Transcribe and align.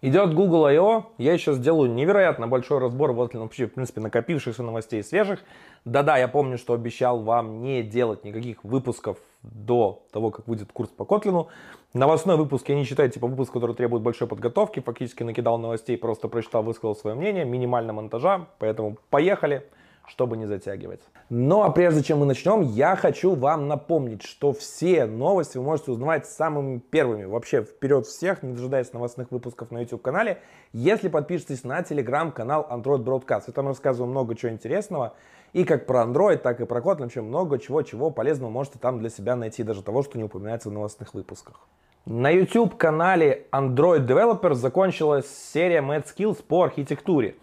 Идет 0.00 0.32
Google 0.32 0.66
I.O. 0.66 1.06
Я 1.18 1.36
сейчас 1.38 1.56
сделаю 1.56 1.90
невероятно 1.90 2.46
большой 2.46 2.78
разбор 2.78 3.12
вот, 3.12 3.34
вообще, 3.34 3.66
в 3.66 3.74
принципе, 3.74 4.00
накопившихся 4.00 4.62
новостей 4.62 5.02
свежих. 5.02 5.40
Да-да, 5.84 6.16
я 6.18 6.28
помню, 6.28 6.56
что 6.56 6.72
обещал 6.72 7.18
вам 7.20 7.62
не 7.62 7.82
делать 7.82 8.22
никаких 8.22 8.62
выпусков 8.62 9.18
до 9.42 10.04
того, 10.12 10.30
как 10.30 10.46
выйдет 10.46 10.70
курс 10.72 10.88
по 10.90 11.04
Котлину. 11.04 11.48
Новостной 11.94 12.36
выпуск 12.36 12.68
я 12.68 12.76
не 12.76 12.84
считаю 12.84 13.10
типа 13.10 13.26
выпуск, 13.26 13.52
который 13.52 13.74
требует 13.74 14.04
большой 14.04 14.28
подготовки. 14.28 14.78
Фактически 14.78 15.24
накидал 15.24 15.58
новостей, 15.58 15.98
просто 15.98 16.28
прочитал, 16.28 16.62
высказал 16.62 16.94
свое 16.94 17.16
мнение. 17.16 17.44
Минимально 17.44 17.92
монтажа, 17.92 18.46
поэтому 18.60 18.98
поехали 19.10 19.66
чтобы 20.08 20.36
не 20.36 20.46
затягивать. 20.46 21.00
Ну 21.28 21.62
а 21.62 21.70
прежде 21.70 22.02
чем 22.02 22.18
мы 22.18 22.26
начнем, 22.26 22.62
я 22.62 22.96
хочу 22.96 23.34
вам 23.34 23.68
напомнить, 23.68 24.22
что 24.22 24.52
все 24.52 25.06
новости 25.06 25.58
вы 25.58 25.64
можете 25.64 25.92
узнавать 25.92 26.26
самыми 26.26 26.78
первыми, 26.78 27.24
вообще 27.24 27.62
вперед 27.62 28.06
всех, 28.06 28.42
не 28.42 28.54
дожидаясь 28.54 28.92
новостных 28.92 29.30
выпусков 29.30 29.70
на 29.70 29.80
YouTube 29.80 30.02
канале, 30.02 30.40
если 30.72 31.08
подпишетесь 31.08 31.64
на 31.64 31.82
телеграм-канал 31.82 32.66
Android 32.70 33.04
Broadcast. 33.04 33.44
Я 33.46 33.52
там 33.52 33.68
рассказываю 33.68 34.10
много 34.10 34.34
чего 34.34 34.50
интересного, 34.50 35.14
и 35.52 35.64
как 35.64 35.86
про 35.86 36.02
Android, 36.02 36.38
так 36.38 36.60
и 36.60 36.66
про 36.66 36.80
Kotlin, 36.80 37.02
вообще 37.02 37.20
много 37.20 37.58
чего-чего 37.58 38.10
полезного 38.10 38.50
можете 38.50 38.78
там 38.78 38.98
для 38.98 39.10
себя 39.10 39.36
найти, 39.36 39.62
даже 39.62 39.82
того, 39.82 40.02
что 40.02 40.18
не 40.18 40.24
упоминается 40.24 40.68
в 40.68 40.72
новостных 40.72 41.14
выпусках. 41.14 41.60
На 42.06 42.30
YouTube 42.30 42.76
канале 42.76 43.46
Android 43.52 44.06
Developers 44.06 44.54
закончилась 44.54 45.26
серия 45.52 45.80
Mad 45.80 46.06
Skills 46.06 46.42
по 46.42 46.62
архитектуре. 46.62 47.36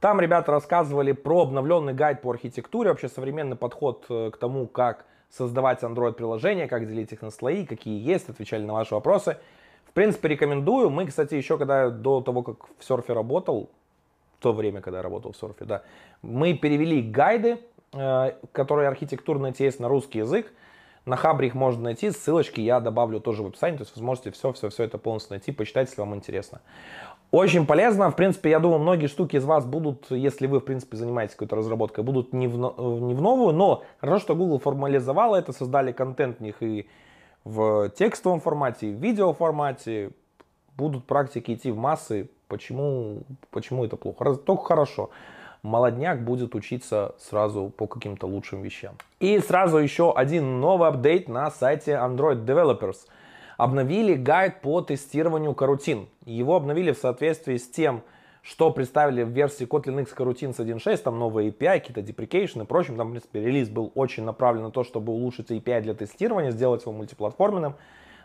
Там 0.00 0.20
ребята 0.20 0.52
рассказывали 0.52 1.12
про 1.12 1.42
обновленный 1.42 1.94
гайд 1.94 2.20
по 2.20 2.30
архитектуре, 2.30 2.90
вообще 2.90 3.08
современный 3.08 3.56
подход 3.56 4.04
э, 4.10 4.30
к 4.30 4.36
тому, 4.36 4.66
как 4.66 5.06
создавать 5.30 5.82
Android-приложения, 5.82 6.68
как 6.68 6.86
делить 6.86 7.12
их 7.12 7.22
на 7.22 7.30
слои, 7.30 7.64
какие 7.64 8.02
есть, 8.06 8.28
отвечали 8.28 8.64
на 8.64 8.74
ваши 8.74 8.94
вопросы. 8.94 9.38
В 9.86 9.92
принципе, 9.92 10.28
рекомендую. 10.28 10.90
Мы, 10.90 11.06
кстати, 11.06 11.34
еще 11.34 11.56
когда 11.56 11.88
до 11.88 12.20
того, 12.20 12.42
как 12.42 12.66
в 12.78 12.84
серфе 12.84 13.14
работал, 13.14 13.70
в 14.38 14.42
то 14.42 14.52
время, 14.52 14.82
когда 14.82 14.98
я 14.98 15.02
работал 15.02 15.32
в 15.32 15.36
серфе, 15.36 15.64
да, 15.64 15.82
мы 16.20 16.52
перевели 16.52 17.00
гайды, 17.00 17.58
э, 17.94 18.32
которые 18.52 18.88
архитектурные 18.88 19.54
есть 19.58 19.80
на 19.80 19.88
русский 19.88 20.18
язык. 20.18 20.52
На 21.06 21.16
Хабре 21.16 21.46
их 21.46 21.54
можно 21.54 21.84
найти, 21.84 22.10
ссылочки 22.10 22.60
я 22.60 22.80
добавлю 22.80 23.20
тоже 23.20 23.44
в 23.44 23.46
описании, 23.46 23.76
то 23.76 23.84
есть 23.84 23.94
вы 23.94 24.00
сможете 24.00 24.32
все-все-все 24.32 24.82
это 24.82 24.98
полностью 24.98 25.34
найти, 25.34 25.52
почитать, 25.52 25.88
если 25.88 26.00
вам 26.00 26.16
интересно. 26.16 26.60
Очень 27.30 27.66
полезно. 27.66 28.10
В 28.10 28.16
принципе, 28.16 28.50
я 28.50 28.60
думаю, 28.60 28.80
многие 28.80 29.08
штуки 29.08 29.36
из 29.36 29.44
вас 29.44 29.64
будут, 29.64 30.10
если 30.10 30.46
вы, 30.46 30.60
в 30.60 30.64
принципе, 30.64 30.96
занимаетесь 30.96 31.34
какой-то 31.34 31.56
разработкой, 31.56 32.04
будут 32.04 32.32
не 32.32 32.46
в, 32.46 32.56
не 32.56 33.14
в 33.14 33.20
новую, 33.20 33.52
но 33.54 33.82
хорошо, 34.00 34.20
что 34.20 34.34
Google 34.36 34.58
формализовала 34.58 35.36
это, 35.36 35.52
создали 35.52 35.92
контент 35.92 36.38
в 36.38 36.40
них 36.40 36.62
и 36.62 36.88
в 37.44 37.90
текстовом 37.90 38.40
формате, 38.40 38.90
и 38.90 38.94
в 38.94 38.98
видео 38.98 39.32
формате. 39.32 40.10
Будут 40.76 41.06
практики 41.06 41.54
идти 41.54 41.70
в 41.70 41.78
массы. 41.78 42.28
Почему, 42.48 43.22
почему 43.50 43.84
это 43.84 43.96
плохо? 43.96 44.34
Только 44.34 44.64
хорошо. 44.64 45.10
Молодняк 45.62 46.22
будет 46.22 46.54
учиться 46.54 47.14
сразу 47.18 47.72
по 47.76 47.86
каким-то 47.86 48.26
лучшим 48.26 48.60
вещам. 48.62 48.94
И 49.18 49.38
сразу 49.38 49.78
еще 49.78 50.12
один 50.12 50.60
новый 50.60 50.88
апдейт 50.88 51.28
на 51.28 51.50
сайте 51.50 51.92
Android 51.92 52.44
Developers– 52.44 52.96
обновили 53.56 54.14
гайд 54.14 54.60
по 54.60 54.80
тестированию 54.80 55.54
карутин. 55.54 56.08
Его 56.24 56.56
обновили 56.56 56.92
в 56.92 56.98
соответствии 56.98 57.56
с 57.56 57.68
тем, 57.68 58.02
что 58.42 58.70
представили 58.70 59.22
в 59.22 59.30
версии 59.30 59.66
Kotlin 59.66 60.02
X 60.02 60.14
Coroutines 60.16 60.56
1.6, 60.58 60.98
там 60.98 61.18
новые 61.18 61.50
API, 61.50 61.80
какие-то 61.80 62.00
deprecation 62.00 62.62
и 62.62 62.66
прочим. 62.66 62.96
Там, 62.96 63.08
в 63.08 63.10
принципе, 63.10 63.40
релиз 63.40 63.68
был 63.68 63.90
очень 63.94 64.22
направлен 64.22 64.62
на 64.62 64.70
то, 64.70 64.84
чтобы 64.84 65.12
улучшить 65.12 65.50
API 65.50 65.80
для 65.80 65.94
тестирования, 65.94 66.52
сделать 66.52 66.82
его 66.82 66.92
мультиплатформенным. 66.92 67.74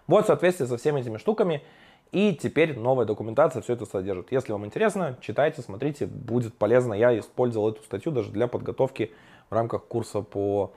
Вот 0.07 0.25
в 0.25 0.27
соответствии 0.27 0.65
со 0.65 0.77
всеми 0.77 1.01
этими 1.01 1.17
штуками. 1.17 1.63
И 2.11 2.33
теперь 2.33 2.77
новая 2.77 3.05
документация 3.05 3.61
все 3.61 3.73
это 3.73 3.85
содержит. 3.85 4.31
Если 4.31 4.51
вам 4.51 4.65
интересно, 4.65 5.17
читайте, 5.21 5.61
смотрите, 5.61 6.05
будет 6.05 6.53
полезно. 6.53 6.93
Я 6.93 7.17
использовал 7.17 7.69
эту 7.69 7.81
статью 7.83 8.11
даже 8.11 8.31
для 8.31 8.47
подготовки 8.47 9.13
в 9.49 9.53
рамках 9.53 9.85
курса 9.85 10.21
по 10.21 10.73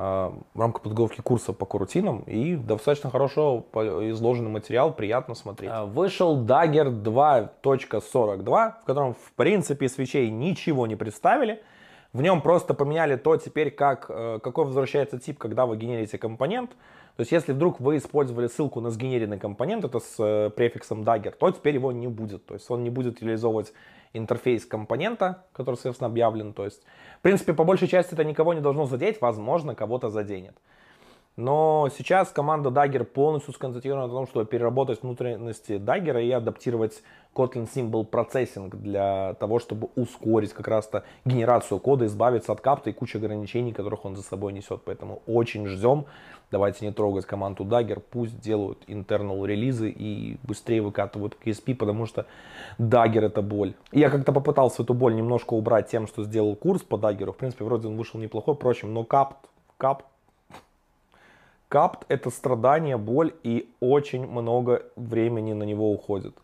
в 0.00 0.60
рамках 0.60 0.82
подготовки 0.82 1.20
курса 1.20 1.52
по 1.52 1.66
карутинам 1.66 2.20
и 2.20 2.56
достаточно 2.56 3.10
хорошо 3.10 3.66
изложенный 3.74 4.50
материал, 4.50 4.94
приятно 4.94 5.34
смотреть. 5.34 5.70
А, 5.70 5.84
вышел 5.84 6.42
Dagger 6.42 7.02
2.42, 7.02 8.82
в 8.82 8.84
котором 8.86 9.14
в 9.14 9.32
принципе 9.36 9.88
свечей 9.88 10.30
ничего 10.30 10.86
не 10.86 10.96
представили. 10.96 11.62
В 12.12 12.22
нем 12.22 12.40
просто 12.40 12.72
поменяли 12.74 13.16
то 13.16 13.36
теперь, 13.36 13.70
как, 13.70 14.06
э, 14.08 14.38
какой 14.42 14.64
возвращается 14.64 15.18
тип, 15.18 15.38
когда 15.38 15.66
вы 15.66 15.76
генерите 15.76 16.18
компонент. 16.18 16.70
То 17.16 17.20
есть 17.20 17.32
если 17.32 17.52
вдруг 17.52 17.78
вы 17.78 17.98
использовали 17.98 18.46
ссылку 18.46 18.80
на 18.80 18.90
сгенеренный 18.90 19.38
компонент, 19.38 19.84
это 19.84 20.00
с 20.00 20.14
э, 20.18 20.50
префиксом 20.50 21.02
Dagger, 21.02 21.32
то 21.32 21.50
теперь 21.50 21.74
его 21.74 21.92
не 21.92 22.08
будет. 22.08 22.46
То 22.46 22.54
есть 22.54 22.70
он 22.70 22.82
не 22.82 22.90
будет 22.90 23.22
реализовывать 23.22 23.72
интерфейс 24.12 24.66
компонента, 24.66 25.44
который, 25.52 25.76
соответственно, 25.76 26.08
объявлен. 26.08 26.52
То 26.52 26.64
есть, 26.64 26.82
в 27.18 27.22
принципе, 27.22 27.54
по 27.54 27.64
большей 27.64 27.88
части 27.88 28.14
это 28.14 28.24
никого 28.24 28.54
не 28.54 28.60
должно 28.60 28.86
задеть, 28.86 29.20
возможно, 29.20 29.74
кого-то 29.74 30.08
заденет. 30.10 30.56
Но 31.36 31.88
сейчас 31.96 32.30
команда 32.30 32.70
Dagger 32.70 33.04
полностью 33.04 33.54
сконцентрирована 33.54 34.08
на 34.08 34.12
том, 34.12 34.26
чтобы 34.26 34.44
переработать 34.44 35.02
внутренности 35.02 35.72
Dagger 35.72 36.22
и 36.22 36.30
адаптировать 36.30 37.02
Kotlin 37.34 37.68
Symbol 37.72 38.08
Processing 38.08 38.76
для 38.76 39.34
того, 39.34 39.58
чтобы 39.60 39.88
ускорить 39.94 40.52
как 40.52 40.68
раз-то 40.68 41.04
генерацию 41.24 41.78
кода, 41.78 42.06
избавиться 42.06 42.52
от 42.52 42.60
капта 42.60 42.90
и 42.90 42.92
кучи 42.92 43.16
ограничений, 43.16 43.72
которых 43.72 44.04
он 44.04 44.16
за 44.16 44.22
собой 44.22 44.52
несет. 44.52 44.82
Поэтому 44.84 45.22
очень 45.26 45.66
ждем. 45.66 46.06
Давайте 46.50 46.84
не 46.84 46.92
трогать 46.92 47.26
команду 47.26 47.64
Dagger, 47.64 48.00
пусть 48.00 48.40
делают 48.40 48.82
internal 48.88 49.46
релизы 49.46 49.88
и 49.88 50.36
быстрее 50.42 50.82
выкатывают 50.82 51.36
KSP, 51.42 51.76
потому 51.76 52.06
что 52.06 52.26
Dagger 52.78 53.26
это 53.26 53.40
боль. 53.40 53.74
Я 53.92 54.10
как-то 54.10 54.32
попытался 54.32 54.82
эту 54.82 54.92
боль 54.92 55.14
немножко 55.14 55.54
убрать 55.54 55.88
тем, 55.88 56.08
что 56.08 56.24
сделал 56.24 56.56
курс 56.56 56.82
по 56.82 56.96
Dagger. 56.96 57.32
В 57.32 57.36
принципе, 57.36 57.64
вроде 57.64 57.86
он 57.86 57.96
вышел 57.96 58.18
неплохой, 58.18 58.56
впрочем, 58.56 58.92
но 58.92 59.04
капт, 59.04 59.48
капт 59.78 60.04
Капт 61.70 62.04
это 62.08 62.30
страдание, 62.30 62.96
боль 62.96 63.32
и 63.44 63.72
очень 63.78 64.26
много 64.26 64.82
времени 64.96 65.52
на 65.52 65.62
него 65.62 65.92
уходит. 65.92 66.34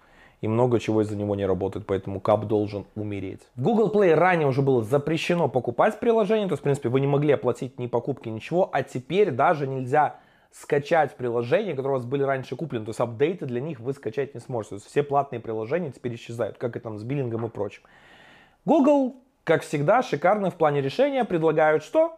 И 0.40 0.46
много 0.46 0.78
чего 0.78 1.02
из-за 1.02 1.16
него 1.16 1.34
не 1.34 1.44
работает, 1.44 1.84
поэтому 1.84 2.20
кап 2.20 2.44
должен 2.44 2.86
умереть. 2.94 3.40
В 3.56 3.62
Google 3.62 3.90
Play 3.92 4.14
ранее 4.14 4.46
уже 4.46 4.62
было 4.62 4.84
запрещено 4.84 5.48
покупать 5.48 5.98
приложение, 5.98 6.46
то 6.46 6.52
есть, 6.52 6.60
в 6.60 6.62
принципе, 6.62 6.90
вы 6.90 7.00
не 7.00 7.08
могли 7.08 7.32
оплатить 7.32 7.76
ни 7.80 7.88
покупки, 7.88 8.28
ничего, 8.28 8.70
а 8.72 8.84
теперь 8.84 9.32
даже 9.32 9.66
нельзя 9.66 10.20
скачать 10.52 11.16
приложения, 11.16 11.72
которые 11.72 11.94
у 11.94 11.96
вас 11.96 12.06
были 12.06 12.22
раньше 12.22 12.54
куплены, 12.54 12.84
то 12.84 12.90
есть 12.90 13.00
апдейты 13.00 13.46
для 13.46 13.60
них 13.60 13.80
вы 13.80 13.94
скачать 13.94 14.32
не 14.32 14.40
сможете. 14.40 14.68
То 14.68 14.74
есть 14.76 14.86
все 14.86 15.02
платные 15.02 15.40
приложения 15.40 15.90
теперь 15.90 16.14
исчезают, 16.14 16.56
как 16.56 16.76
и 16.76 16.78
там 16.78 16.98
с 16.98 17.02
биллингом 17.02 17.46
и 17.46 17.48
прочим. 17.48 17.82
Google, 18.64 19.16
как 19.42 19.62
всегда, 19.62 20.04
шикарно 20.04 20.52
в 20.52 20.54
плане 20.54 20.82
решения 20.82 21.24
предлагают 21.24 21.82
что? 21.82 22.16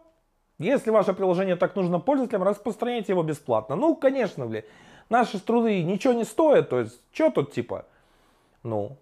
Если 0.59 0.91
ваше 0.91 1.13
приложение 1.13 1.55
так 1.55 1.75
нужно 1.75 1.99
пользователям, 1.99 2.43
распространяйте 2.43 3.13
его 3.13 3.23
бесплатно. 3.23 3.75
Ну, 3.75 3.95
конечно, 3.95 4.45
блин, 4.45 4.63
наши 5.09 5.39
труды 5.39 5.83
ничего 5.83 6.13
не 6.13 6.25
стоят, 6.25 6.69
то 6.69 6.79
есть, 6.79 6.99
что 7.13 7.31
тут 7.31 7.53
типа, 7.53 7.85
ну, 8.63 8.97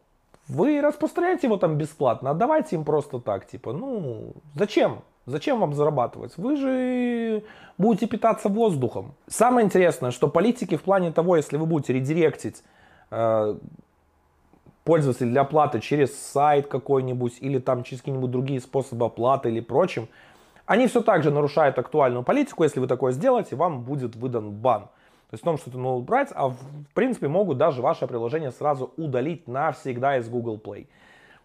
вы 0.47 0.79
распространяете 0.81 1.47
его 1.47 1.57
там 1.57 1.77
бесплатно, 1.77 2.29
отдавайте 2.29 2.75
им 2.75 2.85
просто 2.85 3.19
так, 3.19 3.47
типа, 3.47 3.73
ну, 3.73 4.33
зачем? 4.55 5.01
Зачем 5.25 5.59
вам 5.59 5.73
зарабатывать? 5.73 6.37
Вы 6.37 6.55
же 6.55 7.43
будете 7.77 8.07
питаться 8.07 8.47
воздухом. 8.47 9.13
Самое 9.27 9.65
интересное, 9.65 10.11
что 10.11 10.29
политики 10.29 10.77
в 10.77 10.83
плане 10.83 11.11
того, 11.11 11.35
если 11.35 11.57
вы 11.57 11.65
будете 11.65 11.91
редиректить 11.91 12.63
э, 13.11 13.57
пользователей 14.85 15.31
для 15.31 15.41
оплаты 15.41 15.81
через 15.81 16.17
сайт 16.17 16.67
какой-нибудь 16.67 17.39
или 17.41 17.59
там 17.59 17.83
через 17.83 17.99
какие-нибудь 17.99 18.31
другие 18.31 18.61
способы 18.61 19.05
оплаты 19.05 19.49
или 19.49 19.59
прочим, 19.59 20.07
они 20.67 20.87
все 20.87 21.01
так 21.01 21.23
же 21.23 21.31
нарушают 21.31 21.79
актуальную 21.79 22.23
политику. 22.23 22.63
Если 22.63 22.79
вы 22.79 22.87
такое 22.87 23.13
сделаете, 23.13 23.55
вам 23.55 23.83
будет 23.83 24.15
выдан 24.15 24.51
бан. 24.51 24.83
То 24.83 25.33
есть 25.33 25.41
в 25.41 25.45
том, 25.45 25.57
что 25.57 25.69
это 25.69 25.79
могут 25.79 26.05
брать, 26.05 26.29
а 26.35 26.49
в 26.49 26.57
принципе 26.93 27.27
могут 27.27 27.57
даже 27.57 27.81
ваше 27.81 28.05
приложение 28.05 28.51
сразу 28.51 28.93
удалить 28.97 29.47
навсегда 29.47 30.17
из 30.17 30.29
Google 30.29 30.61
Play. 30.63 30.87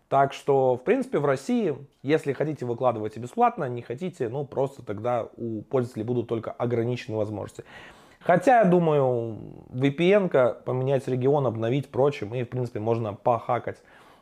Так 0.09 0.35
что, 0.35 0.77
в 0.77 0.83
принципе, 0.83 1.19
в 1.19 1.25
России, 1.25 1.75
если 2.03 2.33
хотите, 2.33 2.67
выкладывайте 2.67 3.19
бесплатно, 3.19 3.69
не 3.69 3.81
хотите, 3.81 4.29
ну, 4.29 4.45
просто 4.45 4.85
тогда 4.85 5.29
у 5.37 5.63
пользователей 5.63 6.05
будут 6.05 6.29
только 6.29 6.51
ограниченные 6.51 7.17
возможности. 7.17 7.65
Хотя, 8.21 8.59
я 8.59 8.65
думаю, 8.65 9.39
VPN, 9.71 10.63
поменять 10.65 11.09
регион, 11.09 11.47
обновить, 11.47 11.89
прочим, 11.89 12.35
и, 12.35 12.43
в 12.45 12.51
принципе, 12.51 12.79
можно 12.79 13.15
похакать. 13.15 13.79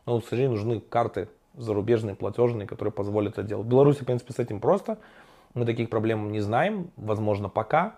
Но, 0.06 0.20
к 0.20 0.24
сожалению, 0.24 0.56
нужны 0.56 0.80
карты 0.80 1.28
зарубежные, 1.54 2.14
платежные, 2.14 2.66
которые 2.66 2.92
позволят 2.92 3.34
это 3.34 3.42
делать. 3.42 3.66
В 3.66 3.68
Беларуси, 3.68 4.02
в 4.02 4.06
принципе, 4.06 4.32
с 4.32 4.38
этим 4.38 4.60
просто. 4.60 4.98
Мы 5.54 5.64
таких 5.64 5.90
проблем 5.90 6.30
не 6.30 6.40
знаем, 6.40 6.90
возможно, 6.96 7.48
пока. 7.48 7.96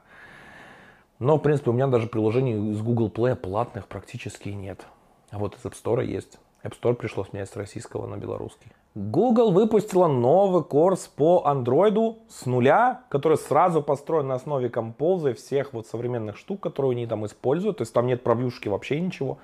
Но, 1.18 1.36
в 1.36 1.40
принципе, 1.40 1.70
у 1.70 1.72
меня 1.72 1.86
даже 1.86 2.08
приложений 2.08 2.72
из 2.72 2.82
Google 2.82 3.08
Play 3.08 3.36
платных 3.36 3.86
практически 3.86 4.48
нет. 4.48 4.86
А 5.30 5.38
вот 5.38 5.56
из 5.56 5.64
App 5.64 5.74
Store 5.74 6.04
есть. 6.04 6.38
App 6.64 6.74
Store 6.80 6.94
пришлось 6.94 7.32
менять 7.32 7.50
с 7.50 7.56
российского 7.56 8.06
на 8.06 8.16
белорусский. 8.16 8.72
Google 8.94 9.52
выпустила 9.52 10.06
новый 10.06 10.62
курс 10.62 11.08
по 11.08 11.42
Android 11.46 12.18
с 12.28 12.44
нуля, 12.44 13.02
который 13.08 13.38
сразу 13.38 13.82
построен 13.82 14.28
на 14.28 14.34
основе 14.34 14.68
и 14.68 15.32
всех 15.32 15.72
вот 15.72 15.86
современных 15.86 16.36
штук, 16.36 16.60
которые 16.60 16.92
они 16.92 17.06
там 17.06 17.24
используют. 17.24 17.78
То 17.78 17.82
есть 17.82 17.94
там 17.94 18.06
нет 18.06 18.22
пробьюшки 18.22 18.68
вообще 18.68 19.00
ничего. 19.00 19.38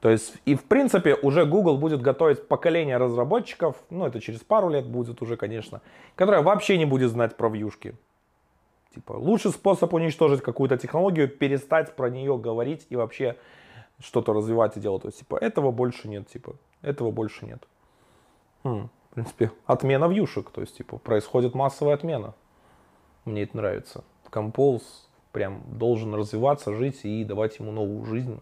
То 0.00 0.08
есть, 0.08 0.34
и 0.46 0.54
в 0.54 0.64
принципе, 0.64 1.14
уже 1.14 1.44
Google 1.44 1.76
будет 1.76 2.00
готовить 2.00 2.48
поколение 2.48 2.96
разработчиков, 2.96 3.76
ну, 3.90 4.06
это 4.06 4.20
через 4.20 4.40
пару 4.40 4.70
лет 4.70 4.86
будет 4.86 5.20
уже, 5.20 5.36
конечно, 5.36 5.82
которое 6.14 6.42
вообще 6.42 6.78
не 6.78 6.86
будет 6.86 7.10
знать 7.10 7.36
про 7.36 7.50
вьюшки. 7.50 7.94
Типа, 8.94 9.12
лучший 9.12 9.52
способ 9.52 9.92
уничтожить 9.92 10.40
какую-то 10.40 10.78
технологию, 10.78 11.28
перестать 11.28 11.94
про 11.94 12.08
нее 12.08 12.38
говорить 12.38 12.86
и 12.88 12.96
вообще 12.96 13.36
что-то 14.00 14.32
развивать 14.32 14.76
и 14.76 14.80
делать. 14.80 15.02
То 15.02 15.08
есть, 15.08 15.18
типа, 15.18 15.36
этого 15.36 15.70
больше 15.70 16.08
нет, 16.08 16.26
типа, 16.28 16.56
этого 16.80 17.10
больше 17.10 17.44
нет. 17.44 17.62
Хм, 18.64 18.88
в 19.10 19.14
принципе, 19.14 19.52
отмена 19.66 20.06
вьюшек, 20.06 20.50
то 20.50 20.62
есть, 20.62 20.78
типа, 20.78 20.98
происходит 20.98 21.54
массовая 21.54 21.94
отмена. 21.94 22.34
Мне 23.26 23.42
это 23.42 23.56
нравится. 23.56 24.02
Compose 24.30 24.82
прям 25.32 25.62
должен 25.66 26.14
развиваться, 26.14 26.74
жить 26.74 27.04
и 27.04 27.24
давать 27.24 27.58
ему 27.58 27.70
новую 27.70 28.04
жизнь. 28.06 28.40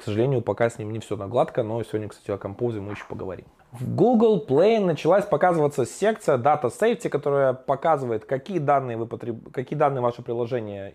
К 0.00 0.02
сожалению, 0.02 0.40
пока 0.40 0.70
с 0.70 0.78
ним 0.78 0.92
не 0.92 0.98
все 0.98 1.14
на 1.14 1.28
гладко, 1.28 1.62
но 1.62 1.82
сегодня, 1.82 2.08
кстати, 2.08 2.30
о 2.30 2.38
композе 2.38 2.80
мы 2.80 2.92
еще 2.92 3.04
поговорим. 3.06 3.44
В 3.70 3.94
Google 3.94 4.42
Play 4.48 4.82
началась 4.82 5.26
показываться 5.26 5.84
секция 5.84 6.38
Data 6.38 6.70
Safety, 6.70 7.10
которая 7.10 7.52
показывает, 7.52 8.24
какие 8.24 8.60
данные, 8.60 8.96
вы 8.96 9.06
потреб... 9.06 9.52
какие 9.52 9.78
данные 9.78 10.00
ваше 10.00 10.22
приложение 10.22 10.94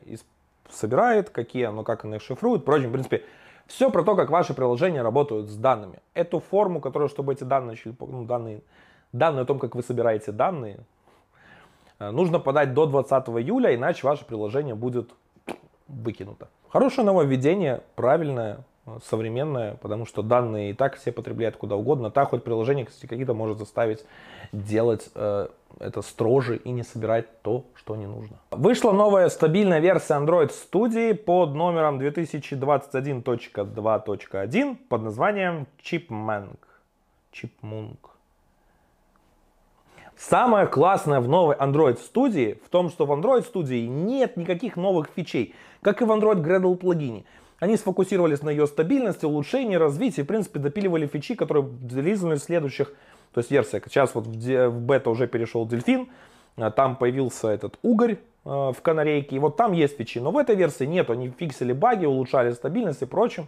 собирает, 0.72 1.30
какие 1.30 1.66
оно, 1.66 1.84
как 1.84 2.04
оно 2.04 2.16
их 2.16 2.24
шифрует. 2.24 2.64
Впрочем, 2.64 2.90
в 2.90 2.94
принципе, 2.94 3.22
все 3.68 3.92
про 3.92 4.02
то, 4.02 4.16
как 4.16 4.32
ваши 4.32 4.56
приложения 4.56 5.04
работают 5.04 5.52
с 5.52 5.56
данными. 5.56 6.00
Эту 6.16 6.40
форму, 6.40 6.82
которую, 6.82 7.08
чтобы 7.08 7.34
эти 7.34 7.44
данные, 7.44 7.74
начали, 7.74 7.96
ну, 8.00 8.26
данные, 8.26 8.62
данные 9.14 9.44
о 9.44 9.46
том, 9.46 9.60
как 9.60 9.76
вы 9.76 9.84
собираете 9.84 10.32
данные, 10.32 10.80
э, 12.00 12.10
нужно 12.10 12.40
подать 12.40 12.74
до 12.74 12.88
20 12.88 13.12
июля, 13.12 13.76
иначе 13.76 14.08
ваше 14.08 14.26
приложение 14.26 14.74
будет 14.74 15.12
выкинуто. 15.88 16.48
Хорошее 16.70 17.06
нововведение, 17.06 17.84
правильное, 17.96 18.64
современная, 19.04 19.76
потому 19.76 20.06
что 20.06 20.22
данные 20.22 20.72
и 20.72 20.74
так 20.74 20.96
все 20.96 21.12
потребляют 21.12 21.58
куда 21.58 21.76
угодно. 21.76 22.12
Так 22.12 22.30
хоть 22.30 22.44
приложение, 22.44 22.86
кстати, 22.86 23.08
какие-то 23.08 23.34
может 23.34 23.58
заставить 23.58 24.06
делать 24.52 25.10
э, 25.16 25.48
это 25.80 26.02
строже 26.02 26.58
и 26.58 26.72
не 26.72 26.84
собирать 26.84 27.42
то, 27.42 27.66
что 27.74 27.96
не 27.96 28.06
нужно. 28.06 28.38
Вышла 28.52 28.92
новая 28.92 29.30
стабильная 29.30 29.80
версия 29.80 30.14
Android 30.14 30.52
Studio 30.52 31.16
под 31.16 31.56
номером 31.56 32.00
2021.2.1 32.00 34.76
под 34.88 35.02
названием 35.02 35.66
Chipmunk. 35.84 36.60
Chipmunk. 37.34 37.98
Самое 40.16 40.68
классное 40.68 41.20
в 41.20 41.28
новой 41.28 41.58
Android 41.58 42.00
Studio 42.00 42.58
в 42.64 42.70
том, 42.70 42.90
что 42.90 43.06
в 43.06 43.12
Android 43.12 43.46
Studio 43.52 43.86
нет 43.88 44.38
никаких 44.38 44.78
новых 44.78 45.10
фичей, 45.14 45.54
как 45.82 46.02
и 46.02 46.06
в 46.06 46.12
Android 46.12 46.42
Gradle 46.42 46.76
плагине. 46.76 47.26
Они 47.60 47.78
сфокусировались 47.78 48.42
на 48.42 48.50
ее 48.50 48.68
стабильности, 48.68 49.26
улучшении, 49.26 49.76
развитии, 49.76 50.22
в 50.22 50.28
принципе, 50.28 50.60
допиливали 50.60 51.08
фичи, 51.08 51.36
которые 51.36 51.68
релизнули 51.90 52.36
в 52.36 52.44
следующих, 52.44 52.94
то 53.34 53.40
есть 53.40 53.50
версиях. 53.50 53.84
Сейчас 53.88 54.14
вот 54.14 54.28
в, 54.28 54.70
в 54.70 54.82
бета 54.82 55.10
уже 55.10 55.28
перешел 55.28 55.66
Дельфин, 55.66 56.10
а, 56.58 56.72
там 56.72 56.96
появился 56.98 57.50
этот 57.50 57.80
угорь 57.82 58.14
э, 58.14 58.18
в 58.46 58.76
канарейке, 58.82 59.38
и 59.38 59.40
вот 59.40 59.56
там 59.56 59.72
есть 59.72 59.98
фичи, 59.98 60.20
но 60.20 60.32
в 60.32 60.38
этой 60.38 60.56
версии 60.56 60.84
нет, 60.84 61.10
они 61.10 61.30
фиксили 61.30 61.72
баги, 61.72 62.06
улучшали 62.06 62.52
стабильность 62.52 63.02
и 63.02 63.06
прочим. 63.06 63.48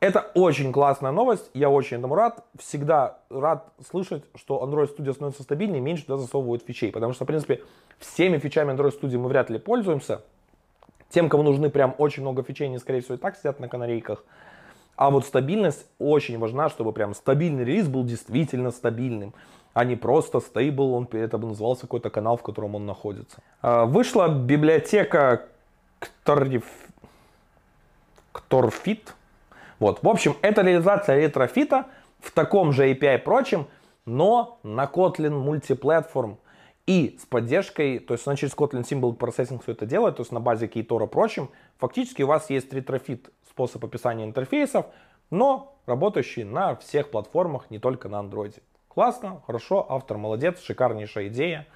Это 0.00 0.32
очень 0.34 0.72
классная 0.72 1.12
новость, 1.12 1.48
я 1.54 1.70
очень 1.70 1.98
этому 1.98 2.16
рад. 2.16 2.44
Всегда 2.58 3.18
рад 3.30 3.72
слышать, 3.88 4.24
что 4.34 4.60
Android 4.64 4.96
Studio 4.96 5.12
становится 5.12 5.44
стабильнее, 5.44 5.80
меньше 5.80 6.06
туда 6.06 6.16
засовывают 6.16 6.64
фичей, 6.64 6.90
потому 6.90 7.12
что, 7.12 7.22
в 7.24 7.28
принципе, 7.28 7.62
всеми 7.98 8.38
фичами 8.38 8.72
Android 8.72 9.00
Studio 9.00 9.18
мы 9.18 9.28
вряд 9.28 9.48
ли 9.48 9.58
пользуемся. 9.58 10.22
Тем, 11.12 11.28
кому 11.28 11.42
нужны 11.42 11.68
прям 11.68 11.94
очень 11.98 12.22
много 12.22 12.42
фичей, 12.42 12.66
они, 12.66 12.78
скорее 12.78 13.00
всего, 13.00 13.16
и 13.16 13.18
так 13.18 13.36
сидят 13.36 13.60
на 13.60 13.68
канарейках. 13.68 14.24
А 14.96 15.10
вот 15.10 15.26
стабильность 15.26 15.86
очень 15.98 16.38
важна, 16.38 16.70
чтобы 16.70 16.92
прям 16.92 17.14
стабильный 17.14 17.64
релиз 17.64 17.88
был 17.88 18.04
действительно 18.04 18.70
стабильным, 18.70 19.34
а 19.74 19.84
не 19.84 19.96
просто 19.96 20.40
stable, 20.40 20.94
он 20.94 21.08
это 21.12 21.38
бы 21.38 21.48
назывался 21.48 21.82
какой-то 21.82 22.08
канал, 22.10 22.36
в 22.36 22.42
котором 22.42 22.74
он 22.74 22.86
находится. 22.86 23.38
А, 23.60 23.84
вышла 23.84 24.28
библиотека 24.28 25.46
Ktorfit. 28.32 29.14
Вот, 29.78 30.02
в 30.02 30.08
общем, 30.08 30.36
это 30.40 30.62
реализация 30.62 31.18
Retrofit 31.18 31.78
а 31.78 31.86
в 32.20 32.30
таком 32.30 32.72
же 32.72 32.90
API 32.90 33.16
и 33.16 33.18
прочем, 33.18 33.66
но 34.06 34.58
на 34.62 34.84
Kotlin 34.84 35.30
Multiplatform 35.30 36.38
и 36.86 37.16
с 37.20 37.26
поддержкой, 37.26 38.00
то 38.00 38.14
есть 38.14 38.26
она 38.26 38.36
через 38.36 38.54
Kotlin 38.54 38.82
Symbol 38.82 39.16
Processing 39.16 39.62
все 39.62 39.72
это 39.72 39.86
делает, 39.86 40.16
то 40.16 40.22
есть 40.22 40.32
на 40.32 40.40
базе 40.40 40.66
Ktor 40.66 41.04
и 41.04 41.06
прочим, 41.06 41.50
фактически 41.78 42.22
у 42.22 42.26
вас 42.26 42.50
есть 42.50 42.72
Retrofit 42.72 43.30
способ 43.48 43.84
описания 43.84 44.24
интерфейсов, 44.24 44.86
но 45.30 45.76
работающий 45.86 46.44
на 46.44 46.74
всех 46.76 47.10
платформах, 47.10 47.70
не 47.70 47.78
только 47.78 48.08
на 48.08 48.16
Android. 48.16 48.60
Классно, 48.88 49.42
хорошо, 49.46 49.86
автор 49.88 50.18
молодец, 50.18 50.60
шикарнейшая 50.60 51.28
идея. 51.28 51.66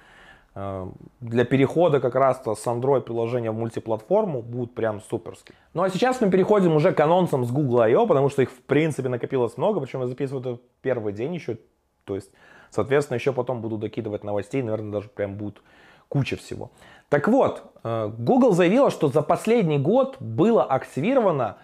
Э, 0.53 0.87
для 1.21 1.45
перехода 1.45 1.99
как 1.99 2.15
раз 2.15 2.41
с 2.43 2.67
Android 2.67 3.01
приложения 3.01 3.51
в 3.51 3.55
мультиплатформу 3.55 4.41
будут 4.41 4.75
прям 4.75 5.01
суперски. 5.01 5.53
Ну 5.73 5.83
а 5.83 5.89
сейчас 5.89 6.19
мы 6.19 6.29
переходим 6.29 6.75
уже 6.75 6.91
к 6.91 6.99
анонсам 6.99 7.45
с 7.45 7.51
Google 7.51 7.79
I/O, 7.81 8.05
потому 8.05 8.29
что 8.29 8.41
их 8.41 8.51
в 8.51 8.61
принципе 8.61 9.09
накопилось 9.09 9.57
много, 9.57 9.79
причем 9.79 10.01
я 10.01 10.07
записываю 10.07 10.41
это 10.41 10.61
первый 10.81 11.13
день 11.13 11.33
еще, 11.33 11.57
то 12.03 12.15
есть 12.15 12.29
Соответственно, 12.69 13.15
еще 13.15 13.33
потом 13.33 13.61
буду 13.61 13.77
докидывать 13.77 14.23
новостей, 14.23 14.61
наверное, 14.61 14.91
даже 14.91 15.09
прям 15.09 15.35
будет 15.35 15.61
куча 16.09 16.37
всего. 16.37 16.71
Так 17.09 17.27
вот, 17.27 17.63
э, 17.83 18.11
Google 18.17 18.51
заявила, 18.51 18.89
что 18.89 19.07
за 19.07 19.21
последний 19.21 19.77
год 19.77 20.17
было 20.19 20.63
активировано 20.63 21.57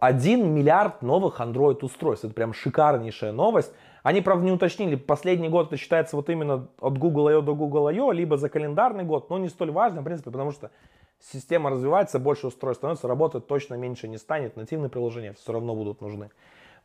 1 0.00 0.54
миллиард 0.54 1.02
новых 1.02 1.40
Android 1.40 1.78
устройств. 1.82 2.24
Это 2.24 2.34
прям 2.34 2.52
шикарнейшая 2.52 3.32
новость. 3.32 3.72
Они, 4.02 4.20
правда, 4.20 4.44
не 4.44 4.52
уточнили, 4.52 4.94
последний 4.94 5.48
год 5.48 5.68
это 5.68 5.76
считается 5.76 6.14
вот 6.14 6.30
именно 6.30 6.68
от 6.80 6.98
Google 6.98 7.28
I.O. 7.28 7.42
до 7.42 7.54
Google 7.54 7.88
I.O., 7.88 8.12
либо 8.12 8.36
за 8.36 8.48
календарный 8.48 9.02
год, 9.02 9.30
но 9.30 9.38
не 9.38 9.48
столь 9.48 9.72
важно, 9.72 10.02
в 10.02 10.04
принципе, 10.04 10.30
потому 10.30 10.52
что 10.52 10.70
система 11.18 11.70
развивается, 11.70 12.20
больше 12.20 12.46
устройств 12.46 12.80
становится, 12.80 13.08
работать 13.08 13.48
точно 13.48 13.74
меньше 13.74 14.06
не 14.06 14.18
станет, 14.18 14.56
нативные 14.56 14.90
приложения 14.90 15.32
все 15.32 15.52
равно 15.52 15.74
будут 15.74 16.00
нужны. 16.00 16.30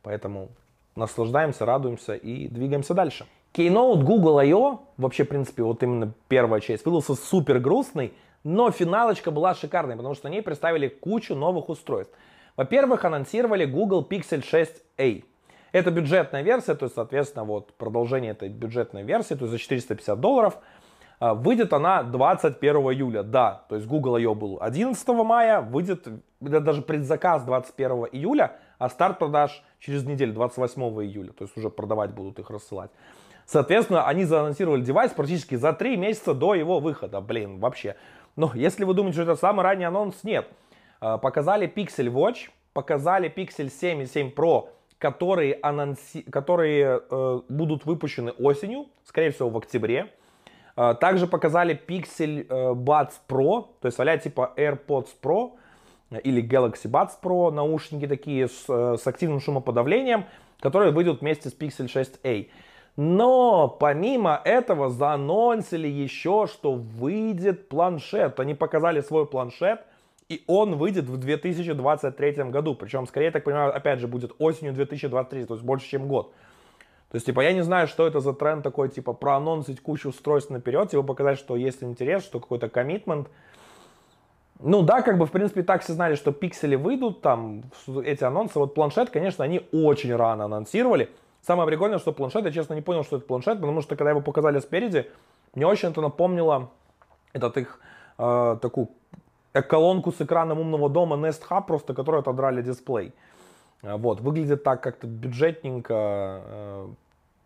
Поэтому 0.02 0.48
наслаждаемся, 0.96 1.64
радуемся 1.64 2.14
и 2.14 2.48
двигаемся 2.48 2.94
дальше. 2.94 3.26
Keynote 3.54 4.02
Google 4.02 4.38
I.O., 4.38 4.80
вообще, 4.96 5.24
в 5.24 5.28
принципе, 5.28 5.62
вот 5.62 5.82
именно 5.82 6.12
первая 6.28 6.60
часть, 6.60 6.84
выдался 6.84 7.14
супер 7.14 7.58
грустный, 7.58 8.14
но 8.44 8.70
финалочка 8.70 9.30
была 9.30 9.54
шикарной, 9.54 9.96
потому 9.96 10.14
что 10.14 10.28
на 10.28 10.32
ней 10.32 10.42
представили 10.42 10.88
кучу 10.88 11.34
новых 11.34 11.68
устройств. 11.68 12.14
Во-первых, 12.56 13.04
анонсировали 13.04 13.64
Google 13.64 14.06
Pixel 14.08 14.42
6a. 14.42 15.24
Это 15.72 15.90
бюджетная 15.90 16.42
версия, 16.42 16.74
то 16.74 16.84
есть, 16.84 16.94
соответственно, 16.94 17.44
вот 17.44 17.74
продолжение 17.74 18.32
этой 18.32 18.48
бюджетной 18.48 19.02
версии, 19.02 19.34
то 19.34 19.44
есть 19.44 19.52
за 19.52 19.58
450 19.58 20.20
долларов. 20.20 20.58
А, 21.18 21.34
выйдет 21.34 21.72
она 21.72 22.02
21 22.02 22.76
июля, 22.92 23.22
да, 23.22 23.64
то 23.68 23.76
есть 23.76 23.86
Google 23.86 24.16
I.O. 24.16 24.34
был 24.34 24.58
11 24.60 25.08
мая, 25.08 25.60
выйдет 25.60 26.06
даже 26.40 26.82
предзаказ 26.82 27.44
21 27.44 28.08
июля, 28.12 28.56
а 28.78 28.88
старт 28.88 29.18
продаж 29.18 29.62
через 29.84 30.04
неделю, 30.04 30.32
28 30.32 30.82
июля, 31.02 31.32
то 31.32 31.44
есть 31.44 31.56
уже 31.56 31.68
продавать 31.68 32.12
будут 32.12 32.38
их 32.38 32.50
рассылать. 32.50 32.90
Соответственно, 33.44 34.06
они 34.06 34.24
заанонсировали 34.24 34.82
девайс 34.82 35.12
практически 35.12 35.56
за 35.56 35.72
три 35.72 35.96
месяца 35.96 36.32
до 36.32 36.54
его 36.54 36.78
выхода. 36.78 37.20
Блин, 37.20 37.58
вообще. 37.58 37.96
Но 38.36 38.52
если 38.54 38.84
вы 38.84 38.94
думаете, 38.94 39.22
что 39.22 39.32
это 39.32 39.40
самый 39.40 39.62
ранний 39.62 39.84
анонс, 39.84 40.22
нет. 40.22 40.48
А, 41.00 41.18
показали 41.18 41.66
Pixel 41.68 42.06
Watch, 42.06 42.50
показали 42.72 43.32
Pixel 43.34 43.68
7 43.68 44.02
и 44.02 44.06
7 44.06 44.32
Pro, 44.32 44.68
которые, 44.98 45.58
анонси... 45.60 46.22
которые 46.22 47.02
э, 47.10 47.40
будут 47.48 47.84
выпущены 47.84 48.30
осенью, 48.30 48.86
скорее 49.04 49.32
всего 49.32 49.50
в 49.50 49.58
октябре. 49.58 50.12
А, 50.76 50.94
также 50.94 51.26
показали 51.26 51.74
Pixel 51.74 52.46
э, 52.48 52.72
Buds 52.74 53.14
Pro, 53.28 53.66
то 53.80 53.86
есть 53.86 53.98
а 53.98 54.16
типа 54.16 54.54
AirPods 54.56 55.08
Pro 55.20 55.54
или 56.16 56.42
Galaxy 56.42 56.90
Buds 56.90 57.12
Pro, 57.22 57.50
наушники 57.50 58.06
такие 58.06 58.48
с, 58.48 58.64
э, 58.68 58.96
с 58.98 59.06
активным 59.06 59.40
шумоподавлением, 59.40 60.24
которые 60.60 60.92
выйдут 60.92 61.20
вместе 61.20 61.48
с 61.48 61.54
Pixel 61.54 61.86
6a. 61.86 62.48
Но 62.96 63.68
помимо 63.68 64.40
этого 64.44 64.90
заанонсили 64.90 65.88
еще, 65.88 66.46
что 66.46 66.74
выйдет 66.74 67.68
планшет. 67.68 68.38
Они 68.38 68.54
показали 68.54 69.00
свой 69.00 69.26
планшет, 69.26 69.80
и 70.28 70.44
он 70.46 70.76
выйдет 70.76 71.06
в 71.06 71.16
2023 71.16 72.32
году. 72.50 72.74
Причем, 72.74 73.06
скорее, 73.06 73.26
я 73.26 73.32
так 73.32 73.44
понимаю, 73.44 73.74
опять 73.74 73.98
же, 73.98 74.08
будет 74.08 74.32
осенью 74.38 74.72
2023, 74.74 75.46
то 75.46 75.54
есть 75.54 75.64
больше, 75.64 75.88
чем 75.88 76.06
год. 76.06 76.32
То 77.10 77.16
есть, 77.16 77.26
типа, 77.26 77.42
я 77.42 77.52
не 77.52 77.62
знаю, 77.62 77.88
что 77.88 78.06
это 78.06 78.20
за 78.20 78.32
тренд 78.32 78.62
такой, 78.62 78.88
типа, 78.88 79.12
проанонсить 79.12 79.80
кучу 79.80 80.08
устройств 80.08 80.50
наперед, 80.50 80.90
типа, 80.90 81.02
показать, 81.02 81.38
что 81.38 81.56
есть 81.56 81.82
интерес, 81.82 82.24
что 82.24 82.40
какой-то 82.40 82.70
коммитмент. 82.70 83.28
Ну 84.64 84.82
да, 84.82 85.02
как 85.02 85.18
бы, 85.18 85.26
в 85.26 85.32
принципе, 85.32 85.62
так 85.62 85.82
все 85.82 85.92
знали, 85.92 86.14
что 86.14 86.30
пиксели 86.30 86.76
выйдут, 86.76 87.20
там, 87.20 87.64
эти 88.04 88.22
анонсы. 88.22 88.58
Вот 88.58 88.74
планшет, 88.74 89.10
конечно, 89.10 89.44
они 89.44 89.66
очень 89.72 90.14
рано 90.14 90.44
анонсировали. 90.44 91.10
Самое 91.40 91.66
прикольное, 91.66 91.98
что 91.98 92.12
планшет, 92.12 92.44
я 92.44 92.52
честно 92.52 92.74
не 92.74 92.80
понял, 92.80 93.02
что 93.02 93.16
это 93.16 93.26
планшет, 93.26 93.60
потому 93.60 93.82
что 93.82 93.96
когда 93.96 94.10
его 94.10 94.20
показали 94.20 94.60
спереди, 94.60 95.10
мне 95.54 95.66
очень 95.66 95.88
это 95.88 96.00
напомнило 96.00 96.70
этот 97.32 97.56
их 97.56 97.80
э, 98.18 98.56
такую 98.62 98.90
колонку 99.68 100.12
с 100.12 100.20
экраном 100.20 100.60
умного 100.60 100.88
дома 100.88 101.16
Nest 101.16 101.42
Hub, 101.50 101.66
просто 101.66 101.94
которую 101.94 102.20
отодрали 102.20 102.62
дисплей. 102.62 103.12
Вот, 103.82 104.20
выглядит 104.20 104.62
так 104.62 104.80
как-то 104.80 105.08
бюджетненько, 105.08 106.86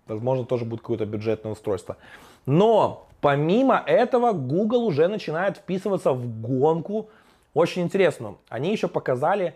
возможно, 0.07 0.45
тоже 0.45 0.67
будет 0.67 0.81
какое-то 0.83 1.07
бюджетное 1.07 1.53
устройство. 1.53 1.97
Но 2.45 3.06
помимо 3.21 3.83
этого 3.87 4.33
Google 4.33 4.85
уже 4.85 5.09
начинает 5.09 5.59
вписываться 5.59 6.13
в 6.13 6.41
гонку 6.41 7.11
очень 7.55 7.83
интересную. 7.83 8.39
Они 8.49 8.71
еще 8.71 8.89
показали, 8.89 9.55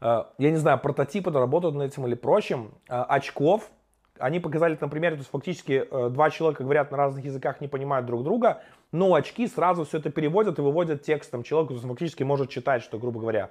я 0.00 0.26
не 0.38 0.56
знаю, 0.56 0.78
прототипы 0.78 1.30
работают 1.30 1.74
над 1.74 1.92
этим 1.92 2.06
или 2.06 2.14
прочим, 2.14 2.72
очков, 2.88 3.70
они 4.18 4.40
показали 4.40 4.78
на 4.80 4.88
примере, 4.88 5.16
то 5.16 5.20
есть 5.20 5.30
фактически 5.30 5.86
э, 5.90 6.08
два 6.10 6.30
человека 6.30 6.62
говорят 6.62 6.90
на 6.90 6.96
разных 6.96 7.24
языках, 7.24 7.60
не 7.60 7.68
понимают 7.68 8.06
друг 8.06 8.22
друга, 8.22 8.62
но 8.92 9.14
очки 9.14 9.48
сразу 9.48 9.84
все 9.84 9.98
это 9.98 10.10
переводят 10.10 10.58
и 10.58 10.62
выводят 10.62 11.02
текстом 11.02 11.42
человеку, 11.42 11.74
то 11.74 11.74
есть 11.74 11.86
фактически 11.86 12.22
может 12.22 12.48
читать, 12.48 12.82
что, 12.82 12.98
грубо 12.98 13.20
говоря, 13.20 13.50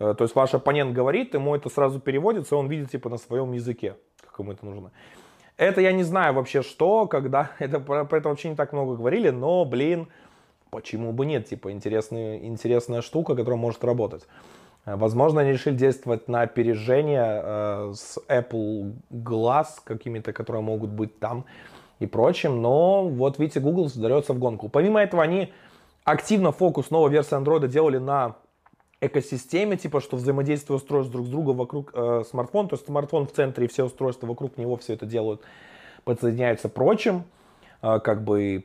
э, 0.00 0.14
то 0.16 0.24
есть 0.24 0.34
ваш 0.34 0.54
оппонент 0.54 0.92
говорит, 0.92 1.34
ему 1.34 1.54
это 1.54 1.68
сразу 1.68 2.00
переводится, 2.00 2.56
он 2.56 2.66
видит 2.66 2.90
типа 2.90 3.08
на 3.10 3.16
своем 3.16 3.52
языке, 3.52 3.96
как 4.20 4.38
ему 4.40 4.52
это 4.52 4.66
нужно. 4.66 4.90
Это 5.56 5.80
я 5.80 5.92
не 5.92 6.02
знаю 6.02 6.34
вообще 6.34 6.62
что, 6.62 7.06
когда, 7.06 7.50
это, 7.58 7.80
про, 7.80 8.04
про 8.04 8.18
это 8.18 8.28
вообще 8.28 8.50
не 8.50 8.56
так 8.56 8.72
много 8.72 8.96
говорили, 8.96 9.30
но, 9.30 9.64
блин, 9.64 10.08
почему 10.70 11.12
бы 11.12 11.26
нет, 11.26 11.46
типа 11.46 11.72
интересная, 11.72 12.38
интересная 12.38 13.02
штука, 13.02 13.34
которая 13.34 13.60
может 13.60 13.84
работать. 13.84 14.26
Э, 14.84 14.96
возможно, 14.96 15.42
они 15.42 15.52
решили 15.52 15.74
действовать 15.74 16.28
на 16.28 16.42
опережение 16.42 17.42
э, 17.44 17.92
с 17.94 18.18
Apple 18.28 18.94
Glass 19.10 19.66
какими-то, 19.84 20.32
которые 20.32 20.62
могут 20.62 20.90
быть 20.90 21.18
там 21.18 21.44
и 21.98 22.06
прочим. 22.06 22.62
Но 22.62 23.08
вот 23.08 23.38
видите, 23.38 23.60
Google 23.60 23.88
задается 23.88 24.32
в 24.32 24.38
гонку. 24.38 24.68
Помимо 24.68 25.00
этого, 25.00 25.22
они 25.22 25.52
активно 26.04 26.52
фокус 26.52 26.90
новой 26.90 27.10
версии 27.10 27.36
Android 27.36 27.68
делали 27.68 27.98
на 27.98 28.36
экосистеме, 29.02 29.76
типа, 29.76 30.00
что 30.00 30.16
взаимодействие 30.16 30.76
устройств 30.76 31.12
друг 31.12 31.26
с 31.26 31.28
другом 31.28 31.56
вокруг 31.56 31.90
э, 31.92 32.22
смартфона, 32.28 32.68
то 32.68 32.74
есть 32.76 32.86
смартфон 32.86 33.26
в 33.26 33.32
центре 33.32 33.66
и 33.66 33.68
все 33.68 33.84
устройства 33.84 34.26
вокруг 34.26 34.56
него 34.56 34.76
все 34.76 34.94
это 34.94 35.06
делают, 35.06 35.42
подсоединяются 36.04 36.68
прочим, 36.68 37.24
э, 37.82 37.98
как 37.98 38.22
бы, 38.22 38.64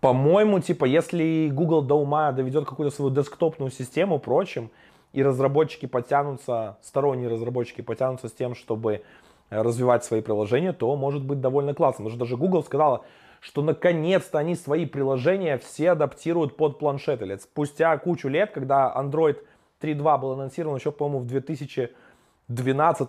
по-моему, 0.00 0.58
типа, 0.60 0.84
если 0.84 1.48
Google 1.52 1.82
до 1.82 1.94
ума 1.94 2.32
доведет 2.32 2.66
какую-то 2.66 2.94
свою 2.94 3.12
десктопную 3.12 3.70
систему 3.70 4.18
прочим, 4.18 4.70
и 5.12 5.22
разработчики 5.22 5.86
потянутся, 5.86 6.76
сторонние 6.82 7.28
разработчики 7.28 7.80
потянутся 7.80 8.28
с 8.28 8.32
тем, 8.32 8.54
чтобы 8.54 9.02
э, 9.50 9.62
развивать 9.62 10.04
свои 10.04 10.20
приложения, 10.20 10.72
то 10.72 10.94
может 10.96 11.24
быть 11.24 11.40
довольно 11.40 11.72
классно. 11.72 12.04
Потому 12.04 12.10
что 12.10 12.18
даже 12.18 12.36
Google 12.36 12.62
сказала, 12.62 13.04
что 13.40 13.62
наконец-то 13.62 14.38
они 14.38 14.54
свои 14.54 14.86
приложения 14.86 15.56
все 15.58 15.92
адаптируют 15.92 16.56
под 16.56 16.78
планшеты. 16.78 17.38
Спустя 17.38 17.96
кучу 17.98 18.28
лет, 18.28 18.50
когда 18.50 18.92
Android 18.94 19.38
3.2 19.80 20.18
был 20.20 20.32
анонсирован 20.32 20.76
еще, 20.76 20.92
по-моему, 20.92 21.20
в 21.20 21.26
2012, 21.26 23.08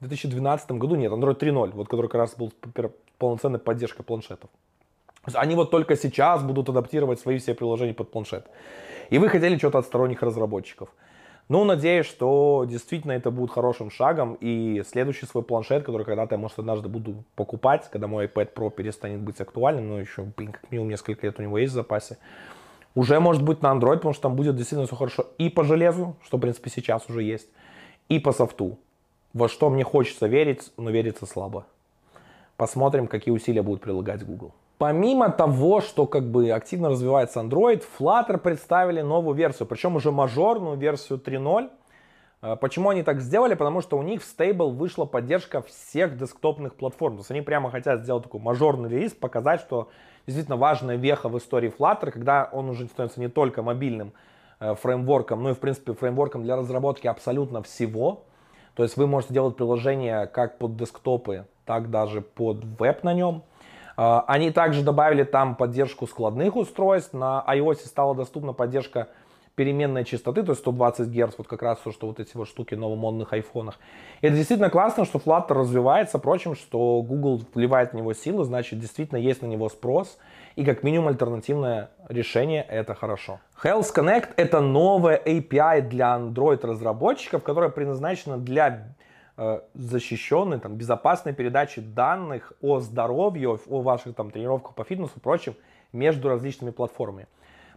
2012 0.00 0.70
году, 0.72 0.94
нет, 0.96 1.12
Android 1.12 1.38
3.0, 1.38 1.70
вот 1.72 1.88
который 1.88 2.08
как 2.08 2.20
раз 2.20 2.36
был 2.36 2.52
полноценная 3.18 3.58
поддержка 3.58 4.02
планшетов. 4.02 4.50
Они 5.34 5.54
вот 5.54 5.70
только 5.70 5.96
сейчас 5.96 6.42
будут 6.42 6.68
адаптировать 6.68 7.20
свои 7.20 7.38
все 7.38 7.54
приложения 7.54 7.94
под 7.94 8.10
планшет. 8.10 8.46
И 9.10 9.18
вы 9.18 9.28
хотели 9.28 9.58
что-то 9.58 9.78
от 9.78 9.86
сторонних 9.86 10.22
разработчиков. 10.22 10.88
Ну, 11.48 11.64
надеюсь, 11.64 12.06
что 12.06 12.64
действительно 12.66 13.12
это 13.12 13.32
будет 13.32 13.50
хорошим 13.50 13.90
шагом. 13.90 14.38
И 14.40 14.82
следующий 14.86 15.26
свой 15.26 15.42
планшет, 15.42 15.84
который 15.84 16.06
когда-то 16.06 16.36
я, 16.36 16.38
может, 16.38 16.60
однажды 16.60 16.88
буду 16.88 17.24
покупать, 17.34 17.90
когда 17.90 18.06
мой 18.06 18.26
iPad 18.26 18.54
Pro 18.54 18.70
перестанет 18.70 19.20
быть 19.20 19.40
актуальным, 19.40 19.88
но 19.88 20.00
еще, 20.00 20.22
блин, 20.22 20.52
как 20.52 20.70
минимум 20.70 20.90
несколько 20.90 21.26
лет 21.26 21.38
у 21.38 21.42
него 21.42 21.58
есть 21.58 21.72
в 21.72 21.74
запасе, 21.74 22.18
уже 22.94 23.20
может 23.20 23.42
быть 23.42 23.62
на 23.62 23.68
Android, 23.72 23.96
потому 23.96 24.12
что 24.12 24.22
там 24.22 24.36
будет 24.36 24.56
действительно 24.56 24.86
все 24.86 24.96
хорошо 24.96 25.26
и 25.38 25.48
по 25.48 25.64
железу, 25.64 26.16
что, 26.24 26.36
в 26.36 26.40
принципе, 26.40 26.70
сейчас 26.70 27.08
уже 27.08 27.22
есть, 27.22 27.48
и 28.08 28.18
по 28.18 28.32
софту. 28.32 28.78
Во 29.32 29.48
что 29.48 29.70
мне 29.70 29.84
хочется 29.84 30.26
верить, 30.26 30.72
но 30.76 30.90
верится 30.90 31.26
слабо. 31.26 31.66
Посмотрим, 32.56 33.06
какие 33.06 33.32
усилия 33.32 33.62
будут 33.62 33.80
прилагать 33.80 34.24
Google. 34.24 34.52
Помимо 34.78 35.30
того, 35.30 35.80
что 35.80 36.06
как 36.06 36.24
бы 36.30 36.50
активно 36.50 36.88
развивается 36.88 37.40
Android, 37.40 37.84
Flutter 37.98 38.38
представили 38.38 39.02
новую 39.02 39.36
версию, 39.36 39.68
причем 39.68 39.96
уже 39.96 40.10
мажорную 40.10 40.76
версию 40.76 41.18
3.0. 41.18 41.70
Э, 42.42 42.56
почему 42.56 42.90
они 42.90 43.02
так 43.02 43.20
сделали? 43.20 43.54
Потому 43.54 43.80
что 43.80 43.98
у 43.98 44.02
них 44.02 44.22
в 44.22 44.38
Stable 44.38 44.70
вышла 44.70 45.04
поддержка 45.04 45.62
всех 45.62 46.16
десктопных 46.16 46.74
платформ. 46.74 47.16
То 47.16 47.20
есть 47.20 47.30
они 47.30 47.40
прямо 47.42 47.70
хотят 47.70 48.00
сделать 48.00 48.24
такой 48.24 48.40
мажорный 48.40 48.88
релиз, 48.88 49.12
показать, 49.12 49.60
что 49.60 49.90
действительно 50.26 50.56
важная 50.56 50.96
веха 50.96 51.28
в 51.28 51.38
истории 51.38 51.72
Flutter, 51.76 52.10
когда 52.10 52.48
он 52.52 52.68
уже 52.68 52.86
становится 52.86 53.20
не 53.20 53.28
только 53.28 53.62
мобильным 53.62 54.12
э, 54.58 54.74
фреймворком, 54.74 55.42
но 55.42 55.50
и 55.50 55.54
в 55.54 55.58
принципе 55.58 55.92
фреймворком 55.92 56.42
для 56.42 56.56
разработки 56.56 57.06
абсолютно 57.06 57.62
всего. 57.62 58.24
То 58.74 58.82
есть 58.84 58.96
вы 58.96 59.06
можете 59.06 59.34
делать 59.34 59.56
приложения 59.56 60.26
как 60.26 60.58
под 60.58 60.76
десктопы, 60.76 61.46
так 61.66 61.90
даже 61.90 62.20
под 62.20 62.64
веб 62.78 63.02
на 63.02 63.12
нем. 63.12 63.42
А, 63.96 64.24
они 64.26 64.50
также 64.50 64.82
добавили 64.82 65.24
там 65.24 65.54
поддержку 65.54 66.06
складных 66.06 66.56
устройств. 66.56 67.12
На 67.12 67.44
iOS 67.46 67.86
стала 67.86 68.14
доступна 68.14 68.54
поддержка 68.54 69.08
переменной 69.60 70.04
частоты, 70.06 70.42
то 70.42 70.52
есть 70.52 70.62
120 70.62 71.08
Гц, 71.08 71.34
вот 71.36 71.46
как 71.46 71.60
раз 71.60 71.78
то, 71.80 71.92
что 71.92 72.06
вот 72.06 72.18
эти 72.18 72.34
вот 72.34 72.48
штуки 72.48 72.74
в 72.74 72.78
новомодных 72.78 73.34
айфонах. 73.34 73.78
И 74.22 74.26
это 74.26 74.34
действительно 74.34 74.70
классно, 74.70 75.04
что 75.04 75.18
Flutter 75.18 75.52
развивается, 75.52 76.16
впрочем, 76.18 76.54
что 76.54 77.02
Google 77.02 77.42
вливает 77.52 77.92
в 77.92 77.94
него 77.94 78.14
силы, 78.14 78.44
значит, 78.44 78.78
действительно 78.78 79.18
есть 79.18 79.42
на 79.42 79.46
него 79.46 79.68
спрос, 79.68 80.16
и 80.56 80.64
как 80.64 80.82
минимум 80.82 81.08
альтернативное 81.08 81.90
решение 82.08 82.62
это 82.62 82.94
хорошо. 82.94 83.38
Health 83.62 83.94
Connect 83.94 84.30
это 84.38 84.62
новая 84.62 85.20
API 85.22 85.82
для 85.82 86.16
Android 86.16 86.66
разработчиков, 86.66 87.42
которая 87.42 87.68
предназначена 87.68 88.38
для 88.38 88.94
Э, 89.42 89.60
защищенной, 89.72 90.60
там, 90.60 90.74
безопасной 90.74 91.32
передачи 91.32 91.80
данных 91.80 92.52
о 92.60 92.78
здоровье, 92.78 93.58
о 93.70 93.80
ваших 93.80 94.14
там, 94.14 94.30
тренировках 94.30 94.74
по 94.74 94.84
фитнесу 94.84 95.12
и 95.16 95.20
прочим 95.20 95.54
между 95.94 96.28
различными 96.28 96.72
платформами. 96.72 97.26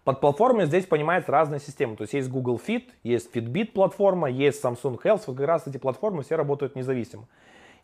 Под 0.03 0.19
платформой 0.19 0.65
здесь 0.65 0.85
понимается 0.85 1.31
разная 1.31 1.59
система. 1.59 1.95
То 1.95 2.01
есть 2.01 2.13
есть 2.13 2.29
Google 2.29 2.59
Fit, 2.65 2.89
есть 3.03 3.33
Fitbit 3.33 3.71
платформа, 3.71 4.29
есть 4.29 4.63
Samsung 4.63 5.01
Health. 5.01 5.23
Вот 5.27 5.37
как 5.37 5.47
раз 5.47 5.67
эти 5.67 5.77
платформы 5.77 6.23
все 6.23 6.35
работают 6.35 6.75
независимо. 6.75 7.25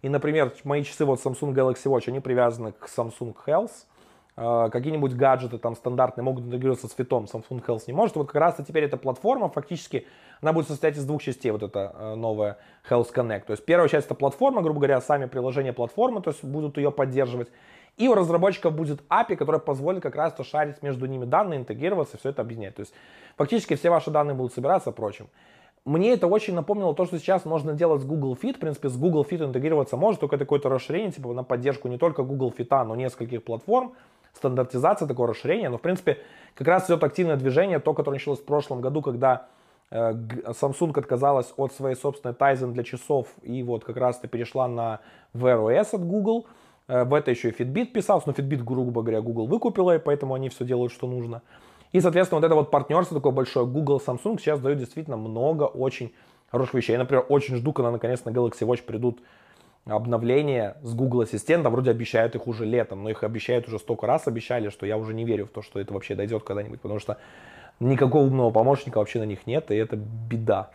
И, 0.02 0.10
например, 0.10 0.54
мои 0.66 0.84
часы 0.84 1.06
вот 1.06 1.20
Samsung 1.24 1.54
Galaxy 1.54 1.86
Watch, 1.86 2.04
они 2.08 2.20
привязаны 2.20 2.74
к 2.74 2.88
Samsung 2.88 3.36
Health. 3.46 3.72
Э, 4.36 4.70
какие-нибудь 4.72 5.14
гаджеты 5.16 5.58
там 5.58 5.76
стандартные 5.76 6.24
могут 6.24 6.46
интегрироваться 6.46 6.88
с 6.88 6.94
фитом, 6.94 7.26
Samsung 7.26 7.62
Health 7.66 7.84
не 7.88 7.94
может. 7.94 8.16
Вот 8.16 8.28
как 8.28 8.36
раз 8.36 8.56
теперь 8.66 8.86
эта 8.86 8.96
платформа 8.96 9.50
фактически, 9.50 10.06
она 10.42 10.54
будет 10.54 10.68
состоять 10.68 10.98
из 10.98 11.06
двух 11.06 11.22
частей, 11.22 11.52
вот 11.52 11.64
эта 11.64 11.94
э, 11.94 12.16
новая 12.16 12.58
Health 12.90 13.14
Connect. 13.14 13.46
То 13.46 13.52
есть 13.52 13.66
первая 13.66 13.90
часть 13.90 14.06
это 14.06 14.16
платформа, 14.16 14.62
грубо 14.62 14.80
говоря, 14.80 15.02
сами 15.02 15.26
приложения 15.26 15.74
платформы, 15.74 16.22
то 16.22 16.32
есть 16.32 16.44
будут 16.44 16.78
ее 16.78 16.92
поддерживать. 16.92 17.50
И 17.98 18.08
у 18.08 18.14
разработчиков 18.14 18.74
будет 18.74 19.02
API, 19.10 19.36
которая 19.36 19.60
позволит 19.60 20.02
как 20.02 20.16
раз 20.16 20.34
то 20.34 20.44
шарить 20.44 20.82
между 20.82 21.06
ними 21.06 21.26
данные, 21.26 21.60
интегрироваться, 21.60 22.18
все 22.18 22.30
это 22.30 22.42
объединять. 22.42 22.76
То 22.76 22.82
есть 22.82 22.94
фактически 23.38 23.76
все 23.76 23.90
ваши 23.90 24.10
данные 24.12 24.36
будут 24.36 24.54
собираться, 24.54 24.92
прочим. 24.92 25.28
Мне 25.86 26.14
это 26.14 26.28
очень 26.28 26.54
напомнило 26.54 26.94
то, 26.94 27.06
что 27.06 27.18
сейчас 27.20 27.46
можно 27.46 27.74
делать 27.74 28.02
с 28.02 28.06
Google 28.06 28.38
Fit. 28.42 28.58
В 28.58 28.60
принципе, 28.60 28.90
с 28.90 28.98
Google 28.98 29.26
Fit 29.30 29.44
интегрироваться 29.44 29.98
может, 29.98 30.20
только 30.20 30.36
это 30.36 30.46
какое-то 30.46 30.70
расширение, 30.70 31.12
типа 31.12 31.34
на 31.34 31.44
поддержку 31.44 31.88
не 31.88 31.98
только 31.98 32.24
Google 32.24 32.54
Fit, 32.56 32.84
но 32.84 32.96
нескольких 32.96 33.44
платформ 33.44 33.94
стандартизация, 34.34 35.08
такое 35.08 35.28
расширение. 35.28 35.70
Но, 35.70 35.78
в 35.78 35.82
принципе, 35.82 36.20
как 36.56 36.68
раз 36.68 36.90
идет 36.90 37.04
активное 37.04 37.36
движение, 37.36 37.80
то, 37.80 37.94
которое 37.94 38.16
началось 38.16 38.40
в 38.40 38.46
прошлом 38.46 38.82
году, 38.82 39.02
когда 39.02 39.48
э, 39.92 40.14
Samsung 40.14 40.98
отказалась 40.98 41.54
от 41.58 41.74
своей 41.74 41.96
собственной 41.96 42.34
Tizen 42.34 42.72
для 42.72 42.84
часов 42.84 43.28
и 43.42 43.64
вот 43.64 43.84
как 43.84 43.98
раз-то 43.98 44.28
перешла 44.28 44.68
на 44.68 45.00
Wear 45.34 45.60
OS 45.60 45.96
от 45.96 46.06
Google. 46.06 46.48
Э, 46.90 47.04
в 47.04 47.14
это 47.14 47.32
еще 47.32 47.50
и 47.50 47.52
Fitbit 47.52 47.86
писался, 47.86 48.28
но 48.28 48.34
Fitbit, 48.34 48.64
грубо 48.64 49.02
говоря, 49.02 49.22
Google 49.22 49.46
выкупила, 49.46 49.96
и 49.96 50.00
поэтому 50.00 50.34
они 50.34 50.50
все 50.50 50.66
делают, 50.66 50.92
что 50.92 51.08
нужно. 51.08 51.42
И, 51.94 52.02
соответственно, 52.02 52.42
вот 52.42 52.46
это 52.46 52.56
вот 52.56 52.72
партнерство 52.72 53.18
такое 53.18 53.32
большое 53.32 53.66
Google, 53.66 54.02
Samsung 54.06 54.40
сейчас 54.40 54.60
дает 54.60 54.80
действительно 54.80 55.16
много 55.16 55.64
очень 55.64 56.12
хороших 56.52 56.74
вещей. 56.74 56.94
Я, 56.94 57.00
например, 57.00 57.26
очень 57.30 57.56
жду, 57.56 57.74
когда 57.74 57.92
наконец 57.92 58.26
на 58.26 58.32
Galaxy 58.32 58.62
Watch 58.62 58.84
придут 58.84 59.20
обновления 59.86 60.78
с 60.84 60.94
Google 60.94 61.22
Ассистента, 61.22 61.70
вроде 61.70 61.92
обещают 61.92 62.36
их 62.36 62.48
уже 62.48 62.66
летом, 62.66 63.04
но 63.04 63.10
их 63.10 63.24
обещают 63.24 63.68
уже 63.68 63.80
столько 63.80 64.08
раз 64.08 64.28
обещали, 64.28 64.70
что 64.70 64.86
я 64.86 64.98
уже 64.98 65.14
не 65.14 65.26
верю 65.26 65.46
в 65.46 65.50
то, 65.50 65.62
что 65.62 65.80
это 65.80 65.94
вообще 65.94 66.16
дойдет 66.16 66.44
когда-нибудь, 66.44 66.82
потому 66.82 67.00
что 67.00 67.18
никакого 67.80 68.24
умного 68.24 68.52
помощника 68.52 68.98
вообще 68.98 69.20
на 69.20 69.24
них 69.24 69.48
нет, 69.48 69.72
и 69.72 69.76
это 69.76 69.96
беда. 69.96 70.70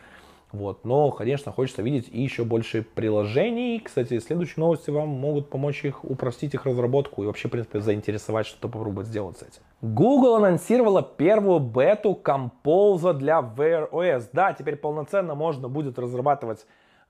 Вот. 0.54 0.84
Но, 0.84 1.10
конечно, 1.10 1.52
хочется 1.52 1.82
видеть 1.82 2.08
и 2.10 2.22
еще 2.22 2.44
больше 2.44 2.82
приложений. 2.82 3.82
Кстати, 3.84 4.18
следующие 4.20 4.54
новости 4.56 4.90
вам 4.90 5.08
могут 5.08 5.50
помочь 5.50 5.84
их 5.84 6.04
упростить 6.04 6.54
их 6.54 6.64
разработку 6.64 7.22
и 7.22 7.26
вообще, 7.26 7.48
в 7.48 7.50
принципе, 7.50 7.80
заинтересовать, 7.80 8.46
что-то 8.46 8.68
попробовать 8.68 9.08
сделать 9.08 9.36
с 9.36 9.42
этим. 9.42 9.60
Google 9.82 10.36
анонсировала 10.36 11.02
первую 11.02 11.60
бету 11.60 12.18
Compose 12.24 13.12
для 13.12 13.40
Wear 13.40 13.90
OS. 13.90 14.28
Да, 14.32 14.52
теперь 14.52 14.76
полноценно 14.76 15.34
можно 15.34 15.68
будет 15.68 15.98
разрабатывать 15.98 16.64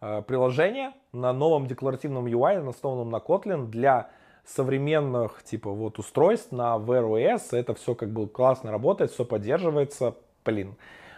Э, 0.07 0.21
приложение 0.21 0.93
на 1.13 1.33
новом 1.33 1.67
декларативном 1.67 2.27
UI, 2.27 2.69
основанном 2.69 3.09
на 3.09 3.17
Kotlin 3.17 3.69
для 3.69 4.11
современных 4.45 5.43
типа 5.43 5.71
вот 5.71 5.99
устройств 5.99 6.53
на 6.53 6.77
Wear 6.77 7.05
OS. 7.05 7.57
Это 7.57 7.73
все 7.73 7.95
как 7.95 8.11
бы 8.11 8.29
классно 8.29 8.71
работает, 8.71 9.13
все 9.13 9.25
поддерживается. 9.25 10.15
Блин, 10.45 10.77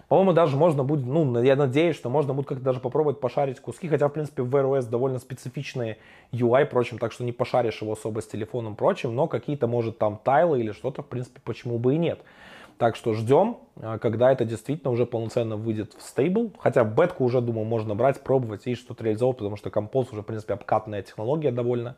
По-моему, 0.09 0.33
даже 0.33 0.57
можно 0.57 0.85
будет, 0.85 1.05
ну, 1.05 1.43
я 1.43 1.57
надеюсь, 1.57 1.97
что 1.97 2.09
можно 2.11 2.33
будет 2.33 2.47
как-то 2.47 2.63
даже 2.63 2.79
попробовать 2.79 3.19
пошарить 3.19 3.59
куски, 3.59 3.89
хотя, 3.89 4.09
в 4.09 4.13
принципе, 4.13 4.43
в 4.43 4.55
Wear 4.55 4.65
OS 4.65 4.89
довольно 4.89 5.19
специфичные 5.19 5.99
UI, 6.33 6.65
прочим, 6.67 6.99
так 6.99 7.13
что 7.13 7.25
не 7.25 7.33
пошаришь 7.33 7.83
его 7.83 7.93
особо 7.93 8.21
с 8.21 8.27
телефоном, 8.27 8.77
прочим, 8.77 9.15
но 9.15 9.27
какие-то, 9.27 9.67
может, 9.67 9.99
там 9.99 10.21
тайлы 10.23 10.61
или 10.61 10.71
что-то, 10.71 11.03
в 11.03 11.07
принципе, 11.07 11.41
почему 11.45 11.79
бы 11.79 11.95
и 11.95 11.99
нет. 11.99 12.21
Так 12.79 12.95
что 12.95 13.15
ждем, 13.15 13.57
а, 13.81 13.99
когда 13.99 14.31
это 14.31 14.45
действительно 14.45 14.91
уже 14.91 15.07
полноценно 15.07 15.57
выйдет 15.57 15.95
в 15.95 16.03
стейбл. 16.03 16.53
Хотя 16.59 16.85
бетку 16.85 17.25
уже, 17.25 17.41
думаю, 17.41 17.65
можно 17.65 17.95
брать, 17.95 18.21
пробовать 18.21 18.67
и 18.67 18.75
что-то 18.75 19.03
реализовывать, 19.03 19.39
потому 19.39 19.57
что 19.57 19.71
Compose 19.71 20.09
уже, 20.13 20.21
в 20.21 20.27
принципе, 20.27 20.55
обкатная 20.55 21.03
технология 21.03 21.51
довольно. 21.51 21.97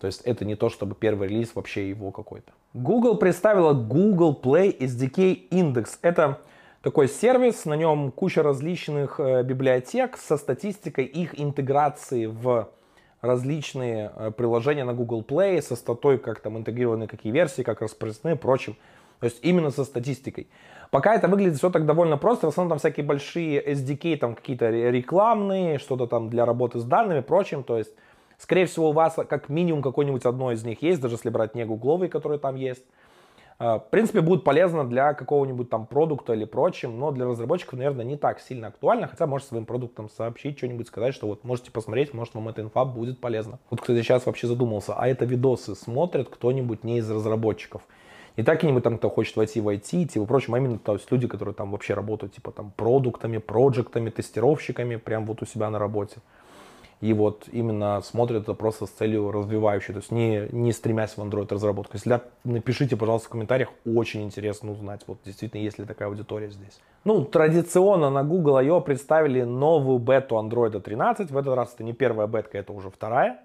То 0.00 0.08
есть 0.08 0.22
это 0.22 0.44
не 0.44 0.56
то, 0.56 0.68
чтобы 0.68 0.96
первый 0.96 1.28
релиз 1.28 1.54
вообще 1.54 1.88
его 1.88 2.10
какой-то. 2.10 2.52
Google 2.74 3.16
представила 3.16 3.72
Google 3.72 4.38
Play 4.42 4.76
SDK 4.76 5.48
Index. 5.50 5.98
Это 6.02 6.40
такой 6.86 7.08
сервис, 7.08 7.64
на 7.64 7.74
нем 7.74 8.12
куча 8.12 8.44
различных 8.44 9.18
э, 9.18 9.42
библиотек 9.42 10.16
со 10.16 10.36
статистикой 10.36 11.04
их 11.04 11.36
интеграции 11.40 12.26
в 12.26 12.68
различные 13.20 14.12
э, 14.14 14.30
приложения 14.30 14.84
на 14.84 14.94
Google 14.94 15.22
Play, 15.22 15.60
со 15.62 15.74
статой, 15.74 16.16
как 16.16 16.38
там 16.38 16.56
интегрированы 16.56 17.08
какие 17.08 17.32
версии, 17.32 17.62
как 17.62 17.82
распространены 17.82 18.38
и 18.38 18.40
прочим. 18.40 18.76
То 19.18 19.24
есть 19.26 19.40
именно 19.42 19.72
со 19.72 19.84
статистикой. 19.84 20.46
Пока 20.92 21.16
это 21.16 21.26
выглядит 21.26 21.58
все 21.58 21.70
так 21.70 21.86
довольно 21.86 22.18
просто, 22.18 22.46
в 22.46 22.50
основном 22.50 22.68
там 22.68 22.78
всякие 22.78 23.04
большие 23.04 23.60
SDK, 23.60 24.18
там 24.18 24.36
какие-то 24.36 24.70
рекламные, 24.70 25.80
что-то 25.80 26.06
там 26.06 26.30
для 26.30 26.44
работы 26.44 26.78
с 26.78 26.84
данными, 26.84 27.18
прочим. 27.18 27.64
То 27.64 27.78
есть, 27.78 27.90
скорее 28.38 28.66
всего, 28.66 28.90
у 28.90 28.92
вас 28.92 29.16
как 29.28 29.48
минимум 29.48 29.82
какой-нибудь 29.82 30.24
одно 30.24 30.52
из 30.52 30.64
них 30.64 30.82
есть, 30.82 31.00
даже 31.00 31.16
если 31.16 31.30
брать 31.30 31.56
не 31.56 31.64
гугловый, 31.64 32.08
который 32.08 32.38
там 32.38 32.54
есть. 32.54 32.84
А, 33.58 33.78
в 33.78 33.88
принципе, 33.88 34.20
будет 34.20 34.44
полезно 34.44 34.84
для 34.86 35.14
какого-нибудь 35.14 35.70
там 35.70 35.86
продукта 35.86 36.34
или 36.34 36.44
прочим, 36.44 36.98
но 36.98 37.10
для 37.10 37.26
разработчиков, 37.26 37.78
наверное, 37.78 38.04
не 38.04 38.16
так 38.16 38.40
сильно 38.40 38.68
актуально, 38.68 39.08
хотя 39.08 39.26
можете 39.26 39.48
своим 39.48 39.64
продуктам 39.64 40.10
сообщить, 40.10 40.58
что-нибудь 40.58 40.88
сказать, 40.88 41.14
что 41.14 41.26
вот 41.26 41.42
можете 41.44 41.70
посмотреть, 41.70 42.12
может 42.12 42.34
вам 42.34 42.48
эта 42.48 42.60
инфа 42.60 42.84
будет 42.84 43.18
полезна. 43.18 43.58
Вот, 43.70 43.80
кстати, 43.80 44.02
сейчас 44.02 44.26
вообще 44.26 44.46
задумался, 44.46 44.94
а 44.94 45.08
это 45.08 45.24
видосы 45.24 45.74
смотрит 45.74 46.28
кто-нибудь 46.28 46.84
не 46.84 46.98
из 46.98 47.10
разработчиков? 47.10 47.82
Не 48.36 48.44
так 48.44 48.56
какие-нибудь 48.56 48.84
там, 48.84 48.98
кто 48.98 49.08
хочет 49.08 49.34
войти 49.36 49.62
в 49.62 49.68
IT, 49.68 50.08
типа, 50.08 50.26
прочим, 50.26 50.52
а 50.52 50.58
именно 50.58 50.78
то 50.78 50.92
есть 50.92 51.10
люди, 51.10 51.26
которые 51.26 51.54
там 51.54 51.70
вообще 51.70 51.94
работают, 51.94 52.34
типа, 52.34 52.52
там, 52.52 52.70
продуктами, 52.76 53.38
проектами, 53.38 54.10
тестировщиками, 54.10 54.96
прям 54.96 55.24
вот 55.24 55.40
у 55.40 55.46
себя 55.46 55.70
на 55.70 55.78
работе. 55.78 56.16
И 57.02 57.12
вот 57.12 57.48
именно 57.52 58.00
смотрят 58.00 58.44
это 58.44 58.54
просто 58.54 58.86
с 58.86 58.90
целью 58.90 59.30
развивающей, 59.30 59.92
то 59.92 59.98
есть 60.00 60.10
не, 60.10 60.48
не 60.50 60.72
стремясь 60.72 61.16
в 61.16 61.18
Android 61.18 61.52
разработку. 61.52 61.92
Если 61.94 62.08
да, 62.08 62.22
напишите, 62.44 62.96
пожалуйста, 62.96 63.28
в 63.28 63.32
комментариях, 63.32 63.68
очень 63.84 64.22
интересно 64.22 64.72
узнать, 64.72 65.02
вот 65.06 65.18
действительно, 65.24 65.60
есть 65.60 65.78
ли 65.78 65.84
такая 65.84 66.08
аудитория 66.08 66.50
здесь. 66.50 66.80
Ну, 67.04 67.24
традиционно 67.24 68.08
на 68.08 68.24
Google 68.24 68.56
I.O. 68.56 68.80
представили 68.80 69.42
новую 69.42 69.98
бету 69.98 70.36
Android 70.36 70.80
13, 70.80 71.30
в 71.30 71.36
этот 71.36 71.54
раз 71.54 71.74
это 71.74 71.84
не 71.84 71.92
первая 71.92 72.26
бетка, 72.26 72.56
это 72.56 72.72
уже 72.72 72.90
вторая. 72.90 73.40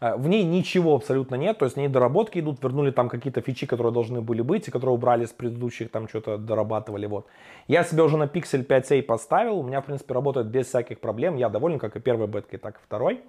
Э, 0.00 0.16
в 0.16 0.28
ней 0.28 0.44
ничего 0.44 0.94
абсолютно 0.94 1.34
нет, 1.34 1.58
то 1.58 1.66
есть 1.66 1.76
в 1.76 1.78
ней 1.78 1.88
доработки 1.88 2.38
идут, 2.38 2.62
вернули 2.62 2.90
там 2.90 3.08
какие-то 3.08 3.42
фичи, 3.42 3.66
которые 3.66 3.92
должны 3.92 4.20
были 4.20 4.42
быть, 4.42 4.68
и 4.68 4.70
которые 4.70 4.94
убрали 4.94 5.26
с 5.26 5.32
предыдущих, 5.32 5.90
там 5.90 6.08
что-то 6.08 6.38
дорабатывали, 6.38 7.06
вот. 7.06 7.26
Я 7.68 7.84
себе 7.84 8.02
уже 8.02 8.16
на 8.16 8.24
Pixel 8.24 8.66
5a 8.66 9.02
поставил, 9.02 9.58
у 9.58 9.62
меня, 9.62 9.80
в 9.80 9.84
принципе, 9.84 10.14
работает 10.14 10.46
без 10.46 10.66
всяких 10.66 11.00
проблем, 11.00 11.36
я 11.36 11.48
доволен 11.48 11.78
как 11.78 11.96
и 11.96 12.00
первой 12.00 12.26
беткой, 12.26 12.58
так 12.58 12.76
и 12.76 12.80
второй. 12.82 13.20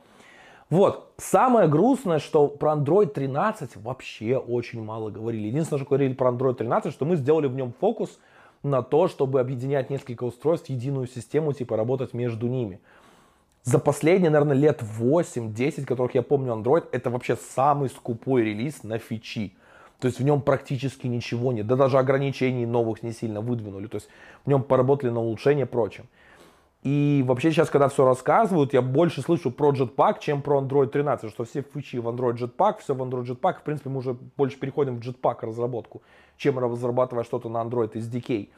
Вот, 0.69 1.11
самое 1.17 1.67
грустное, 1.67 2.19
что 2.19 2.47
про 2.47 2.71
Android 2.71 3.07
13 3.07 3.75
вообще 3.75 4.37
очень 4.37 4.81
мало 4.81 5.09
говорили. 5.09 5.47
Единственное, 5.47 5.79
что 5.79 5.89
говорили 5.89 6.13
про 6.13 6.29
Android 6.31 6.53
13, 6.53 6.93
что 6.93 7.03
мы 7.03 7.17
сделали 7.17 7.47
в 7.47 7.55
нем 7.55 7.73
фокус 7.81 8.17
на 8.63 8.81
то, 8.81 9.09
чтобы 9.09 9.41
объединять 9.41 9.89
несколько 9.89 10.23
устройств 10.23 10.67
в 10.67 10.69
единую 10.69 11.07
систему, 11.07 11.51
типа 11.51 11.75
работать 11.75 12.13
между 12.13 12.47
ними 12.47 12.79
за 13.63 13.77
последние, 13.79 14.31
наверное, 14.31 14.55
лет 14.55 14.81
8-10, 14.81 15.85
которых 15.85 16.15
я 16.15 16.23
помню 16.23 16.53
Android, 16.53 16.85
это 16.91 17.09
вообще 17.09 17.35
самый 17.35 17.89
скупой 17.89 18.43
релиз 18.43 18.83
на 18.83 18.97
фичи. 18.97 19.55
То 19.99 20.07
есть 20.07 20.19
в 20.19 20.23
нем 20.23 20.41
практически 20.41 21.05
ничего 21.05 21.53
нет. 21.53 21.67
Да 21.67 21.75
даже 21.75 21.99
ограничений 21.99 22.65
новых 22.65 23.03
не 23.03 23.11
сильно 23.11 23.39
выдвинули. 23.39 23.85
То 23.85 23.97
есть 23.97 24.09
в 24.45 24.49
нем 24.49 24.63
поработали 24.63 25.11
на 25.11 25.19
улучшение 25.19 25.67
прочим. 25.67 26.05
И 26.81 27.23
вообще 27.27 27.51
сейчас, 27.51 27.69
когда 27.69 27.87
все 27.89 28.03
рассказывают, 28.03 28.73
я 28.73 28.81
больше 28.81 29.21
слышу 29.21 29.51
про 29.51 29.71
Jetpack, 29.71 30.15
чем 30.19 30.41
про 30.41 30.59
Android 30.59 30.87
13, 30.87 31.29
что 31.29 31.43
все 31.43 31.61
фичи 31.61 31.97
в 31.97 32.07
Android 32.07 32.37
Jetpack, 32.37 32.79
все 32.79 32.95
в 32.95 33.03
Android 33.03 33.25
Jetpack. 33.25 33.59
В 33.59 33.61
принципе, 33.61 33.91
мы 33.91 33.99
уже 33.99 34.17
больше 34.37 34.57
переходим 34.57 34.99
в 34.99 35.07
Jetpack 35.07 35.45
разработку, 35.45 36.01
чем 36.37 36.57
разрабатывая 36.57 37.23
что-то 37.23 37.49
на 37.49 37.59
Android 37.59 37.93
SDK. 37.93 38.49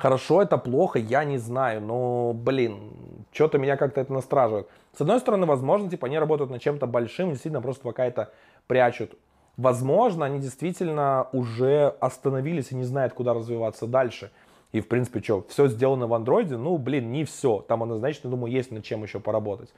Хорошо 0.00 0.40
это, 0.40 0.56
плохо, 0.56 0.98
я 0.98 1.24
не 1.24 1.36
знаю, 1.36 1.82
но, 1.82 2.32
блин, 2.32 2.94
что-то 3.32 3.58
меня 3.58 3.76
как-то 3.76 4.00
это 4.00 4.10
настраживает. 4.14 4.66
С 4.96 5.00
одной 5.02 5.20
стороны, 5.20 5.44
возможно, 5.44 5.90
типа 5.90 6.06
они 6.06 6.18
работают 6.18 6.50
над 6.50 6.62
чем-то 6.62 6.86
большим, 6.86 7.32
действительно 7.32 7.60
просто 7.60 7.82
пока 7.82 8.06
это 8.06 8.32
прячут. 8.66 9.12
Возможно, 9.58 10.24
они 10.24 10.38
действительно 10.38 11.28
уже 11.32 11.94
остановились 12.00 12.72
и 12.72 12.76
не 12.76 12.84
знают, 12.84 13.12
куда 13.12 13.34
развиваться 13.34 13.86
дальше. 13.86 14.30
И, 14.72 14.80
в 14.80 14.88
принципе, 14.88 15.20
что, 15.20 15.44
все 15.50 15.68
сделано 15.68 16.06
в 16.06 16.14
андроиде? 16.14 16.56
Ну, 16.56 16.78
блин, 16.78 17.12
не 17.12 17.24
все. 17.24 17.62
Там 17.68 17.82
однозначно, 17.82 18.30
думаю, 18.30 18.50
есть 18.50 18.70
над 18.70 18.82
чем 18.82 19.02
еще 19.02 19.20
поработать. 19.20 19.68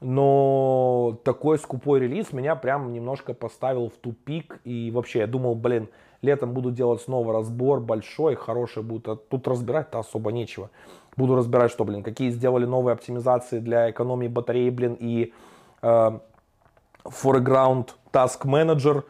Но 0.00 1.16
такой 1.22 1.60
скупой 1.60 2.00
релиз 2.00 2.32
меня 2.32 2.56
прям 2.56 2.92
немножко 2.92 3.34
поставил 3.34 3.88
в 3.88 3.92
тупик. 3.92 4.58
И 4.64 4.90
вообще, 4.90 5.20
я 5.20 5.26
думал, 5.28 5.54
блин, 5.54 5.88
Летом 6.22 6.52
буду 6.52 6.70
делать 6.70 7.02
снова 7.02 7.32
разбор 7.32 7.80
большой, 7.80 8.34
хороший 8.34 8.82
будет. 8.82 9.08
А 9.08 9.16
тут 9.16 9.46
разбирать-то 9.48 9.98
особо 9.98 10.32
нечего. 10.32 10.70
Буду 11.16 11.36
разбирать, 11.36 11.70
что, 11.70 11.84
блин, 11.84 12.02
какие 12.02 12.30
сделали 12.30 12.64
новые 12.64 12.94
оптимизации 12.94 13.60
для 13.60 13.90
экономии 13.90 14.28
батареи, 14.28 14.70
блин, 14.70 14.96
и 14.98 15.32
э, 15.82 16.18
foreground 17.04 17.90
task 18.12 18.44
manager, 18.44 19.04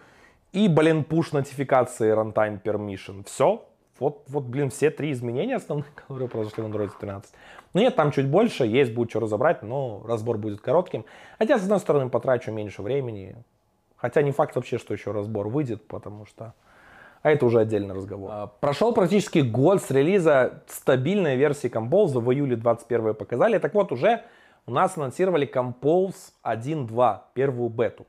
и, 0.52 0.68
блин, 0.68 1.04
push 1.08 1.28
нотификации 1.32 2.12
runtime 2.14 2.60
permission. 2.62 3.24
Все. 3.24 3.64
Вот, 3.98 4.24
вот, 4.26 4.44
блин, 4.44 4.70
все 4.70 4.90
три 4.90 5.12
изменения 5.12 5.56
основных, 5.56 5.94
которые 5.94 6.28
произошли 6.28 6.62
в 6.62 6.66
Android 6.66 6.90
13. 6.98 7.32
Ну 7.74 7.80
нет, 7.80 7.96
там 7.96 8.12
чуть 8.12 8.28
больше, 8.28 8.64
есть, 8.64 8.92
будет 8.92 9.10
что 9.10 9.20
разобрать, 9.20 9.62
но 9.62 10.02
разбор 10.06 10.38
будет 10.38 10.60
коротким. 10.60 11.04
Хотя, 11.38 11.58
с 11.58 11.62
одной 11.62 11.80
стороны, 11.80 12.10
потрачу 12.10 12.52
меньше 12.52 12.82
времени. 12.82 13.36
Хотя 13.96 14.22
не 14.22 14.32
факт 14.32 14.54
вообще, 14.54 14.78
что 14.78 14.94
еще 14.94 15.12
разбор 15.12 15.48
выйдет, 15.48 15.86
потому 15.88 16.26
что 16.26 16.54
а 17.24 17.30
это 17.30 17.46
уже 17.46 17.58
отдельный 17.58 17.94
разговор. 17.94 18.30
А, 18.30 18.46
прошел 18.46 18.92
практически 18.92 19.38
год 19.38 19.82
с 19.82 19.90
релиза 19.90 20.62
стабильной 20.68 21.36
версии 21.36 21.70
Compose, 21.70 22.20
в 22.20 22.30
июле 22.30 22.54
21 22.54 23.14
показали. 23.14 23.56
Так 23.56 23.72
вот, 23.72 23.92
уже 23.92 24.22
у 24.66 24.70
нас 24.70 24.98
анонсировали 24.98 25.50
Compose 25.50 26.14
1.2, 26.44 27.20
первую 27.32 27.70
бету. 27.70 28.06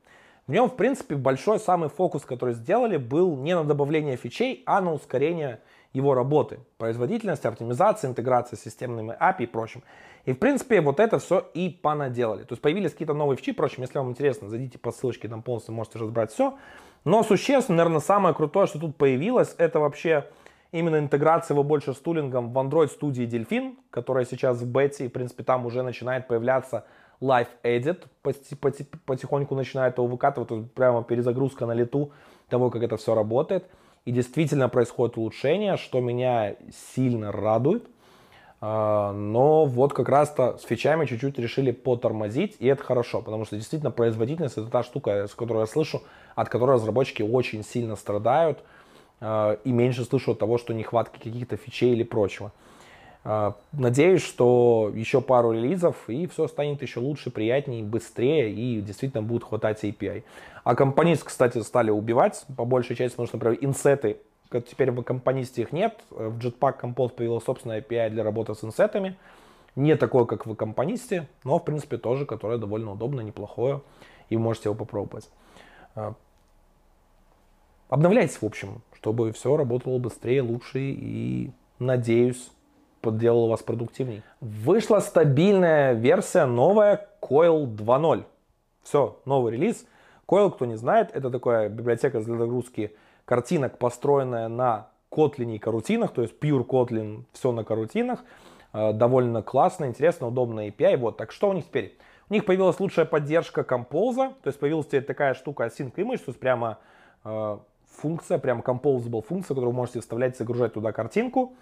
В 0.47 0.51
нем, 0.51 0.69
в 0.69 0.75
принципе, 0.75 1.15
большой 1.15 1.59
самый 1.61 1.87
фокус, 1.87 2.25
который 2.25 2.55
сделали, 2.55 2.97
был 2.97 3.37
не 3.37 3.55
на 3.55 3.63
добавление 3.63 4.17
фичей, 4.17 4.63
а 4.65 4.81
на 4.81 4.91
ускорение 4.91 5.61
его 5.93 6.13
работы. 6.13 6.59
Производительность, 6.77 7.45
оптимизация, 7.45 8.09
интеграция 8.09 8.57
с 8.57 8.63
системными 8.63 9.15
API 9.17 9.43
и 9.43 9.45
прочим. 9.45 9.81
И, 10.25 10.33
в 10.33 10.39
принципе, 10.39 10.81
вот 10.81 10.99
это 10.99 11.19
все 11.19 11.49
и 11.53 11.69
понаделали. 11.69 12.43
То 12.43 12.51
есть 12.51 12.61
появились 12.61 12.91
какие-то 12.91 13.13
новые 13.13 13.37
фичи, 13.37 13.53
впрочем, 13.53 13.83
если 13.83 13.97
вам 13.97 14.09
интересно, 14.09 14.49
зайдите 14.49 14.77
по 14.77 14.91
ссылочке, 14.91 15.29
там 15.29 15.41
полностью 15.41 15.73
можете 15.73 15.99
разбрать 15.99 16.33
все. 16.33 16.57
Но 17.05 17.23
существенно, 17.23 17.77
наверное, 17.77 18.01
самое 18.01 18.35
крутое, 18.35 18.65
что 18.65 18.79
тут 18.79 18.97
появилось, 18.97 19.55
это 19.59 19.79
вообще 19.79 20.27
именно 20.71 20.97
интеграция 20.97 21.53
его 21.53 21.63
больше 21.63 21.93
с 21.93 21.97
тулингом 21.97 22.51
в 22.51 22.57
Android 22.57 22.87
студии 22.87 23.25
Delphin, 23.25 23.75
которая 23.91 24.25
сейчас 24.25 24.57
в 24.57 24.67
бете, 24.67 25.05
и, 25.05 25.07
в 25.07 25.11
принципе, 25.11 25.43
там 25.43 25.65
уже 25.65 25.83
начинает 25.83 26.27
появляться 26.27 26.85
Live 27.21 27.47
Edit, 27.63 28.05
потихоньку 29.05 29.55
начинает 29.55 29.97
его 29.97 30.07
выкатывать, 30.07 30.71
прямо 30.73 31.03
перезагрузка 31.03 31.65
на 31.65 31.73
лету 31.73 32.11
того, 32.49 32.69
как 32.69 32.83
это 32.83 32.97
все 32.97 33.15
работает. 33.15 33.65
И 34.05 34.11
действительно 34.11 34.67
происходит 34.67 35.17
улучшение, 35.17 35.77
что 35.77 35.99
меня 35.99 36.55
сильно 36.95 37.31
радует. 37.31 37.87
А, 38.67 39.11
но 39.11 39.65
вот 39.65 39.93
как 39.93 40.09
раз-то 40.09 40.57
с 40.57 40.63
фичами 40.63 41.05
чуть-чуть 41.05 41.37
решили 41.37 41.69
потормозить, 41.69 42.55
и 42.57 42.65
это 42.65 42.83
хорошо, 42.83 43.21
потому 43.21 43.45
что 43.45 43.57
действительно 43.57 43.91
производительность 43.91 44.57
это 44.57 44.65
та 44.71 44.81
штука, 44.81 45.27
с 45.27 45.35
которой 45.35 45.59
я 45.59 45.65
слышу, 45.67 46.01
от 46.33 46.49
которой 46.49 46.71
разработчики 46.71 47.21
очень 47.21 47.63
сильно 47.63 47.95
страдают, 47.95 48.63
а, 49.21 49.59
и 49.63 49.71
меньше 49.71 50.03
слышу 50.03 50.31
от 50.31 50.39
того, 50.39 50.57
что 50.57 50.73
нехватки 50.73 51.19
каких-то 51.19 51.57
фичей 51.57 51.91
или 51.91 52.01
прочего. 52.01 52.51
А, 53.23 53.53
надеюсь, 53.71 54.23
что 54.23 54.91
еще 54.95 55.21
пару 55.21 55.51
релизов, 55.51 55.95
и 56.09 56.25
все 56.25 56.47
станет 56.47 56.81
еще 56.81 56.99
лучше, 56.99 57.29
приятнее, 57.29 57.83
быстрее, 57.83 58.51
и 58.51 58.81
действительно 58.81 59.21
будет 59.21 59.43
хватать 59.43 59.83
API. 59.83 60.23
А 60.63 60.73
компонисты, 60.73 61.27
кстати, 61.27 61.61
стали 61.61 61.91
убивать, 61.91 62.43
по 62.57 62.65
большей 62.65 62.95
части, 62.95 63.15
потому 63.15 63.27
что, 63.27 63.37
например, 63.37 63.59
инсеты 63.61 64.17
Теперь 64.61 64.91
в 64.91 65.01
компонисте 65.03 65.61
их 65.61 65.71
нет. 65.71 66.03
В 66.09 66.37
Jetpack 66.37 66.81
Compose 66.81 67.09
появилась 67.09 67.43
собственная 67.43 67.81
API 67.81 68.09
для 68.09 68.23
работы 68.23 68.55
с 68.55 68.63
инсетами. 68.63 69.17
Не 69.75 69.95
такое, 69.95 70.25
как 70.25 70.45
в 70.45 70.55
компонисте, 70.55 71.27
но, 71.43 71.59
в 71.59 71.65
принципе, 71.65 71.97
тоже, 71.97 72.25
которое 72.25 72.57
довольно 72.57 72.93
удобно, 72.93 73.21
неплохое. 73.21 73.81
И 74.29 74.37
можете 74.37 74.69
его 74.69 74.75
попробовать. 74.75 75.29
А, 75.95 76.13
обновляйтесь, 77.89 78.41
в 78.41 78.45
общем, 78.45 78.81
чтобы 78.93 79.31
все 79.33 79.55
работало 79.57 79.99
быстрее, 79.99 80.41
лучше 80.41 80.79
и, 80.79 81.51
надеюсь, 81.79 82.51
делало 83.11 83.49
вас 83.49 83.61
продуктивней. 83.61 84.23
Вышла 84.41 84.99
стабильная 84.99 85.93
версия, 85.93 86.45
новая 86.45 87.07
Coil 87.21 87.67
2.0. 87.67 88.23
Все, 88.83 89.19
новый 89.25 89.53
релиз. 89.53 89.85
Coil, 90.27 90.51
кто 90.51 90.65
не 90.65 90.75
знает, 90.75 91.11
это 91.13 91.29
такая 91.29 91.69
библиотека 91.69 92.19
для 92.19 92.37
загрузки 92.37 92.95
картинок, 93.25 93.77
построенная 93.77 94.47
на 94.47 94.89
Kotlin 95.11 95.55
и 95.55 95.59
карутинах, 95.59 96.11
то 96.13 96.21
есть 96.21 96.35
Pure 96.39 96.65
Kotlin, 96.65 97.23
все 97.33 97.51
на 97.51 97.63
карутинах. 97.63 98.23
Э, 98.73 98.93
довольно 98.93 99.41
классно, 99.41 99.85
интересно, 99.85 100.27
удобно 100.27 100.67
API. 100.67 100.97
Вот, 100.97 101.17
так 101.17 101.31
что 101.31 101.49
у 101.49 101.53
них 101.53 101.65
теперь? 101.65 101.97
У 102.29 102.33
них 102.33 102.45
появилась 102.45 102.79
лучшая 102.79 103.05
поддержка 103.05 103.61
Compose, 103.61 104.33
то 104.41 104.47
есть 104.47 104.59
появилась 104.59 104.87
теперь 104.87 105.03
такая 105.03 105.33
штука 105.33 105.65
Async 105.65 105.93
Image, 105.95 106.17
то 106.17 106.29
есть 106.29 106.39
прямо 106.39 106.79
э, 107.23 107.57
функция, 107.95 108.37
прям 108.39 108.61
composable 108.61 109.21
функция, 109.21 109.49
которую 109.49 109.71
вы 109.71 109.77
можете 109.77 110.01
вставлять, 110.01 110.37
загружать 110.37 110.73
туда 110.73 110.91
картинку. 110.91 111.55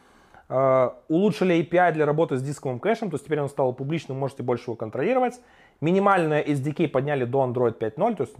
Uh, 0.49 0.93
улучшили 1.07 1.61
API 1.63 1.93
для 1.93 2.05
работы 2.05 2.35
с 2.35 2.43
дисковым 2.43 2.79
кэшем, 2.79 3.09
то 3.09 3.15
есть 3.15 3.25
теперь 3.25 3.39
он 3.39 3.47
стал 3.47 3.73
публичным, 3.73 4.19
можете 4.19 4.43
больше 4.43 4.65
его 4.65 4.75
контролировать. 4.75 5.39
Минимальное 5.79 6.43
SDK 6.43 6.89
подняли 6.89 7.23
до 7.23 7.45
Android 7.45 7.77
5.0, 7.79 8.15
то 8.15 8.23
есть 8.23 8.35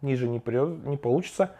ниже 0.00 0.28
не, 0.28 0.40
не 0.88 0.96
получится. 0.96 1.50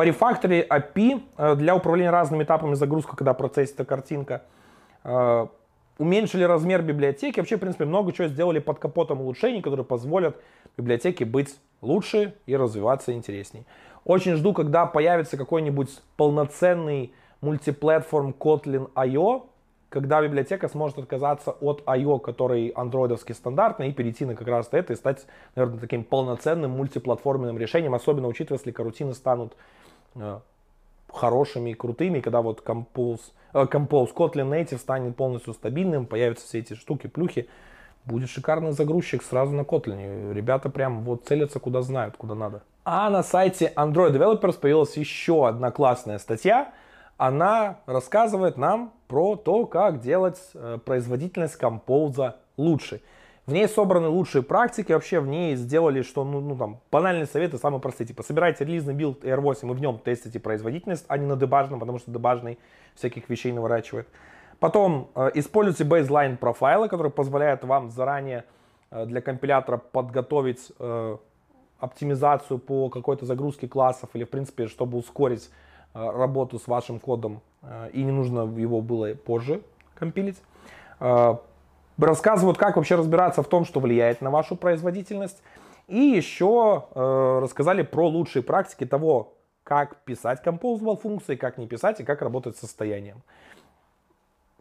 По 0.00 0.02
рефакторе 0.02 0.66
API 0.66 1.20
uh, 1.36 1.56
для 1.56 1.76
управления 1.76 2.08
разными 2.08 2.42
этапами 2.44 2.72
загрузки, 2.72 3.10
когда 3.14 3.34
процессится 3.34 3.84
картинка. 3.84 4.44
Uh, 5.04 5.50
уменьшили 5.98 6.42
размер 6.42 6.80
библиотеки. 6.80 7.38
Вообще, 7.38 7.58
в 7.58 7.60
принципе, 7.60 7.84
много 7.84 8.10
чего 8.14 8.26
сделали 8.28 8.60
под 8.60 8.78
капотом 8.78 9.20
улучшений, 9.20 9.60
которые 9.60 9.84
позволят 9.84 10.40
библиотеке 10.78 11.26
быть 11.26 11.54
лучше 11.82 12.34
и 12.46 12.56
развиваться 12.56 13.12
интересней. 13.12 13.66
Очень 14.06 14.36
жду, 14.36 14.54
когда 14.54 14.86
появится 14.86 15.36
какой-нибудь 15.36 15.90
полноценный 16.16 17.12
мультиплатформ 17.42 18.30
Kotlin 18.30 18.90
I.O., 18.94 19.50
когда 19.90 20.22
библиотека 20.22 20.68
сможет 20.68 20.96
отказаться 20.96 21.50
от 21.50 21.82
I.O., 21.84 22.18
который 22.20 22.68
андроидовский 22.68 23.34
стандартный, 23.34 23.90
и 23.90 23.92
перейти 23.92 24.24
на 24.24 24.34
как 24.34 24.48
раз 24.48 24.70
это 24.70 24.94
и 24.94 24.96
стать, 24.96 25.26
наверное, 25.56 25.78
таким 25.78 26.04
полноценным 26.04 26.70
мультиплатформенным 26.70 27.58
решением, 27.58 27.94
особенно 27.94 28.28
учитывая, 28.28 28.58
если 28.58 28.70
карутины 28.70 29.12
станут 29.12 29.52
э, 29.52 29.56
хорошими 31.12 31.70
и 31.70 31.74
крутыми, 31.74 32.20
когда 32.20 32.40
вот 32.40 32.62
Compose, 32.64 33.20
э, 33.52 33.64
Compose 33.64 34.14
Kotlin 34.14 34.50
Native 34.50 34.78
станет 34.78 35.16
полностью 35.16 35.54
стабильным, 35.54 36.06
появятся 36.06 36.46
все 36.46 36.60
эти 36.60 36.74
штуки, 36.74 37.06
плюхи, 37.06 37.48
будет 38.04 38.30
шикарный 38.30 38.72
загрузчик 38.72 39.22
сразу 39.22 39.52
на 39.52 39.62
Kotlin. 39.62 40.32
Ребята 40.32 40.70
прям 40.70 41.02
вот 41.02 41.24
целятся 41.26 41.60
куда 41.60 41.82
знают, 41.82 42.16
куда 42.16 42.34
надо. 42.34 42.62
А 42.84 43.10
на 43.10 43.22
сайте 43.22 43.72
Android 43.76 44.12
Developers 44.12 44.58
появилась 44.58 44.96
еще 44.96 45.46
одна 45.46 45.70
классная 45.70 46.18
статья. 46.18 46.72
Она 47.18 47.80
рассказывает 47.84 48.56
нам 48.56 48.94
про 49.06 49.36
то, 49.36 49.66
как 49.66 50.00
делать 50.00 50.40
э, 50.54 50.78
производительность 50.84 51.56
Compose 51.56 52.26
а 52.26 52.36
лучше. 52.56 53.02
В 53.50 53.52
ней 53.52 53.66
собраны 53.66 54.06
лучшие 54.06 54.42
практики, 54.42 54.92
вообще 54.92 55.18
в 55.18 55.26
ней 55.26 55.56
сделали, 55.56 56.02
что, 56.02 56.22
ну, 56.22 56.38
ну 56.40 56.56
там, 56.56 56.78
банальные 56.92 57.26
советы 57.26 57.58
самые 57.58 57.80
простые. 57.80 58.06
Типа, 58.06 58.22
собирайте 58.22 58.64
релизный 58.64 58.94
билд 58.94 59.24
R8 59.24 59.68
и 59.68 59.74
в 59.74 59.80
нем 59.80 59.98
тестите 59.98 60.38
производительность, 60.38 61.04
а 61.08 61.18
не 61.18 61.26
на 61.26 61.34
дебажном, 61.34 61.80
потому 61.80 61.98
что 61.98 62.12
дебажный 62.12 62.60
всяких 62.94 63.28
вещей 63.28 63.50
наворачивает. 63.50 64.06
Потом 64.60 65.10
э, 65.16 65.32
используйте 65.34 65.82
baseline 65.82 66.36
профайлы, 66.36 66.88
которые 66.88 67.10
позволяют 67.10 67.64
вам 67.64 67.90
заранее 67.90 68.44
э, 68.92 69.04
для 69.06 69.20
компилятора 69.20 69.78
подготовить 69.78 70.70
э, 70.78 71.16
оптимизацию 71.80 72.60
по 72.60 72.88
какой-то 72.88 73.26
загрузке 73.26 73.66
классов 73.66 74.10
или, 74.14 74.22
в 74.22 74.30
принципе, 74.30 74.68
чтобы 74.68 74.96
ускорить 74.96 75.50
э, 75.92 75.98
работу 75.98 76.60
с 76.60 76.68
вашим 76.68 77.00
кодом 77.00 77.40
э, 77.62 77.90
и 77.94 78.04
не 78.04 78.12
нужно 78.12 78.42
его 78.42 78.80
было 78.80 79.12
позже 79.14 79.60
компилить. 79.96 80.36
Э, 82.00 82.04
рассказывают, 82.04 82.58
как 82.58 82.76
вообще 82.76 82.94
разбираться 82.96 83.42
в 83.42 83.48
том, 83.48 83.64
что 83.64 83.80
влияет 83.80 84.20
на 84.20 84.30
вашу 84.30 84.56
производительность. 84.56 85.42
И 85.88 85.98
еще 85.98 86.84
рассказали 86.94 87.82
про 87.82 88.08
лучшие 88.08 88.44
практики 88.44 88.86
того, 88.86 89.34
как 89.64 89.96
писать 90.04 90.40
composable 90.44 90.96
функции, 90.96 91.34
как 91.34 91.58
не 91.58 91.66
писать 91.66 91.98
и 91.98 92.04
как 92.04 92.22
работать 92.22 92.56
с 92.56 92.60
состоянием. 92.60 93.22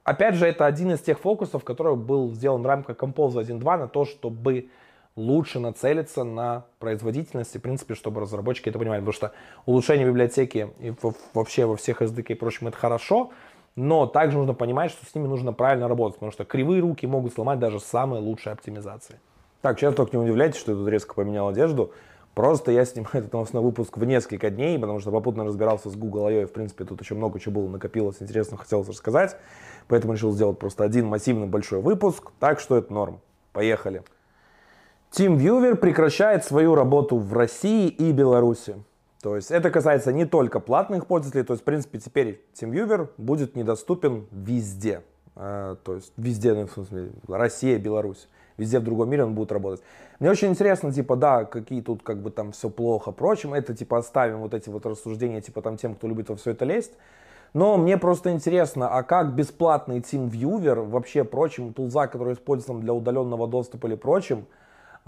Опять 0.04 0.36
же, 0.36 0.48
это 0.48 0.66
один 0.66 0.92
из 0.92 1.02
тех 1.02 1.20
фокусов, 1.20 1.64
который 1.64 1.96
был 1.96 2.32
сделан 2.34 2.64
в 2.64 2.66
рамках 2.66 2.98
Compose 2.98 3.36
1.2 3.36 3.78
на 3.78 3.88
то, 3.88 4.06
чтобы 4.06 4.70
лучше 5.16 5.60
нацелиться 5.60 6.24
на 6.24 6.66
производительность 6.80 7.54
и, 7.54 7.60
в 7.60 7.62
принципе, 7.62 7.94
чтобы 7.94 8.22
разработчики 8.22 8.70
это 8.70 8.80
понимали. 8.80 9.02
Потому 9.02 9.14
что 9.14 9.32
улучшение 9.68 10.08
библиотеки 10.08 10.70
и 10.80 10.94
вообще 11.34 11.66
во 11.66 11.76
всех 11.76 12.02
SDK 12.02 12.26
и 12.30 12.34
прочем 12.34 12.70
это 12.70 12.78
хорошо, 12.78 13.32
но 13.76 14.06
также 14.06 14.38
нужно 14.38 14.54
понимать, 14.54 14.92
что 14.92 15.06
с 15.06 15.16
ними 15.16 15.28
нужно 15.28 15.54
правильно 15.54 15.88
работать, 15.88 16.16
потому 16.16 16.32
что 16.32 16.46
кривые 16.46 16.82
руки 16.82 17.06
могут 17.08 17.34
сломать 17.34 17.60
даже 17.60 17.80
самые 17.80 18.22
лучшие 18.22 18.54
оптимизации. 18.54 19.20
Так, 19.62 19.80
сейчас 19.80 19.94
только 19.96 20.16
не 20.16 20.24
удивляйтесь, 20.24 20.60
что 20.60 20.72
я 20.72 20.78
тут 20.78 20.88
резко 20.88 21.14
поменял 21.14 21.48
одежду. 21.48 21.92
Просто 22.34 22.72
я 22.72 22.86
снимаю 22.86 23.16
этот 23.16 23.34
новостной 23.34 23.62
выпуск 23.62 23.98
в 23.98 24.06
несколько 24.06 24.50
дней, 24.50 24.80
потому 24.80 25.00
что 25.00 25.12
попутно 25.12 25.44
разбирался 25.44 25.90
с 25.90 25.96
Google 25.96 26.28
I.O. 26.28 26.42
и, 26.44 26.46
в 26.46 26.54
принципе, 26.54 26.86
тут 26.86 27.02
еще 27.02 27.16
много 27.16 27.40
чего 27.40 27.62
было 27.62 27.70
накопилось, 27.70 28.18
интересно 28.22 28.56
хотелось 28.58 28.88
рассказать. 28.88 29.36
Поэтому 29.88 30.14
решил 30.14 30.32
сделать 30.32 30.58
просто 30.58 30.84
один 30.84 31.08
массивный 31.08 31.48
большой 31.48 31.82
выпуск, 31.82 32.32
так 32.40 32.60
что 32.60 32.78
это 32.78 32.94
норм. 32.94 33.20
Поехали. 33.52 34.04
TeamViewer 35.12 35.76
прекращает 35.76 36.46
свою 36.46 36.76
работу 36.76 37.18
в 37.18 37.34
России 37.34 37.88
и 37.90 38.12
Беларуси. 38.12 38.76
То 39.22 39.36
есть 39.36 39.52
это 39.52 39.70
касается 39.70 40.14
не 40.14 40.26
только 40.26 40.60
платных 40.60 41.06
пользователей, 41.06 41.44
то 41.44 41.54
есть 41.54 41.64
в 41.64 41.66
принципе 41.66 42.00
теперь 42.00 42.42
TeamViewer 42.54 43.10
будет 43.18 43.56
недоступен 43.56 44.28
везде. 44.32 45.04
А, 45.36 45.76
то 45.76 45.96
есть 45.96 46.14
везде, 46.16 46.54
ну, 46.54 46.68
в 46.68 46.72
смысле, 46.72 47.12
Россия, 47.28 47.78
Беларусь. 47.80 48.28
Везде 48.58 48.80
в 48.80 48.84
другом 48.84 49.10
мире 49.10 49.24
он 49.24 49.36
будет 49.36 49.52
работать. 49.52 49.82
Мне 50.20 50.30
очень 50.30 50.50
интересно, 50.50 50.92
типа, 50.92 51.16
да, 51.16 51.46
какие 51.46 51.82
тут 51.82 52.04
как 52.04 52.22
бы 52.22 52.30
там 52.30 52.52
все 52.52 52.70
плохо, 52.70 53.12
прочим. 53.12 53.54
Это 53.54 53.74
типа 53.74 54.00
оставим 54.00 54.40
вот 54.40 54.54
эти 54.54 54.70
вот 54.70 54.86
рассуждения, 54.86 55.42
типа 55.42 55.62
там 55.62 55.78
тем, 55.78 55.96
кто 55.96 56.08
любит 56.08 56.30
во 56.30 56.36
все 56.36 56.52
это 56.52 56.66
лезть. 56.66 56.92
Но 57.54 57.78
мне 57.78 57.98
просто 57.98 58.32
интересно, 58.32 58.90
а 58.90 59.04
как 59.04 59.34
бесплатный 59.34 60.00
TeamViewer, 60.00 60.88
вообще 60.88 61.24
прочим, 61.24 61.74
тулза, 61.74 62.08
который 62.08 62.34
используется 62.34 62.74
для 62.82 62.94
удаленного 62.94 63.48
доступа 63.48 63.88
или 63.88 63.96
прочим, 63.96 64.46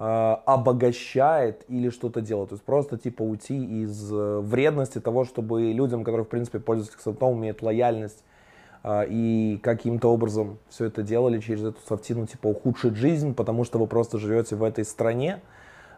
обогащает 0.03 1.63
или 1.67 1.89
что-то 1.89 2.21
делает. 2.21 2.49
То 2.49 2.55
есть 2.55 2.63
просто 2.63 2.97
типа 2.97 3.21
уйти 3.21 3.83
из 3.83 4.11
э, 4.11 4.39
вредности 4.39 4.99
того, 4.99 5.25
чтобы 5.25 5.71
людям, 5.73 6.03
которые 6.03 6.25
в 6.25 6.29
принципе 6.29 6.59
пользуются 6.59 6.99
софтом, 6.99 7.37
имеют 7.37 7.61
лояльность 7.61 8.23
э, 8.83 9.05
и 9.09 9.59
каким-то 9.61 10.11
образом 10.11 10.57
все 10.69 10.85
это 10.85 11.03
делали 11.03 11.39
через 11.39 11.65
эту 11.65 11.79
софтину, 11.87 12.25
типа 12.25 12.47
ухудшить 12.47 12.95
жизнь, 12.95 13.35
потому 13.35 13.63
что 13.63 13.77
вы 13.77 13.85
просто 13.85 14.17
живете 14.17 14.55
в 14.55 14.63
этой 14.63 14.85
стране. 14.85 15.41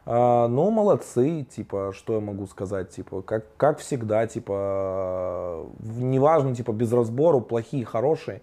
Ну, 0.05 0.69
молодцы, 0.69 1.43
типа, 1.49 1.93
что 1.95 2.15
я 2.15 2.19
могу 2.19 2.45
сказать, 2.45 2.89
типа, 2.89 3.21
как, 3.21 3.45
как 3.55 3.79
всегда, 3.79 4.27
типа, 4.27 5.65
неважно, 5.79 6.53
типа, 6.53 6.73
без 6.73 6.91
разбору, 6.91 7.39
плохие, 7.39 7.85
хорошие, 7.85 8.41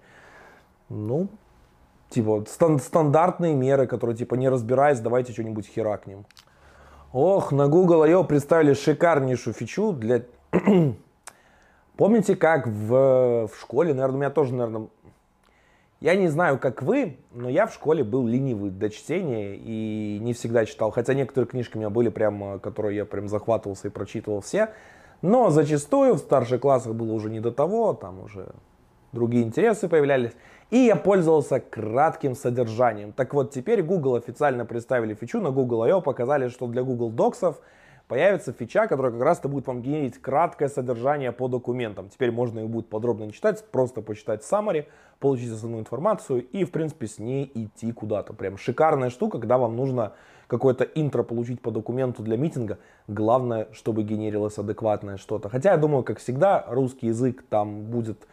ну, 0.89 1.29
Типа 2.11 2.45
стан- 2.49 2.81
стандартные 2.81 3.55
меры, 3.55 3.87
которые 3.87 4.17
типа 4.17 4.35
не 4.35 4.49
разбираясь, 4.49 4.99
давайте 4.99 5.33
что-нибудь 5.33 5.67
херакнем. 5.67 6.27
Ох, 7.13 7.53
на 7.53 7.69
Google 7.69 8.03
I.O. 8.03 8.25
представили 8.25 8.75
шикарнейшую 8.75 9.55
фичу 9.55 9.93
для... 9.93 10.23
Помните, 11.97 12.35
как 12.35 12.67
в, 12.67 13.47
в 13.47 13.61
школе, 13.61 13.95
наверное, 13.95 14.17
у 14.17 14.19
меня 14.19 14.31
тоже, 14.31 14.55
наверное, 14.55 14.89
я 16.01 16.17
не 16.17 16.29
знаю, 16.29 16.59
как 16.59 16.83
вы, 16.83 17.19
но 17.33 17.49
я 17.49 17.67
в 17.67 17.75
школе 17.75 18.03
был 18.03 18.27
ленивый 18.27 18.71
до 18.71 18.91
чтения 18.91 19.55
и 19.55 20.19
не 20.21 20.33
всегда 20.33 20.65
читал. 20.65 20.91
Хотя 20.91 21.15
некоторые 21.15 21.47
книжки 21.49 21.77
у 21.77 21.79
меня 21.79 21.91
были 21.91 22.09
прям, 22.09 22.59
которые 22.61 22.97
я 22.97 23.05
прям 23.05 23.29
захватывался 23.29 23.89
и 23.89 23.91
прочитывал 23.91 24.41
все. 24.41 24.71
Но 25.21 25.51
зачастую 25.51 26.15
в 26.15 26.19
старших 26.19 26.63
классах 26.63 26.95
было 26.95 27.13
уже 27.13 27.29
не 27.29 27.41
до 27.41 27.53
того, 27.53 27.93
там 27.93 28.21
уже 28.25 28.49
другие 29.13 29.45
интересы 29.45 29.89
появлялись. 29.89 30.33
И 30.71 30.79
я 30.79 30.95
пользовался 30.95 31.59
кратким 31.59 32.37
содержанием. 32.37 33.13
Так 33.13 33.35
вот, 33.35 33.51
теперь 33.51 33.83
Google 33.83 34.15
официально 34.15 34.65
представили 34.65 35.15
фичу 35.15 35.41
на 35.41 35.51
Google 35.51 35.83
I.O. 35.83 36.01
Показали, 36.01 36.49
что 36.49 36.69
для 36.69 36.85
Google 36.85 37.11
Docs 37.11 37.57
появится 38.07 38.53
фича, 38.53 38.87
которая 38.87 39.13
как 39.13 39.23
раз-то 39.23 39.49
будет 39.49 39.67
вам 39.67 39.83
генерить 39.83 40.19
краткое 40.19 40.69
содержание 40.69 41.33
по 41.33 41.49
документам. 41.49 42.09
Теперь 42.09 42.31
можно 42.31 42.61
их 42.61 42.69
будет 42.69 42.89
подробно 42.89 43.25
не 43.25 43.33
читать, 43.33 43.65
просто 43.73 44.01
почитать 44.01 44.43
summary, 44.43 44.87
получить 45.19 45.53
основную 45.53 45.81
информацию 45.81 46.47
и, 46.49 46.65
в 46.65 46.71
принципе, 46.71 47.09
с 47.09 47.19
ней 47.19 47.51
идти 47.53 47.91
куда-то. 47.93 48.33
Прям 48.33 48.57
шикарная 48.57 49.11
штука, 49.11 49.39
когда 49.39 49.59
вам 49.59 49.77
нужно 49.77 50.13
какое-то 50.47 50.83
интро 50.83 51.23
получить 51.23 51.61
по 51.61 51.71
документу 51.71 52.23
для 52.23 52.37
митинга. 52.37 52.79
Главное, 53.07 53.69
чтобы 53.73 54.03
генерилось 54.03 54.59
адекватное 54.59 55.17
что-то. 55.17 55.49
Хотя, 55.49 55.73
я 55.73 55.77
думаю, 55.77 56.03
как 56.03 56.19
всегда, 56.19 56.65
русский 56.69 57.09
язык 57.09 57.45
там 57.49 57.83
будет 57.85 58.27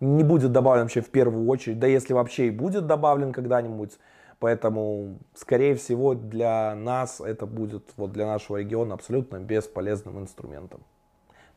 не 0.00 0.24
будет 0.24 0.52
добавлен 0.52 0.84
вообще 0.84 1.00
в 1.00 1.10
первую 1.10 1.46
очередь, 1.48 1.78
да 1.78 1.86
если 1.86 2.14
вообще 2.14 2.48
и 2.48 2.50
будет 2.50 2.86
добавлен 2.86 3.32
когда-нибудь. 3.32 3.98
Поэтому, 4.38 5.18
скорее 5.34 5.74
всего, 5.74 6.14
для 6.14 6.74
нас 6.74 7.20
это 7.20 7.44
будет, 7.44 7.92
вот 7.96 8.12
для 8.12 8.26
нашего 8.26 8.56
региона, 8.56 8.94
абсолютно 8.94 9.38
бесполезным 9.38 10.18
инструментом. 10.18 10.80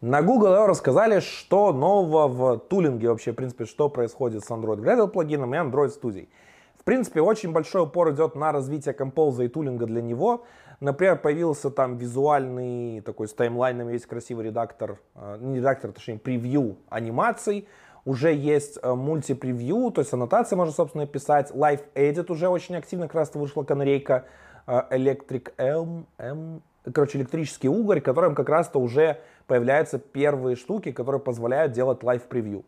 На 0.01 0.21
Google 0.21 0.67
рассказали, 0.67 1.21
что 1.21 1.71
нового 1.71 2.27
в 2.27 2.60
тулинге 2.60 3.08
вообще, 3.08 3.32
в 3.32 3.36
принципе, 3.36 3.63
что 3.63 3.88
происходит 3.88 4.43
с 4.43 4.51
Android 4.51 4.82
Gradle 4.82 5.08
плагином 5.08 5.56
и 5.56 5.58
Android 5.58 5.93
Studio. 5.97 6.27
В 6.77 6.84
принципе, 6.84 7.21
очень 7.21 7.53
большой 7.53 7.84
упор 7.84 8.12
идет 8.12 8.36
на 8.36 8.51
развитие 8.51 8.93
Compose 8.93 9.45
и 9.45 9.47
тулинга 9.47 9.86
для 9.86 10.01
него. 10.01 10.43
Например, 10.82 11.17
появился 11.17 11.69
там 11.69 11.95
визуальный 11.95 12.99
такой 12.99 13.29
с 13.29 13.34
таймлайнами 13.34 13.93
весь 13.93 14.06
красивый 14.06 14.47
редактор, 14.47 14.99
э, 15.15 15.38
не 15.39 15.60
редактор, 15.60 15.93
точнее, 15.93 16.19
превью 16.19 16.75
анимаций. 16.89 17.69
Уже 18.06 18.34
есть 18.34 18.78
э, 18.82 18.94
мульти-превью, 18.94 19.92
то 19.92 20.02
есть 20.02 20.12
аннотации 20.13 20.56
можно, 20.56 20.74
собственно, 20.74 21.08
писать. 21.08 21.52
Live 21.52 21.82
Edit 21.96 22.32
уже 22.32 22.50
очень 22.50 22.76
активно, 22.76 23.08
как 23.08 23.16
раз 23.16 23.34
вышла 23.34 23.63
канарейка 23.63 24.26
э, 24.68 24.82
Electric 24.92 25.54
Eel, 25.58 26.06
эм, 26.17 26.62
короче, 26.92 27.18
электрический 27.18 27.70
угорь, 27.70 28.02
которым 28.02 28.36
как 28.36 28.50
раз-то 28.50 28.80
уже 28.80 29.20
появляются 29.48 30.00
первые 30.00 30.58
штуки, 30.58 30.92
которые 30.92 31.22
позволяют 31.22 31.72
делать 31.72 32.04
live-превью. 32.04 32.65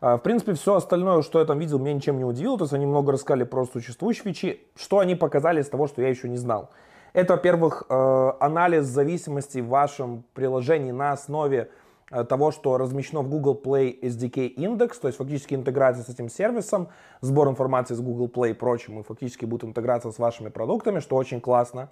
В 0.00 0.18
принципе, 0.18 0.52
все 0.52 0.74
остальное, 0.74 1.22
что 1.22 1.38
я 1.40 1.46
там 1.46 1.58
видел, 1.58 1.78
меня 1.78 1.94
ничем 1.94 2.18
не 2.18 2.24
удивило. 2.24 2.58
То 2.58 2.64
есть 2.64 2.74
они 2.74 2.84
много 2.84 3.12
рассказали 3.12 3.44
про 3.44 3.64
существующие 3.64 4.24
фичи. 4.24 4.60
Что 4.76 4.98
они 4.98 5.14
показали 5.14 5.62
из 5.62 5.70
того, 5.70 5.86
что 5.86 6.02
я 6.02 6.08
еще 6.08 6.28
не 6.28 6.36
знал. 6.36 6.68
Это, 7.14 7.32
во-первых, 7.32 7.84
э, 7.88 8.32
анализ 8.40 8.84
зависимости 8.84 9.58
в 9.60 9.68
вашем 9.68 10.22
приложении 10.34 10.90
на 10.90 11.12
основе 11.12 11.58
э, 11.58 11.85
того, 12.10 12.52
что 12.52 12.78
размещено 12.78 13.22
в 13.22 13.28
Google 13.28 13.60
Play 13.62 14.00
SDK 14.00 14.46
Index, 14.46 14.98
то 14.98 15.08
есть 15.08 15.18
фактически 15.18 15.54
интеграция 15.54 16.04
с 16.04 16.08
этим 16.08 16.28
сервисом, 16.28 16.88
сбор 17.20 17.48
информации 17.48 17.94
с 17.94 18.00
Google 18.00 18.28
Play 18.28 18.50
и 18.50 18.54
прочим, 18.54 19.00
и 19.00 19.02
фактически 19.02 19.44
будет 19.44 19.64
интеграция 19.64 20.12
с 20.12 20.18
вашими 20.18 20.48
продуктами, 20.48 21.00
что 21.00 21.16
очень 21.16 21.40
классно. 21.40 21.90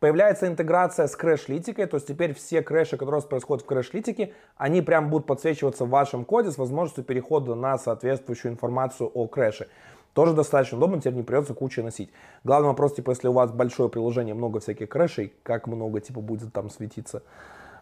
Появляется 0.00 0.46
интеграция 0.46 1.08
с 1.08 1.16
Crashlytics 1.16 1.71
ой, 1.71 1.86
то 1.86 1.96
есть 1.96 2.06
теперь 2.06 2.32
все 2.32 2.62
крэши, 2.62 2.96
которые 2.96 3.20
происходят 3.22 3.64
в 3.64 3.66
Crashlytics 3.66 4.22
е, 4.22 4.32
они 4.56 4.80
прям 4.80 5.10
будут 5.10 5.26
подсвечиваться 5.26 5.86
в 5.86 5.88
вашем 5.88 6.24
коде 6.24 6.52
с 6.52 6.58
возможностью 6.58 7.02
перехода 7.02 7.56
на 7.56 7.78
соответствующую 7.78 8.52
информацию 8.52 9.10
о 9.12 9.26
крэше. 9.26 9.66
Тоже 10.14 10.34
достаточно 10.34 10.78
удобно, 10.78 11.00
теперь 11.00 11.14
не 11.14 11.22
придется 11.24 11.52
кучу 11.52 11.82
носить. 11.82 12.10
Главный 12.44 12.68
вопрос, 12.68 12.94
типа, 12.94 13.10
если 13.10 13.26
у 13.26 13.32
вас 13.32 13.50
большое 13.50 13.88
приложение, 13.88 14.34
много 14.34 14.60
всяких 14.60 14.88
крэшей, 14.88 15.32
как 15.42 15.66
много, 15.66 16.00
типа, 16.00 16.20
будет 16.20 16.52
там 16.52 16.70
светиться. 16.70 17.24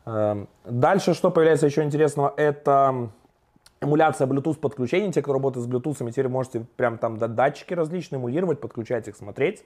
Эм, 0.07 0.49
дальше, 0.65 1.15
что 1.15 1.31
появляется 1.31 1.67
еще 1.67 1.83
интересного, 1.83 2.33
это 2.37 3.11
эмуляция 3.81 4.27
Bluetooth 4.27 4.59
подключений. 4.59 5.13
Те, 5.13 5.21
кто 5.21 5.33
работает 5.33 5.67
с 5.67 5.69
Bluetooth, 5.69 6.11
теперь 6.11 6.29
можете 6.29 6.61
прям 6.77 6.99
там 6.99 7.19
датчики 7.19 7.75
различные 7.75 8.21
эмулировать, 8.21 8.61
подключать 8.61 9.09
их, 9.09 9.17
смотреть. 9.17 9.65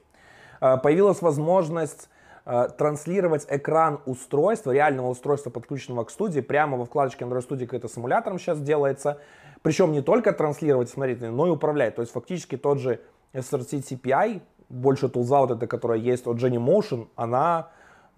Э, 0.61 0.79
появилась 0.79 1.21
возможность 1.21 2.09
э, 2.47 2.69
транслировать 2.77 3.47
экран 3.51 4.01
устройства, 4.07 4.73
реального 4.73 5.09
устройства, 5.11 5.51
подключенного 5.51 6.05
к 6.05 6.11
студии, 6.11 6.41
прямо 6.41 6.79
во 6.79 6.87
вкладочке 6.87 7.25
Android 7.27 7.47
Studio, 7.47 7.77
это 7.77 7.89
с 7.89 7.99
эмулятором 7.99 8.39
сейчас 8.39 8.61
делается. 8.61 9.19
Причем 9.61 9.93
не 9.93 10.01
только 10.01 10.33
транслировать, 10.33 10.89
смотреть, 10.89 11.21
но 11.21 11.47
и 11.47 11.51
управлять. 11.51 11.97
То 11.97 12.01
есть 12.01 12.13
фактически 12.13 12.57
тот 12.57 12.79
же 12.79 13.01
SRC 13.35 13.85
CPI, 13.91 14.41
больше 14.71 15.11
тулза 15.11 15.41
вот 15.41 15.51
эта, 15.51 15.67
которая 15.67 15.99
есть 15.99 16.27
от 16.27 16.39
Motion, 16.39 17.09
она 17.15 17.69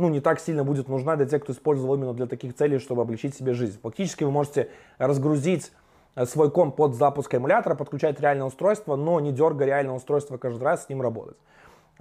ну, 0.03 0.09
не 0.09 0.21
так 0.21 0.41
сильно 0.41 0.65
будет 0.65 0.89
нужна 0.89 1.15
для 1.15 1.27
тех, 1.27 1.45
кто 1.45 1.53
использовал 1.53 1.95
именно 1.95 2.13
для 2.13 2.27
таких 2.27 2.57
целей, 2.57 2.79
чтобы 2.79 3.03
облегчить 3.03 3.37
себе 3.37 3.55
жизнь. 3.55 3.79
Фактически 3.81 4.25
вы 4.25 4.33
можете 4.33 4.69
разгрузить 4.99 5.71
э, 6.17 6.27
свой 6.27 6.51
комп 6.51 6.75
под 6.75 6.97
запуск 6.97 7.33
эмулятора, 7.33 7.77
подключать 7.77 8.21
реальное 8.21 8.47
устройство, 8.47 8.97
но 8.97 9.21
не 9.21 9.31
дергая 9.31 9.69
реальное 9.69 9.95
устройство 9.95 10.39
каждый 10.39 10.65
раз 10.65 10.87
с 10.87 10.89
ним 10.89 11.03
работать. 11.03 11.37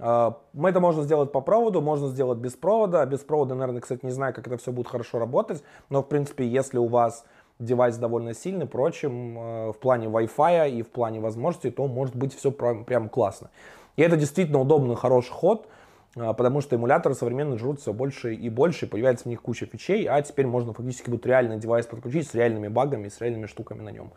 Э, 0.00 0.32
мы 0.52 0.70
это 0.70 0.80
можно 0.80 1.04
сделать 1.04 1.30
по 1.30 1.40
проводу, 1.40 1.80
можно 1.80 2.08
сделать 2.08 2.38
без 2.38 2.54
провода. 2.54 3.06
Без 3.06 3.20
провода, 3.20 3.54
наверное, 3.54 3.80
кстати, 3.80 4.04
не 4.04 4.10
знаю, 4.10 4.34
как 4.34 4.48
это 4.48 4.56
все 4.56 4.72
будет 4.72 4.88
хорошо 4.88 5.20
работать, 5.20 5.62
но, 5.88 6.02
в 6.02 6.08
принципе, 6.08 6.44
если 6.44 6.78
у 6.78 6.88
вас 6.88 7.24
девайс 7.60 7.96
довольно 7.98 8.34
сильный, 8.34 8.66
впрочем, 8.66 9.38
э, 9.38 9.70
в 9.70 9.78
плане 9.78 10.08
Wi-Fi 10.08 10.72
и 10.72 10.82
в 10.82 10.90
плане 10.90 11.20
возможностей, 11.20 11.70
то 11.70 11.86
может 11.86 12.16
быть 12.16 12.34
все 12.36 12.50
прям, 12.50 12.84
прям 12.84 13.08
классно. 13.08 13.50
И 13.94 14.02
это 14.02 14.16
действительно 14.16 14.60
удобный, 14.60 14.96
хороший 14.96 15.30
ход, 15.30 15.68
потому 16.14 16.60
что 16.60 16.76
эмуляторы 16.76 17.14
современные 17.14 17.58
жрут 17.58 17.80
все 17.80 17.92
больше 17.92 18.34
и 18.34 18.48
больше, 18.50 18.86
появляется 18.86 19.24
в 19.24 19.28
них 19.28 19.40
куча 19.42 19.66
фичей, 19.66 20.06
а 20.06 20.20
теперь 20.22 20.46
можно 20.46 20.72
фактически 20.72 21.10
будет 21.10 21.26
реальный 21.26 21.58
девайс 21.58 21.86
подключить 21.86 22.28
с 22.28 22.34
реальными 22.34 22.68
багами, 22.68 23.08
с 23.08 23.20
реальными 23.20 23.46
штуками 23.46 23.80
на 23.80 23.90
нем. 23.90 24.12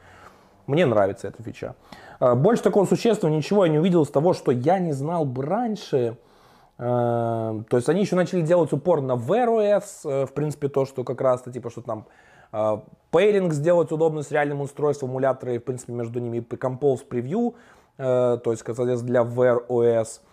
Мне 0.68 0.86
нравится 0.86 1.28
эта 1.28 1.42
фича. 1.44 1.76
Э, 2.20 2.36
больше 2.36 2.64
такого 2.64 2.86
существенного 2.86 3.36
ничего 3.36 3.66
я 3.66 3.72
не 3.72 3.80
увидел 3.80 4.04
из 4.04 4.10
того, 4.10 4.34
что 4.34 4.52
я 4.52 4.80
не 4.80 4.94
знал 4.94 5.26
бы 5.26 5.44
раньше. 5.44 6.18
То 6.78 7.66
есть 7.72 7.88
они 7.88 8.02
еще 8.02 8.18
начали 8.18 8.42
делать 8.42 8.74
упор 8.74 9.00
на 9.00 9.14
Wear 9.14 9.48
OS, 9.48 10.26
в 10.26 10.34
принципе, 10.34 10.68
то, 10.68 10.84
что 10.84 11.06
как 11.06 11.22
раз-то 11.22 11.50
типа, 11.50 11.70
что 11.70 11.82
там 11.82 12.06
Пейринг 13.12 13.54
сделать 13.54 13.92
удобно 13.92 14.24
с 14.24 14.32
реальным 14.32 14.62
устройством, 14.62 15.12
эмуляторы, 15.12 15.60
в 15.60 15.64
принципе, 15.64 15.94
между 15.94 16.20
ними 16.20 16.40
Compose 16.40 17.08
Preview, 17.08 17.56
э, 17.98 18.40
то 18.44 18.52
есть, 18.52 18.64
соответственно, 18.66 19.04
для 19.04 19.22
Wear 19.22 19.66
OS 19.68 20.20
э, 20.20 20.28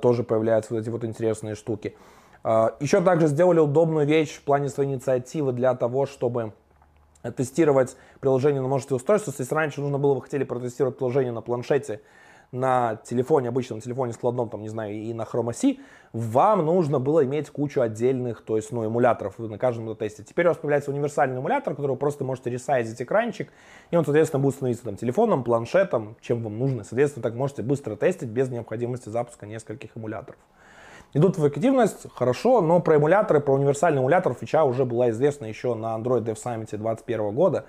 тоже 0.00 0.22
появляются 0.22 0.74
вот 0.74 0.80
эти 0.80 0.90
вот 0.90 1.04
интересные 1.04 1.54
штуки. 1.54 1.96
Э, 2.44 2.70
еще 2.80 3.00
также 3.00 3.26
сделали 3.26 3.60
удобную 3.60 4.06
вещь 4.06 4.32
в 4.36 4.42
плане 4.42 4.68
своей 4.68 4.90
инициативы 4.90 5.52
для 5.52 5.74
того, 5.74 6.06
чтобы 6.06 6.52
тестировать 7.36 7.96
приложение 8.20 8.60
на 8.60 8.66
множестве 8.66 8.96
устройств. 8.96 9.34
То 9.34 9.40
есть, 9.40 9.52
раньше 9.52 9.80
нужно 9.80 9.98
было, 9.98 10.14
вы 10.14 10.22
хотели 10.22 10.44
протестировать 10.44 10.98
приложение 10.98 11.32
на 11.32 11.40
планшете, 11.40 12.00
на 12.52 12.96
телефоне, 12.96 13.48
обычном 13.48 13.80
телефоне 13.80 14.12
складном, 14.12 14.50
там, 14.50 14.60
не 14.60 14.68
знаю, 14.68 14.94
и 14.94 15.14
на 15.14 15.22
Chrome 15.22 15.48
OS, 15.48 15.78
вам 16.12 16.66
нужно 16.66 17.00
было 17.00 17.24
иметь 17.24 17.48
кучу 17.48 17.80
отдельных, 17.80 18.42
то 18.42 18.56
есть, 18.56 18.70
ну, 18.72 18.86
эмуляторов 18.86 19.38
на 19.38 19.56
каждом 19.56 19.96
тесте. 19.96 20.22
Теперь 20.22 20.44
у 20.44 20.50
вас 20.50 20.58
появляется 20.58 20.90
универсальный 20.90 21.38
эмулятор, 21.38 21.74
который 21.74 21.92
вы 21.92 21.96
просто 21.96 22.24
можете 22.24 22.50
ресайзить 22.50 23.00
экранчик, 23.00 23.50
и 23.90 23.96
он, 23.96 24.04
соответственно, 24.04 24.42
будет 24.42 24.56
становиться 24.56 24.84
там 24.84 24.96
телефоном, 24.96 25.44
планшетом, 25.44 26.16
чем 26.20 26.42
вам 26.42 26.58
нужно. 26.58 26.84
Соответственно, 26.84 27.22
так 27.22 27.34
можете 27.34 27.62
быстро 27.62 27.96
тестить 27.96 28.28
без 28.28 28.50
необходимости 28.50 29.08
запуска 29.08 29.46
нескольких 29.46 29.96
эмуляторов. 29.96 30.38
Идут 31.14 31.38
в 31.38 31.46
эффективность, 31.46 32.06
хорошо, 32.14 32.60
но 32.60 32.80
про 32.80 32.96
эмуляторы, 32.96 33.40
про 33.40 33.54
универсальный 33.54 34.00
эмулятор 34.00 34.34
фича 34.34 34.64
уже 34.64 34.84
была 34.84 35.10
известна 35.10 35.46
еще 35.46 35.74
на 35.74 35.96
Android 35.96 36.22
Dev 36.22 36.36
Summit 36.36 36.68
2021 36.70 37.34
года 37.34 37.66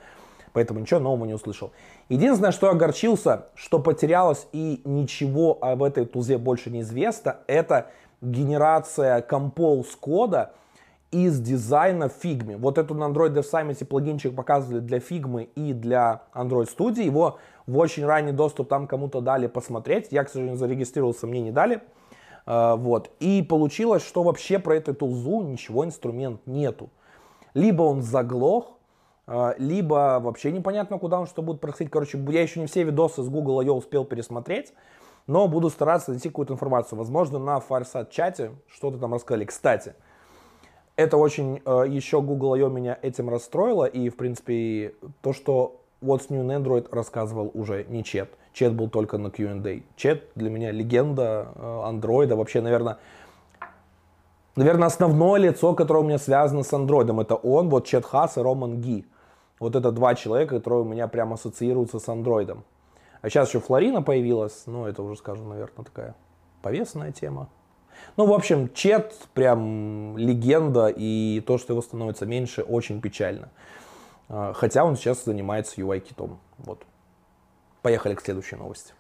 поэтому 0.54 0.80
ничего 0.80 1.00
нового 1.00 1.26
не 1.26 1.34
услышал. 1.34 1.72
Единственное, 2.10 2.52
что 2.52 2.70
огорчился, 2.70 3.48
что 3.56 3.80
потерялось 3.80 4.48
и 4.54 4.82
ничего 4.86 5.58
об 5.62 5.84
этой 5.84 6.06
тузе 6.06 6.38
больше 6.38 6.70
не 6.70 6.82
известно, 6.82 7.38
это 7.48 7.88
генерация 8.22 9.22
Compose 9.22 9.98
кода 10.00 10.54
из 11.12 11.40
дизайна 11.40 12.06
Figma. 12.06 12.58
Вот 12.58 12.78
эту 12.78 12.96
на 12.96 13.06
Android 13.06 13.34
Dev 13.34 13.46
Summit 13.52 13.84
плагинчик 13.86 14.36
показывали 14.36 14.80
для 14.80 14.98
Figma 14.98 15.44
и 15.56 15.74
для 15.74 16.24
Android 16.34 16.68
Studio. 16.76 17.04
Его 17.04 17.38
в 17.68 17.78
очень 17.78 18.06
ранний 18.06 18.32
доступ 18.32 18.70
там 18.70 18.88
кому-то 18.88 19.22
дали 19.22 19.48
посмотреть. 19.48 20.08
Я, 20.12 20.24
к 20.24 20.30
сожалению, 20.30 20.58
зарегистрировался, 20.58 21.28
мне 21.28 21.42
не 21.42 21.52
дали. 21.52 21.82
Uh, 22.46 22.76
вот. 22.76 23.10
И 23.22 23.42
получилось, 23.42 24.06
что 24.06 24.22
вообще 24.22 24.60
про 24.60 24.76
эту 24.76 24.94
тулзу 24.94 25.44
ничего 25.44 25.86
инструмент 25.86 26.42
нету. 26.46 26.90
Либо 27.54 27.84
он 27.84 28.02
заглох, 28.02 28.74
либо 29.58 30.20
вообще 30.22 30.52
непонятно, 30.52 31.00
куда 31.00 31.20
он 31.20 31.28
что 31.28 31.42
будет 31.42 31.62
происходить. 31.62 31.92
Короче, 31.92 32.18
я 32.18 32.42
еще 32.42 32.60
не 32.60 32.68
все 32.68 32.84
видосы 32.84 33.24
с 33.24 33.30
Google 33.30 33.60
I.O. 33.60 33.76
успел 33.76 34.04
пересмотреть, 34.04 34.74
но 35.28 35.48
буду 35.48 35.70
стараться 35.70 36.12
найти 36.12 36.30
какую-то 36.30 36.54
информацию. 36.54 37.00
Возможно, 37.00 37.40
на 37.40 37.58
Firesat 37.58 38.10
чате 38.10 38.52
что-то 38.68 38.98
там 38.98 39.14
рассказали. 39.14 39.46
Кстати, 39.46 39.96
это 40.96 41.18
очень 41.18 41.58
еще 41.58 42.22
Google 42.22 42.56
I.O. 42.56 42.70
меня 42.70 43.00
этим 43.02 43.30
расстроило, 43.30 43.86
и, 43.86 44.10
в 44.10 44.18
принципе, 44.18 44.96
то, 45.22 45.32
что 45.32 45.84
What's 46.04 46.28
New 46.30 46.44
in 46.44 46.62
Android 46.62 46.88
рассказывал 46.92 47.50
уже 47.54 47.86
не 47.88 48.04
Чет. 48.04 48.30
Чет 48.52 48.74
был 48.74 48.90
только 48.90 49.18
на 49.18 49.32
Q&A. 49.32 49.82
Чет 49.96 50.30
для 50.36 50.50
меня 50.50 50.72
легенда 50.72 51.48
э, 51.56 52.36
Вообще, 52.36 52.62
наверное, 52.62 52.98
наверное, 54.56 54.88
основное 54.88 55.40
лицо, 55.40 55.74
которое 55.74 56.00
у 56.00 56.04
меня 56.04 56.20
связано 56.20 56.64
с 56.64 56.74
андроидом, 56.74 57.20
это 57.20 57.36
он, 57.36 57.70
вот 57.70 57.86
Чет 57.88 58.06
Хас 58.06 58.38
и 58.38 58.42
Роман 58.42 58.82
Ги. 58.82 59.06
Вот 59.64 59.78
это 59.78 59.94
два 59.94 60.14
человека, 60.14 60.58
которые 60.58 60.82
у 60.82 60.86
меня 60.86 61.08
прям 61.08 61.32
ассоциируются 61.32 61.98
с 61.98 62.10
андроидом. 62.10 62.66
А 63.22 63.30
сейчас 63.30 63.48
еще 63.48 63.62
Флорина 63.62 64.02
появилась, 64.02 64.64
ну 64.66 64.86
это 64.86 65.02
уже, 65.02 65.16
скажем, 65.16 65.48
наверное, 65.48 65.86
такая 65.86 66.16
повесная 66.62 67.14
тема. 67.14 67.48
Ну, 68.18 68.26
в 68.26 68.34
общем, 68.34 68.74
Чет 68.74 69.16
прям 69.34 70.18
легенда, 70.18 70.88
и 70.94 71.42
то, 71.48 71.58
что 71.58 71.72
его 71.72 71.82
становится 71.82 72.26
меньше, 72.26 72.62
очень 72.62 73.00
печально. 73.00 73.52
А, 74.28 74.52
хотя 74.52 74.84
он 74.84 74.98
сейчас 74.98 75.24
занимается 75.24 75.80
UI-китом. 75.80 76.40
Вот. 76.58 76.84
Поехали 77.82 78.16
к 78.16 78.22
следующей 78.22 78.58
новости. 78.58 78.94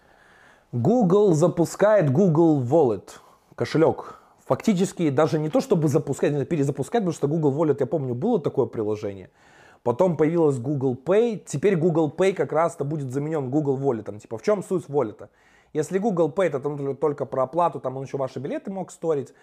Google 0.71 1.33
запускает 1.33 2.09
Google 2.09 2.61
Wallet, 2.63 3.09
кошелек. 3.55 4.21
Фактически 4.45 5.09
даже 5.09 5.39
не 5.39 5.49
то, 5.49 5.59
чтобы 5.59 5.89
запускать, 5.89 6.47
перезапускать, 6.47 7.01
потому 7.01 7.11
что 7.11 7.27
Google 7.27 7.51
Wallet, 7.51 7.75
я 7.81 7.85
помню, 7.85 8.15
было 8.15 8.39
такое 8.39 8.65
приложение– 8.65 9.29
Потом 9.83 10.15
появилась 10.15 10.59
Google 10.59 10.95
Pay. 10.95 11.43
Теперь 11.45 11.75
Google 11.75 12.13
Pay 12.15 12.33
как 12.33 12.53
раз-то 12.53 12.85
будет 12.85 13.11
заменен 13.11 13.49
Google 13.49 13.77
Wallet. 13.77 14.17
Типа, 14.19 14.37
в 14.37 14.41
чем 14.41 14.63
суть 14.63 14.85
Wallet? 14.87 15.27
Если 15.73 15.97
Google 15.97 16.29
Pay 16.29 16.45
это 16.45 16.59
там 16.59 16.95
только 16.95 17.25
про 17.25 17.43
оплату, 17.43 17.79
там 17.79 17.97
он 17.97 18.03
еще 18.03 18.17
ваши 18.17 18.39
билеты 18.39 18.71
мог 18.71 18.91
сторить, 18.91 19.33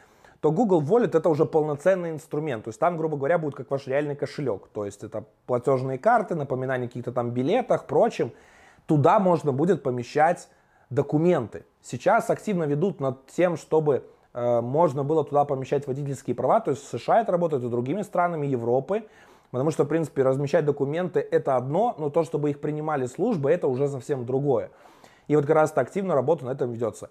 то 0.40 0.50
Google 0.50 0.80
Wallet 0.82 1.16
это 1.16 1.28
уже 1.28 1.44
полноценный 1.44 2.10
инструмент. 2.10 2.64
То 2.64 2.68
есть 2.68 2.80
там, 2.80 2.96
грубо 2.96 3.18
говоря, 3.18 3.38
будет 3.38 3.54
как 3.54 3.70
ваш 3.70 3.86
реальный 3.86 4.16
кошелек. 4.16 4.68
То 4.72 4.86
есть 4.86 5.04
это 5.04 5.24
платежные 5.46 5.98
карты, 5.98 6.34
напоминания 6.34 6.86
о 6.86 6.88
каких-то 6.88 7.12
там 7.12 7.32
билетах, 7.32 7.86
прочим. 7.86 8.32
Туда 8.86 9.18
можно 9.18 9.52
будет 9.52 9.82
помещать 9.82 10.48
документы. 10.88 11.66
Сейчас 11.82 12.30
активно 12.30 12.64
ведут 12.64 13.00
над 13.00 13.26
тем, 13.26 13.58
чтобы 13.58 14.04
э, 14.32 14.60
можно 14.62 15.04
было 15.04 15.24
туда 15.24 15.44
помещать 15.44 15.86
водительские 15.86 16.34
права. 16.34 16.60
То 16.60 16.70
есть 16.70 16.82
в 16.84 16.98
США 16.98 17.20
это 17.20 17.32
работает 17.32 17.62
и 17.62 17.68
другими 17.68 18.00
странами 18.00 18.46
Европы. 18.46 19.04
Потому 19.50 19.70
что, 19.70 19.84
в 19.84 19.88
принципе, 19.88 20.22
размещать 20.22 20.64
документы 20.64 21.20
это 21.20 21.56
одно, 21.56 21.94
но 21.98 22.10
то, 22.10 22.22
чтобы 22.22 22.50
их 22.50 22.60
принимали 22.60 23.06
службы, 23.06 23.50
это 23.50 23.66
уже 23.66 23.88
совсем 23.88 24.24
другое. 24.24 24.70
И 25.28 25.36
вот 25.36 25.46
как 25.46 25.56
раз 25.56 25.72
активно 25.76 26.14
работа 26.14 26.44
на 26.44 26.50
этом 26.50 26.72
ведется. 26.72 27.10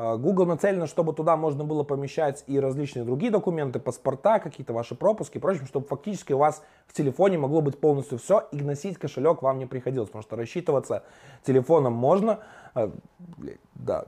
А, 0.00 0.16
Google 0.16 0.46
нацелено, 0.46 0.86
чтобы 0.86 1.12
туда 1.12 1.36
можно 1.36 1.64
было 1.64 1.82
помещать 1.82 2.44
и 2.46 2.60
различные 2.60 3.04
другие 3.04 3.32
документы, 3.32 3.80
паспорта, 3.80 4.38
какие-то 4.38 4.72
ваши 4.72 4.94
пропуски 4.94 5.38
и 5.38 5.40
прочим, 5.40 5.66
чтобы 5.66 5.88
фактически 5.88 6.32
у 6.32 6.38
вас 6.38 6.62
в 6.86 6.92
телефоне 6.92 7.36
могло 7.36 7.62
быть 7.62 7.80
полностью 7.80 8.18
все, 8.18 8.46
и 8.52 8.62
носить 8.62 8.96
кошелек 8.96 9.42
вам 9.42 9.58
не 9.58 9.66
приходилось, 9.66 10.08
потому 10.08 10.22
что 10.22 10.36
рассчитываться 10.36 11.02
телефоном 11.42 11.94
можно, 11.94 12.38
а, 12.74 12.92
да, 13.74 14.04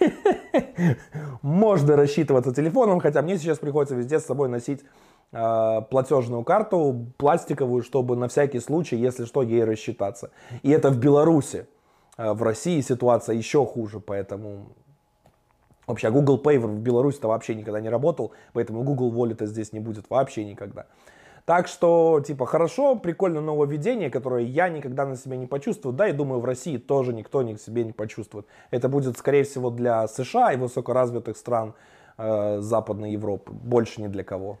можно 1.42 1.96
рассчитываться 1.96 2.54
телефоном, 2.54 3.00
хотя 3.00 3.20
мне 3.20 3.36
сейчас 3.36 3.58
приходится 3.58 3.94
везде 3.94 4.20
с 4.20 4.24
собой 4.24 4.48
носить 4.48 4.84
платежную 5.30 6.44
карту 6.44 7.06
пластиковую, 7.16 7.82
чтобы 7.82 8.16
на 8.16 8.28
всякий 8.28 8.60
случай, 8.60 8.96
если 8.96 9.24
что, 9.24 9.42
ей 9.42 9.64
рассчитаться. 9.64 10.30
И 10.62 10.70
это 10.70 10.90
в 10.90 10.98
Беларуси. 10.98 11.66
В 12.16 12.42
России 12.42 12.80
ситуация 12.80 13.36
еще 13.36 13.66
хуже, 13.66 14.00
поэтому 14.00 14.68
Вообще, 15.86 16.10
Google 16.10 16.40
Pay 16.42 16.58
в 16.58 16.80
Беларуси-то 16.80 17.28
вообще 17.28 17.54
никогда 17.54 17.80
не 17.80 17.88
работал, 17.88 18.32
поэтому 18.52 18.82
Google 18.82 19.12
Wallet 19.12 19.46
здесь 19.46 19.72
не 19.72 19.80
будет 19.80 20.10
вообще 20.10 20.44
никогда. 20.44 20.86
Так 21.44 21.68
что, 21.68 22.20
типа, 22.26 22.44
хорошо, 22.44 22.96
прикольно 22.96 23.40
нововведение, 23.40 24.10
которое 24.10 24.42
я 24.42 24.68
никогда 24.68 25.06
на 25.06 25.14
себе 25.16 25.36
не 25.36 25.46
почувствую. 25.46 25.94
Да, 25.94 26.08
и 26.08 26.12
думаю, 26.12 26.40
в 26.40 26.44
России 26.44 26.76
тоже 26.76 27.12
никто 27.12 27.42
ни 27.42 27.54
себе 27.54 27.84
не 27.84 27.92
почувствует. 27.92 28.46
Это 28.72 28.88
будет, 28.88 29.16
скорее 29.16 29.44
всего, 29.44 29.70
для 29.70 30.08
США 30.08 30.52
и 30.52 30.56
высокоразвитых 30.56 31.36
стран 31.36 31.74
э, 32.18 32.58
Западной 32.58 33.12
Европы. 33.12 33.52
Больше 33.52 34.02
ни 34.02 34.08
для 34.08 34.24
кого. 34.24 34.58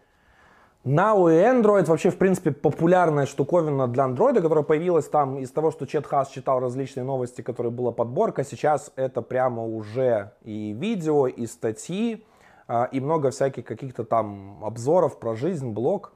Now 0.86 1.28
и 1.28 1.34
Android 1.34 1.86
вообще, 1.86 2.10
в 2.10 2.16
принципе, 2.16 2.52
популярная 2.52 3.26
штуковина 3.26 3.88
для 3.88 4.04
Android, 4.04 4.40
которая 4.40 4.62
появилась 4.62 5.08
там 5.08 5.36
из 5.36 5.50
того, 5.50 5.72
что 5.72 5.84
Чет 5.84 6.06
Хас 6.06 6.28
читал 6.28 6.60
различные 6.60 7.02
новости, 7.02 7.42
которые 7.42 7.72
была 7.72 7.90
подборка. 7.90 8.44
Сейчас 8.44 8.92
это 8.94 9.20
прямо 9.20 9.64
уже 9.64 10.30
и 10.44 10.70
видео, 10.78 11.26
и 11.26 11.46
статьи, 11.46 12.24
а, 12.68 12.84
и 12.92 13.00
много 13.00 13.32
всяких 13.32 13.64
каких-то 13.64 14.04
там 14.04 14.64
обзоров 14.64 15.18
про 15.18 15.34
жизнь, 15.34 15.70
блог. 15.70 16.12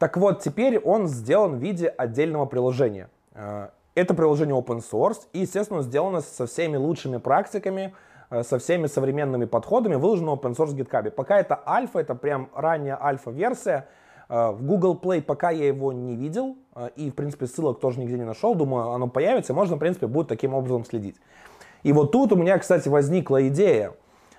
Так 0.00 0.16
вот, 0.16 0.42
теперь 0.42 0.80
он 0.80 1.06
сделан 1.06 1.58
в 1.58 1.62
виде 1.62 1.86
отдельного 1.86 2.46
приложения. 2.46 3.10
А, 3.32 3.70
это 3.94 4.14
приложение 4.14 4.56
open 4.56 4.82
source 4.82 5.20
и, 5.32 5.42
естественно, 5.42 5.82
сделано 5.82 6.20
со 6.20 6.46
всеми 6.46 6.76
лучшими 6.76 7.18
практиками, 7.18 7.94
со 8.30 8.58
всеми 8.58 8.86
современными 8.86 9.44
подходами, 9.44 9.96
выложено 9.96 10.32
в 10.32 10.34
open 10.34 10.56
source 10.56 10.74
GitHub. 10.74 11.10
Пока 11.10 11.40
это 11.40 11.60
альфа, 11.66 11.98
это 11.98 12.14
прям 12.14 12.48
ранняя 12.54 12.96
альфа-версия, 13.02 13.86
Э, 14.30 14.52
в 14.52 14.62
Google 14.62 14.94
Play 14.94 15.20
пока 15.20 15.50
я 15.50 15.66
его 15.66 15.92
не 15.92 16.14
видел, 16.14 16.56
э, 16.76 16.90
и, 16.94 17.10
в 17.10 17.14
принципе, 17.14 17.46
ссылок 17.46 17.80
тоже 17.80 17.98
нигде 17.98 18.16
не 18.16 18.24
нашел. 18.24 18.54
Думаю, 18.54 18.90
оно 18.90 19.08
появится, 19.08 19.52
можно, 19.52 19.74
в 19.74 19.80
принципе, 19.80 20.06
будет 20.06 20.28
таким 20.28 20.54
образом 20.54 20.84
следить. 20.84 21.16
И 21.82 21.92
вот 21.92 22.12
тут 22.12 22.32
у 22.32 22.36
меня, 22.36 22.56
кстати, 22.58 22.88
возникла 22.88 23.48
идея, 23.48 23.94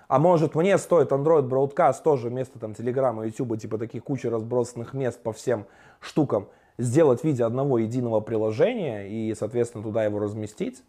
а 0.08 0.18
может 0.18 0.56
мне 0.56 0.78
стоит 0.78 1.12
Android 1.12 1.50
Broadcast 1.50 2.04
тоже 2.04 2.30
вместо 2.30 2.58
там 2.58 2.72
и 2.72 3.28
YouTube, 3.28 3.60
типа 3.60 3.78
таких 3.78 4.04
кучи 4.04 4.28
разбросанных 4.28 4.94
мест 4.94 5.22
по 5.22 5.34
всем 5.34 5.66
штукам, 6.00 6.48
сделать 6.78 7.22
в 7.22 7.24
виде 7.26 7.44
одного 7.44 7.78
единого 7.78 8.22
приложения 8.22 9.10
и, 9.10 9.36
соответственно, 9.36 9.84
туда 9.84 10.06
его 10.06 10.20
разместить. 10.20 10.84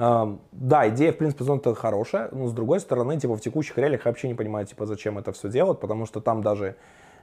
Да, 0.00 0.88
идея, 0.88 1.12
в 1.12 1.18
принципе, 1.18 1.44
зона 1.44 1.60
хорошая, 1.74 2.30
но 2.32 2.46
с 2.46 2.52
другой 2.52 2.80
стороны, 2.80 3.20
типа, 3.20 3.36
в 3.36 3.40
текущих 3.42 3.76
реалиях 3.76 4.06
вообще 4.06 4.28
не 4.28 4.34
понимаю, 4.34 4.64
типа, 4.64 4.86
зачем 4.86 5.18
это 5.18 5.32
все 5.32 5.50
делать, 5.50 5.78
потому 5.78 6.06
что 6.06 6.20
там 6.20 6.42
даже 6.42 6.76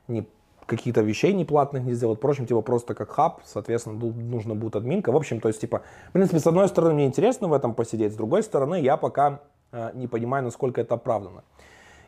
не 0.07 0.27
каких-то 0.67 1.01
вещей 1.01 1.33
неплатных 1.33 1.83
не 1.83 1.93
сделать. 1.93 2.19
Впрочем, 2.19 2.45
типа 2.45 2.61
просто 2.61 2.93
как 2.93 3.09
хаб, 3.09 3.41
соответственно, 3.45 3.97
нужно 3.97 4.53
будет 4.53 4.75
админка. 4.75 5.11
В 5.11 5.15
общем, 5.15 5.39
то 5.39 5.47
есть, 5.47 5.61
типа, 5.61 5.81
в 6.09 6.11
принципе, 6.11 6.39
с 6.39 6.45
одной 6.45 6.67
стороны, 6.67 6.93
мне 6.93 7.05
интересно 7.07 7.47
в 7.47 7.53
этом 7.53 7.73
посидеть, 7.73 8.13
с 8.13 8.15
другой 8.15 8.43
стороны, 8.43 8.79
я 8.79 8.97
пока 8.97 9.39
э, 9.71 9.91
не 9.95 10.07
понимаю, 10.07 10.43
насколько 10.43 10.81
это 10.81 10.95
оправдано. 10.95 11.43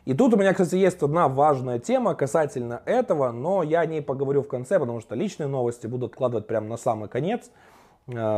И 0.04 0.14
тут 0.14 0.34
у 0.34 0.36
меня, 0.36 0.52
кстати, 0.52 0.76
есть 0.76 1.02
одна 1.02 1.28
важная 1.28 1.78
тема 1.78 2.14
касательно 2.14 2.82
этого, 2.84 3.32
но 3.32 3.62
я 3.62 3.80
о 3.80 3.86
ней 3.86 4.02
поговорю 4.02 4.42
в 4.42 4.48
конце, 4.48 4.78
потому 4.78 5.00
что 5.00 5.14
личные 5.14 5.46
новости 5.46 5.86
буду 5.86 6.06
откладывать 6.06 6.46
прямо 6.46 6.68
на 6.68 6.76
самый 6.76 7.08
конец, 7.08 7.50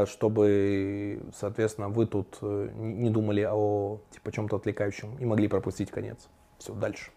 чтобы, 0.06 1.22
соответственно, 1.34 1.88
вы 1.88 2.06
тут 2.06 2.38
э, 2.42 2.68
не 2.74 3.10
думали 3.10 3.48
о 3.50 4.00
типа 4.10 4.30
чем-то 4.30 4.56
отвлекающем 4.56 5.16
и 5.18 5.24
могли 5.24 5.48
пропустить 5.48 5.90
конец. 5.90 6.28
Все, 6.58 6.74
дальше. 6.74 7.10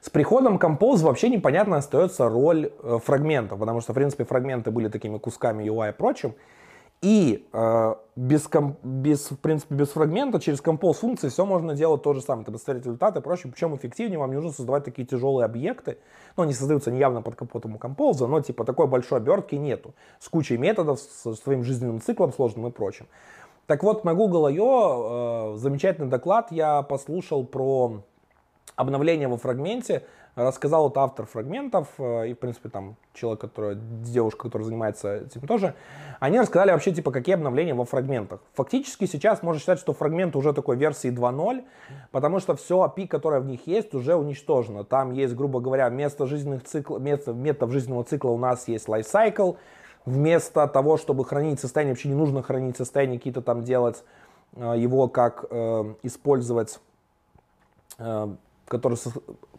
С 0.00 0.08
приходом 0.08 0.56
Compose 0.56 1.02
вообще 1.02 1.28
непонятно 1.28 1.76
остается 1.76 2.28
роль 2.28 2.70
э, 2.82 2.98
фрагментов, 3.04 3.58
потому 3.58 3.80
что, 3.80 3.92
в 3.92 3.96
принципе, 3.96 4.24
фрагменты 4.24 4.70
были 4.70 4.88
такими 4.88 5.18
кусками 5.18 5.64
UI 5.64 5.90
и 5.90 5.92
прочим. 5.92 6.34
И 7.02 7.46
э, 7.52 7.94
без, 8.16 8.48
без, 8.82 9.30
в 9.30 9.36
принципе, 9.36 9.74
без 9.74 9.90
фрагмента, 9.90 10.40
через 10.40 10.60
Compose 10.60 10.94
функции 10.94 11.28
все 11.28 11.44
можно 11.44 11.74
делать 11.74 12.02
то 12.02 12.14
же 12.14 12.22
самое. 12.22 12.42
Это 12.42 12.52
посмотреть 12.52 12.84
результаты 12.84 13.18
и 13.18 13.22
прочее. 13.22 13.52
Причем 13.52 13.76
эффективнее 13.76 14.18
вам 14.18 14.30
не 14.30 14.36
нужно 14.36 14.52
создавать 14.52 14.84
такие 14.84 15.06
тяжелые 15.06 15.44
объекты. 15.44 15.98
Ну, 16.36 16.44
они 16.44 16.54
создаются 16.54 16.90
не 16.90 16.98
явно 16.98 17.20
под 17.20 17.36
капотом 17.36 17.74
у 17.74 17.78
Compose, 17.78 18.26
но 18.26 18.40
типа 18.40 18.64
такой 18.64 18.86
большой 18.86 19.18
обертки 19.18 19.54
нету. 19.54 19.94
С 20.18 20.28
кучей 20.28 20.56
методов, 20.56 20.98
со 20.98 21.34
своим 21.34 21.64
жизненным 21.64 22.00
циклом 22.00 22.32
сложным 22.32 22.66
и 22.66 22.70
прочим. 22.70 23.06
Так 23.66 23.82
вот, 23.82 24.04
на 24.04 24.14
Google 24.14 24.46
I.O. 24.46 25.54
Э, 25.54 25.58
замечательный 25.58 26.08
доклад 26.08 26.50
я 26.50 26.82
послушал 26.82 27.44
про 27.44 28.02
обновление 28.76 29.28
во 29.28 29.36
фрагменте 29.36 30.04
рассказал 30.36 30.84
вот 30.84 30.98
автор 30.98 31.24
фрагментов 31.26 31.88
э, 31.98 32.28
и, 32.28 32.34
в 32.34 32.38
принципе, 32.38 32.68
там 32.68 32.96
человек, 33.14 33.40
который, 33.40 33.76
девушка, 33.76 34.44
которая 34.44 34.66
занимается 34.66 35.16
этим 35.16 35.40
тоже, 35.46 35.74
они 36.20 36.38
рассказали 36.38 36.70
вообще, 36.70 36.92
типа, 36.92 37.10
какие 37.10 37.34
обновления 37.34 37.74
во 37.74 37.86
фрагментах. 37.86 38.40
Фактически 38.54 39.06
сейчас 39.06 39.42
можно 39.42 39.58
считать, 39.58 39.78
что 39.78 39.94
фрагмент 39.94 40.36
уже 40.36 40.52
такой 40.52 40.76
версии 40.76 41.10
2.0, 41.10 41.64
потому 42.10 42.38
что 42.38 42.54
все 42.54 42.84
API, 42.84 43.08
которое 43.08 43.40
в 43.40 43.46
них 43.46 43.66
есть, 43.66 43.94
уже 43.94 44.14
уничтожено. 44.14 44.84
Там 44.84 45.12
есть, 45.12 45.34
грубо 45.34 45.60
говоря, 45.60 45.88
вместо 45.88 46.26
жизненных 46.26 46.64
циклов, 46.64 47.00
вместо 47.00 47.32
методов 47.32 47.72
жизненного 47.72 48.04
цикла 48.04 48.30
у 48.30 48.38
нас 48.38 48.68
есть 48.68 48.88
lifecycle, 48.88 49.56
вместо 50.04 50.68
того, 50.68 50.98
чтобы 50.98 51.24
хранить 51.24 51.60
состояние, 51.60 51.94
вообще 51.94 52.08
не 52.08 52.14
нужно 52.14 52.42
хранить 52.42 52.76
состояние, 52.76 53.18
какие-то 53.18 53.40
там 53.40 53.62
делать, 53.62 54.04
э, 54.54 54.74
его 54.76 55.08
как 55.08 55.46
э, 55.50 55.94
использовать 56.02 56.78
э, 57.98 58.28
который, 58.66 58.98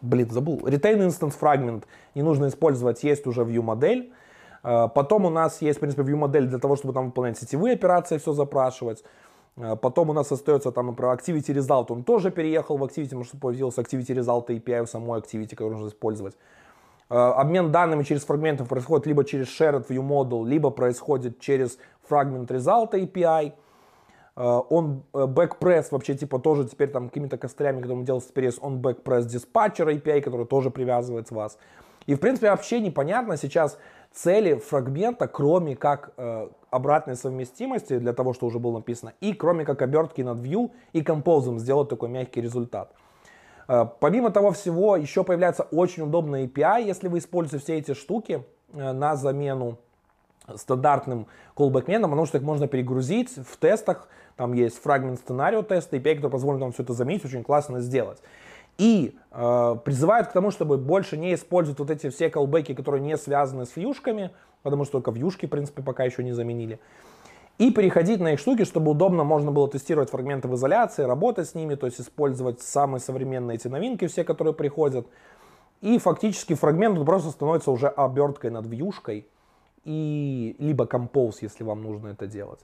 блин, 0.01 0.29
забыл, 0.29 0.57
retain 0.57 1.07
instance 1.07 1.33
fragment 1.39 1.83
не 2.15 2.23
нужно 2.23 2.47
использовать, 2.47 3.03
есть 3.03 3.27
уже 3.27 3.41
view 3.41 3.61
модель. 3.61 4.11
А, 4.63 4.87
потом 4.87 5.25
у 5.25 5.29
нас 5.29 5.61
есть, 5.61 5.77
в 5.77 5.79
принципе, 5.79 6.03
view 6.03 6.15
модель 6.15 6.47
для 6.47 6.59
того, 6.59 6.75
чтобы 6.75 6.93
там 6.93 7.07
выполнять 7.07 7.37
сетевые 7.37 7.75
операции, 7.75 8.17
все 8.17 8.33
запрашивать. 8.33 9.03
А, 9.57 9.75
потом 9.75 10.09
у 10.09 10.13
нас 10.13 10.31
остается 10.31 10.71
там, 10.71 10.87
например, 10.87 11.15
Activity 11.15 11.53
Result, 11.55 11.85
он 11.89 12.03
тоже 12.03 12.31
переехал 12.31 12.77
в 12.77 12.83
Activity, 12.83 13.05
потому 13.05 13.23
что 13.23 13.37
появился 13.37 13.81
Activity 13.81 14.15
Result 14.15 14.47
API 14.47 14.81
у 14.81 14.85
самой 14.85 15.19
Activity, 15.19 15.51
который 15.51 15.71
нужно 15.71 15.87
использовать. 15.87 16.35
А, 17.09 17.33
обмен 17.33 17.71
данными 17.71 18.03
через 18.03 18.25
фрагменты 18.25 18.65
происходит 18.65 19.07
либо 19.07 19.23
через 19.23 19.47
Shared 19.47 19.87
View 19.87 20.05
Model, 20.05 20.45
либо 20.45 20.69
происходит 20.69 21.39
через 21.39 21.77
Fragment 22.09 22.47
Result 22.47 22.91
API. 22.91 23.53
Э, 24.37 24.61
он 24.69 25.03
э, 25.13 25.25
вообще 25.91 26.13
типа 26.13 26.39
тоже 26.39 26.65
теперь 26.65 26.89
там 26.89 27.09
какими-то 27.09 27.37
костылями, 27.37 27.79
когда 27.79 27.95
мы 27.95 28.05
делаем 28.05 28.23
теперь 28.23 28.49
он 28.61 28.79
backpress 28.79 29.27
dispatcher 29.27 30.01
API, 30.01 30.21
который 30.21 30.45
тоже 30.45 30.69
привязывает 30.69 31.31
вас. 31.31 31.57
И 32.05 32.15
в 32.15 32.19
принципе 32.19 32.51
вообще 32.51 32.79
непонятно 32.79 33.35
сейчас 33.35 33.77
цели 34.13 34.55
фрагмента, 34.55 35.27
кроме 35.27 35.75
как 35.75 36.13
э, 36.17 36.47
обратной 36.69 37.15
совместимости 37.15 37.97
для 37.97 38.13
того, 38.13 38.33
что 38.33 38.45
уже 38.45 38.59
было 38.59 38.77
написано, 38.77 39.13
и 39.21 39.33
кроме 39.33 39.65
как 39.65 39.81
обертки 39.81 40.21
над 40.21 40.37
view 40.37 40.71
и 40.93 41.01
композом 41.01 41.59
сделать 41.59 41.89
такой 41.89 42.09
мягкий 42.09 42.41
результат. 42.41 42.93
Э, 43.67 43.85
помимо 43.99 44.29
того 44.29 44.51
всего, 44.51 44.95
еще 44.95 45.23
появляется 45.23 45.63
очень 45.63 46.03
удобная 46.03 46.45
API, 46.45 46.83
если 46.83 47.07
вы 47.07 47.17
используете 47.17 47.63
все 47.63 47.77
эти 47.77 47.93
штуки 47.95 48.43
э, 48.71 48.91
на 48.93 49.15
замену 49.15 49.79
стандартным 50.55 51.27
callback-методом, 51.55 52.11
потому 52.11 52.25
что 52.25 52.37
их 52.37 52.43
можно 52.43 52.67
перегрузить 52.67 53.31
в 53.35 53.57
тестах. 53.57 54.07
Там 54.35 54.53
есть 54.53 54.81
фрагмент 54.81 55.19
сценарио 55.19 55.63
теста, 55.63 55.97
API, 55.97 56.15
который 56.15 56.31
позволит 56.31 56.61
вам 56.61 56.71
все 56.71 56.83
это 56.83 56.93
заметить, 56.93 57.25
очень 57.25 57.43
классно 57.43 57.81
сделать. 57.81 58.21
И 58.77 59.17
э, 59.31 59.75
призывают 59.83 60.27
к 60.27 60.33
тому, 60.33 60.51
чтобы 60.51 60.77
больше 60.77 61.17
не 61.17 61.33
использовать 61.33 61.79
вот 61.79 61.89
эти 61.89 62.09
все 62.09 62.29
колбеки, 62.29 62.75
которые 62.75 63.01
не 63.01 63.17
связаны 63.17 63.65
с 63.65 63.75
вьюшками, 63.75 64.31
потому 64.61 64.83
что 64.83 64.93
только 65.01 65.11
вьюшки, 65.11 65.47
в 65.47 65.49
принципе, 65.49 65.81
пока 65.81 66.03
еще 66.03 66.23
не 66.23 66.33
заменили. 66.33 66.79
и 67.57 67.71
переходить 67.71 68.19
на 68.19 68.33
их 68.33 68.39
штуки, 68.39 68.65
чтобы 68.65 68.91
удобно 68.91 69.23
можно 69.23 69.51
было 69.51 69.67
тестировать 69.67 70.11
фрагменты 70.11 70.47
в 70.47 70.53
изоляции, 70.53 71.01
работать 71.01 71.49
с 71.49 71.55
ними, 71.55 71.73
то 71.73 71.87
есть 71.87 71.99
использовать 71.99 72.61
самые 72.61 73.01
современные 73.01 73.55
эти 73.55 73.67
новинки, 73.67 74.05
все, 74.05 74.23
которые 74.23 74.53
приходят. 74.53 75.07
И 75.81 75.97
фактически 75.97 76.53
фрагмент 76.53 77.03
просто 77.03 77.31
становится 77.31 77.71
уже 77.71 77.87
оберткой 77.87 78.51
над 78.51 78.67
вьюшкой, 78.67 79.27
и 79.87 80.55
либо 80.59 80.85
композ, 80.85 81.41
если 81.41 81.63
вам 81.63 81.81
нужно 81.81 82.09
это 82.09 82.27
делать. 82.27 82.59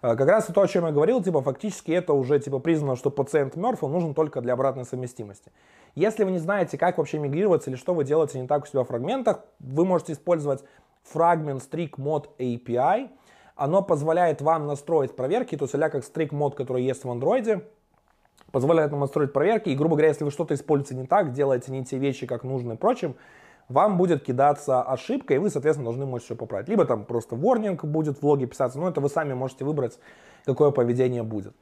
А, 0.00 0.16
как 0.16 0.28
раз 0.28 0.46
то, 0.46 0.62
о 0.62 0.66
чем 0.66 0.86
я 0.86 0.92
говорил, 0.92 1.22
типа 1.22 1.42
фактически 1.42 1.92
это 1.92 2.14
уже 2.14 2.40
типа 2.40 2.58
признано, 2.58 2.96
что 2.96 3.10
пациент 3.10 3.54
мертв, 3.54 3.84
он 3.84 3.92
нужен 3.92 4.14
только 4.14 4.40
для 4.40 4.54
обратной 4.54 4.86
совместимости. 4.86 5.52
Если 5.94 6.24
вы 6.24 6.32
не 6.32 6.38
знаете, 6.38 6.78
как 6.78 6.96
вообще 6.96 7.18
мигрировать 7.18 7.68
или 7.68 7.76
что 7.76 7.92
вы 7.92 8.04
делаете 8.04 8.40
не 8.40 8.48
так 8.48 8.64
у 8.64 8.66
себя 8.66 8.82
в 8.82 8.86
фрагментах, 8.86 9.44
вы 9.60 9.84
можете 9.84 10.14
использовать 10.14 10.64
Fragment 11.12 11.62
Strict 11.70 11.96
Mod 11.98 12.28
API, 12.38 13.10
оно 13.56 13.82
позволяет 13.82 14.40
вам 14.40 14.66
настроить 14.66 15.14
проверки, 15.14 15.56
то 15.56 15.66
есть 15.66 15.74
а 15.74 15.90
как 15.90 16.02
Strict 16.02 16.30
Mode, 16.30 16.54
который 16.54 16.82
есть 16.82 17.04
в 17.04 17.10
андроиде, 17.10 17.64
позволяет 18.52 18.90
вам 18.90 19.00
настроить 19.00 19.32
проверки, 19.34 19.68
и, 19.68 19.74
грубо 19.74 19.96
говоря, 19.96 20.08
если 20.08 20.24
вы 20.24 20.30
что-то 20.30 20.54
используете 20.54 20.94
не 20.94 21.06
так, 21.06 21.32
делаете 21.32 21.72
не 21.72 21.84
те 21.84 21.98
вещи, 21.98 22.26
как 22.26 22.42
нужно 22.42 22.72
и 22.72 22.76
прочим, 22.76 23.16
вам 23.68 23.96
будет 23.96 24.22
кидаться 24.24 24.82
ошибка, 24.82 25.34
и 25.34 25.38
вы, 25.38 25.50
соответственно, 25.50 25.86
должны 25.86 26.06
можете 26.06 26.26
все 26.26 26.36
поправить. 26.36 26.68
Либо 26.68 26.84
там 26.84 27.04
просто 27.04 27.36
warning 27.36 27.84
будет 27.86 28.20
в 28.20 28.26
логе 28.26 28.46
писаться, 28.46 28.78
но 28.78 28.88
это 28.88 29.00
вы 29.00 29.08
сами 29.08 29.34
можете 29.34 29.64
выбрать, 29.64 29.98
какое 30.44 30.70
поведение 30.70 31.22
будет. 31.22 31.54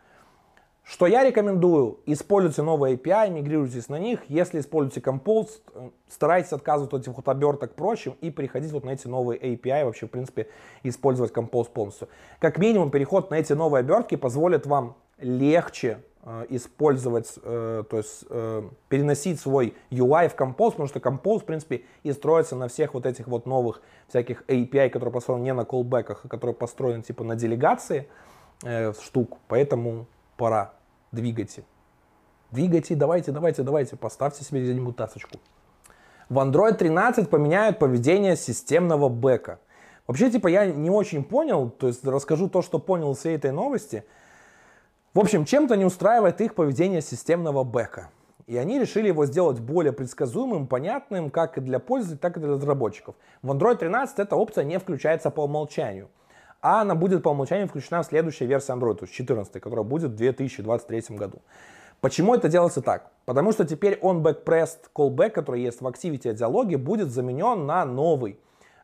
Что 0.85 1.07
я 1.07 1.23
рекомендую, 1.23 2.01
используйте 2.07 2.63
новые 2.63 2.97
API, 2.97 3.31
мигрируйтесь 3.31 3.89
на 3.89 4.01
них. 4.01 4.21
Если 4.29 4.59
используете 4.59 5.01
Compose, 5.01 5.61
э, 5.75 5.91
старайтесь 6.09 6.53
отказываться 6.53 6.97
от 6.97 7.03
этих 7.03 7.17
вот 7.17 7.29
оберток 7.29 7.75
прочим 7.75 8.17
и 8.21 8.31
переходить 8.31 8.73
вот 8.73 8.85
на 8.85 8.91
эти 8.91 9.07
новые 9.07 9.39
API, 9.39 9.85
вообще, 9.85 10.07
в 10.07 10.11
принципе, 10.11 10.49
использовать 10.83 11.33
Compose 11.33 11.71
полностью. 11.71 12.09
Как 12.41 12.59
минимум, 12.59 12.91
переход 12.91 13.31
на 13.31 13.37
эти 13.37 13.53
новые 13.53 13.81
обертки 13.81 14.17
позволит 14.17 14.67
вам 14.67 14.97
легче 15.19 16.03
использовать, 16.51 17.33
э, 17.43 17.85
то 17.89 17.97
есть 17.97 18.25
э, 18.31 18.63
переносить 18.89 19.41
свой 19.41 19.75
UI 19.91 20.29
в 20.29 20.37
Compose, 20.37 20.71
потому 20.71 20.87
что 20.87 21.01
Compose, 21.01 21.41
в 21.41 21.45
принципе, 21.45 21.83
и 22.05 22.13
строится 22.13 22.55
на 22.55 22.69
всех 22.69 22.95
вот 22.95 23.07
этих 23.07 23.27
вот 23.27 23.47
новых 23.47 23.83
всяких 24.09 24.43
API, 24.47 24.89
которые 24.91 25.13
построены 25.13 25.43
не 25.43 25.53
на 25.53 25.63
callbackах, 25.63 26.21
а 26.25 26.29
которые 26.29 26.55
построены 26.55 27.03
типа 27.03 27.25
на 27.25 27.35
делегации 27.35 28.09
э, 28.63 28.93
штук. 28.93 29.39
Поэтому 29.49 30.07
пора, 30.37 30.75
двигайте. 31.11 31.65
Двигайте, 32.53 32.95
давайте, 32.95 33.33
давайте, 33.33 33.63
давайте, 33.63 33.97
поставьте 33.97 34.45
себе 34.45 34.63
где-нибудь 34.63 34.95
тасочку. 34.95 35.39
В 36.29 36.39
Android 36.39 36.75
13 36.75 37.29
поменяют 37.29 37.79
поведение 37.79 38.37
системного 38.37 39.09
бэка. 39.09 39.59
Вообще, 40.07 40.31
типа, 40.31 40.49
я 40.49 40.67
не 40.67 40.91
очень 40.91 41.25
понял, 41.25 41.71
то 41.71 41.89
есть 41.89 42.05
расскажу 42.05 42.49
то, 42.49 42.63
что 42.63 42.79
понял 42.79 43.15
всей 43.15 43.37
этой 43.37 43.53
новости. 43.53 44.05
В 45.15 45.21
общем, 45.21 45.45
чем-то 45.45 45.77
не 45.77 45.85
устраивает 45.85 46.41
их 46.41 46.55
поведение 46.55 47.03
системного 47.03 47.65
бэка. 47.65 48.11
И 48.47 48.57
они 48.57 48.79
решили 48.79 49.09
его 49.09 49.27
сделать 49.27 49.61
более 49.61 49.93
предсказуемым, 49.93 50.67
понятным 50.67 51.31
как 51.31 51.59
и 51.59 51.61
для 51.61 51.79
пользователей, 51.79 52.19
так 52.19 52.37
и 52.37 52.41
для 52.41 52.51
разработчиков. 52.51 53.15
В 53.43 53.53
Android 53.53 53.77
13 53.77 54.19
эта 54.19 54.37
опция 54.37 54.65
не 54.65 54.79
включается 54.79 55.31
по 55.31 55.43
умолчанию 55.45 56.09
а 56.63 56.83
она 56.83 56.95
будет 56.95 57.23
по 57.23 57.31
умолчанию 57.31 57.69
включена 57.69 58.03
в 58.03 58.07
следующей 58.07 58.47
версии 58.47 58.73
Android, 58.73 58.95
то 58.95 59.03
есть 59.03 59.13
14, 59.15 59.61
которая 59.61 59.85
будет 59.85 60.13
в 60.13 60.15
2023 60.15 61.17
году. 61.17 61.43
Почему 62.01 62.35
это 62.35 62.49
делается 62.49 62.81
так? 62.83 63.11
Потому 63.25 63.53
что 63.53 63.65
теперь 63.65 63.99
on-back 64.01 64.45
pressed 64.45 64.91
callback, 64.95 65.31
который 65.31 65.61
есть 65.61 65.81
в 65.81 65.87
Activity 65.87 66.33
диалоге, 66.33 66.79
будет 66.79 67.11
заменен 67.11 67.67
на 67.67 67.85
новый 67.85 68.39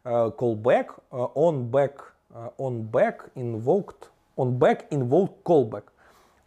э, 0.04 0.30
callback, 0.36 0.86
э, 1.10 1.16
on-back, 1.34 1.94
э, 2.30 2.48
on-back 2.58 3.30
invoked, 3.34 4.08
on-back 4.36 4.88
invoked 4.90 5.42
callback. 5.44 5.84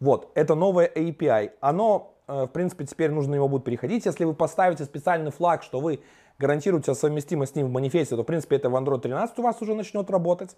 Вот, 0.02 0.32
это 0.34 0.56
новое 0.56 0.92
API. 0.94 1.52
Оно, 1.62 2.16
э, 2.28 2.46
в 2.46 2.48
принципе, 2.48 2.86
теперь 2.86 3.12
нужно 3.12 3.36
его 3.36 3.48
будет 3.48 3.64
переходить. 3.64 4.06
Если 4.06 4.26
вы 4.26 4.34
поставите 4.34 4.84
специальный 4.84 5.30
флаг, 5.32 5.62
что 5.62 5.80
вы 5.80 6.02
гарантируете 6.40 6.96
совместимость 6.96 7.54
с 7.54 7.56
ним 7.56 7.68
в 7.68 7.72
манифесте, 7.72 8.16
то, 8.16 8.24
в 8.24 8.26
принципе, 8.26 8.56
это 8.56 8.72
в 8.72 8.76
Android 8.76 9.00
13 9.00 9.38
у 9.38 9.44
вас 9.44 9.62
уже 9.62 9.76
начнет 9.76 10.10
работать. 10.10 10.58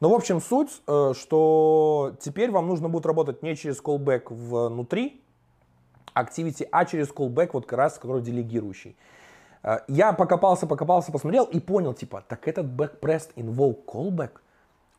Но, 0.00 0.10
в 0.10 0.14
общем, 0.14 0.40
суть, 0.40 0.82
э, 0.88 1.12
что 1.16 2.16
теперь 2.20 2.50
вам 2.50 2.66
нужно 2.66 2.88
будет 2.88 3.06
работать 3.06 3.40
не 3.40 3.54
через 3.54 3.80
callback 3.80 4.24
внутри 4.34 5.22
Activity, 6.16 6.66
а 6.72 6.84
через 6.86 7.10
callback, 7.10 7.50
вот 7.52 7.66
как 7.66 7.78
раз, 7.78 7.98
который 7.98 8.20
делегирующий. 8.20 8.96
Э, 9.62 9.78
я 9.86 10.12
покопался, 10.12 10.66
покопался, 10.66 11.12
посмотрел 11.12 11.44
и 11.44 11.60
понял, 11.60 11.94
типа, 11.94 12.24
так 12.26 12.48
этот 12.48 12.66
backpressed 12.66 13.30
involve 13.36 13.84
callback, 13.86 14.40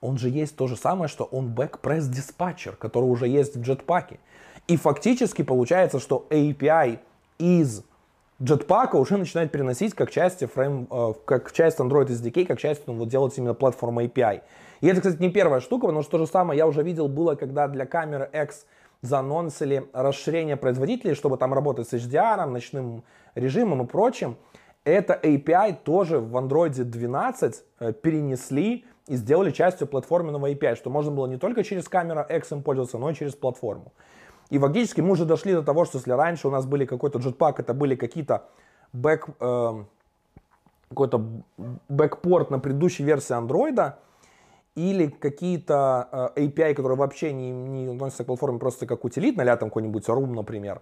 он 0.01 0.17
же 0.17 0.29
есть 0.29 0.55
то 0.55 0.67
же 0.67 0.75
самое, 0.75 1.07
что 1.07 1.23
он 1.25 1.53
dispatcher, 1.53 2.75
который 2.75 3.05
уже 3.05 3.27
есть 3.27 3.55
в 3.55 3.61
Jetpack. 3.61 4.19
И 4.67 4.77
фактически 4.77 5.43
получается, 5.43 5.99
что 5.99 6.27
API 6.29 6.99
из 7.39 7.83
Jetpack 8.39 8.95
уже 8.95 9.17
начинает 9.17 9.51
переносить 9.51 9.95
как 9.95 10.11
часть, 10.11 10.45
фрейм, 10.51 10.87
э, 10.91 11.13
как 11.25 11.51
часть 11.51 11.79
Android 11.79 12.07
SDK, 12.07 12.45
как 12.45 12.59
часть 12.59 12.85
ну, 12.85 12.93
вот 12.93 13.09
делать 13.09 13.37
именно 13.37 13.53
платформа 13.53 14.03
API. 14.03 14.41
И 14.81 14.87
это, 14.87 15.01
кстати, 15.01 15.19
не 15.19 15.31
первая 15.31 15.59
штука, 15.59 15.87
потому 15.87 16.03
что 16.03 16.11
то 16.11 16.17
же 16.19 16.27
самое 16.27 16.57
я 16.57 16.67
уже 16.67 16.83
видел 16.83 17.07
было, 17.07 17.33
когда 17.35 17.67
для 17.67 17.85
камеры 17.85 18.29
X 18.31 18.65
заанонсили 19.01 19.89
расширение 19.93 20.55
производителей, 20.55 21.15
чтобы 21.15 21.37
там 21.37 21.53
работать 21.53 21.87
с 21.89 21.93
HDR, 21.93 22.45
ночным 22.45 23.03
режимом 23.33 23.83
и 23.83 23.85
прочим. 23.87 24.37
Это 24.83 25.19
API 25.21 25.75
тоже 25.83 26.19
в 26.19 26.35
Android 26.37 26.83
12 26.83 27.63
э, 27.79 27.93
перенесли 27.93 28.85
и 29.07 29.15
сделали 29.15 29.51
частью 29.51 29.87
платформенного 29.87 30.51
API, 30.51 30.75
что 30.75 30.89
можно 30.89 31.11
было 31.11 31.27
не 31.27 31.37
только 31.37 31.63
через 31.63 31.87
камеру 31.87 32.25
X 32.29 32.51
им 32.51 32.61
пользоваться, 32.61 32.97
но 32.97 33.09
и 33.09 33.15
через 33.15 33.35
платформу. 33.35 33.93
И 34.49 34.59
фактически 34.59 35.01
мы 35.01 35.11
уже 35.11 35.25
дошли 35.25 35.53
до 35.53 35.63
того, 35.63 35.85
что 35.85 35.97
если 35.97 36.11
раньше 36.11 36.47
у 36.47 36.51
нас 36.51 36.65
были 36.65 36.85
какой-то 36.85 37.19
Jetpack, 37.19 37.55
это 37.57 37.73
были 37.73 37.95
какие-то 37.95 38.45
бэк, 38.93 39.29
э, 39.39 39.83
какой-то 40.89 41.25
бэкпорт 41.89 42.51
на 42.51 42.59
предыдущей 42.59 43.03
версии 43.03 43.33
андроида, 43.33 43.99
или 44.75 45.07
какие-то 45.07 46.31
э, 46.35 46.45
API, 46.45 46.75
которые 46.75 46.97
вообще 46.97 47.33
не, 47.33 47.49
не 47.51 47.93
относятся 47.93 48.23
к 48.23 48.27
платформе 48.27 48.59
просто 48.59 48.85
как 48.85 49.03
утилит, 49.05 49.35
на 49.35 49.57
там 49.57 49.69
какой-нибудь 49.69 50.07
Room, 50.07 50.33
например, 50.33 50.81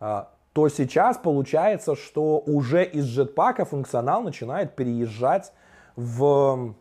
э, 0.00 0.24
то 0.52 0.68
сейчас 0.68 1.18
получается, 1.18 1.94
что 1.96 2.38
уже 2.38 2.82
из 2.84 3.06
Jetpack 3.18 3.66
функционал 3.66 4.22
начинает 4.22 4.74
переезжать 4.74 5.52
в 5.96 6.74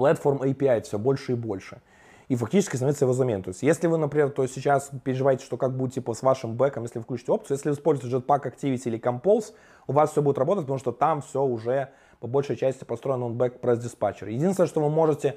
Platform 0.00 0.40
API 0.40 0.82
все 0.82 0.98
больше 0.98 1.32
и 1.32 1.34
больше. 1.34 1.80
И 2.28 2.36
фактически 2.36 2.76
становится 2.76 3.04
его 3.04 3.12
заменой. 3.12 3.42
То 3.42 3.48
есть, 3.48 3.62
если 3.62 3.88
вы, 3.88 3.98
например, 3.98 4.30
то 4.30 4.46
сейчас 4.46 4.90
переживаете, 5.02 5.44
что 5.44 5.56
как 5.56 5.76
будет 5.76 5.94
типа 5.94 6.14
с 6.14 6.22
вашим 6.22 6.54
бэком, 6.54 6.84
если 6.84 7.00
вы 7.00 7.04
включите 7.04 7.32
опцию, 7.32 7.56
если 7.56 7.70
вы 7.70 7.74
используете 7.74 8.16
Jetpack 8.16 8.42
Activity 8.44 8.82
или 8.84 9.00
Compose, 9.00 9.52
у 9.88 9.92
вас 9.92 10.12
все 10.12 10.22
будет 10.22 10.38
работать, 10.38 10.62
потому 10.62 10.78
что 10.78 10.92
там 10.92 11.22
все 11.22 11.42
уже 11.42 11.88
по 12.20 12.28
большей 12.28 12.56
части 12.56 12.84
построен 12.84 13.22
он 13.22 13.36
back 13.36 13.60
press 13.60 13.80
dispatcher. 13.80 14.30
Единственное, 14.30 14.68
что 14.68 14.80
вы 14.80 14.90
можете 14.90 15.36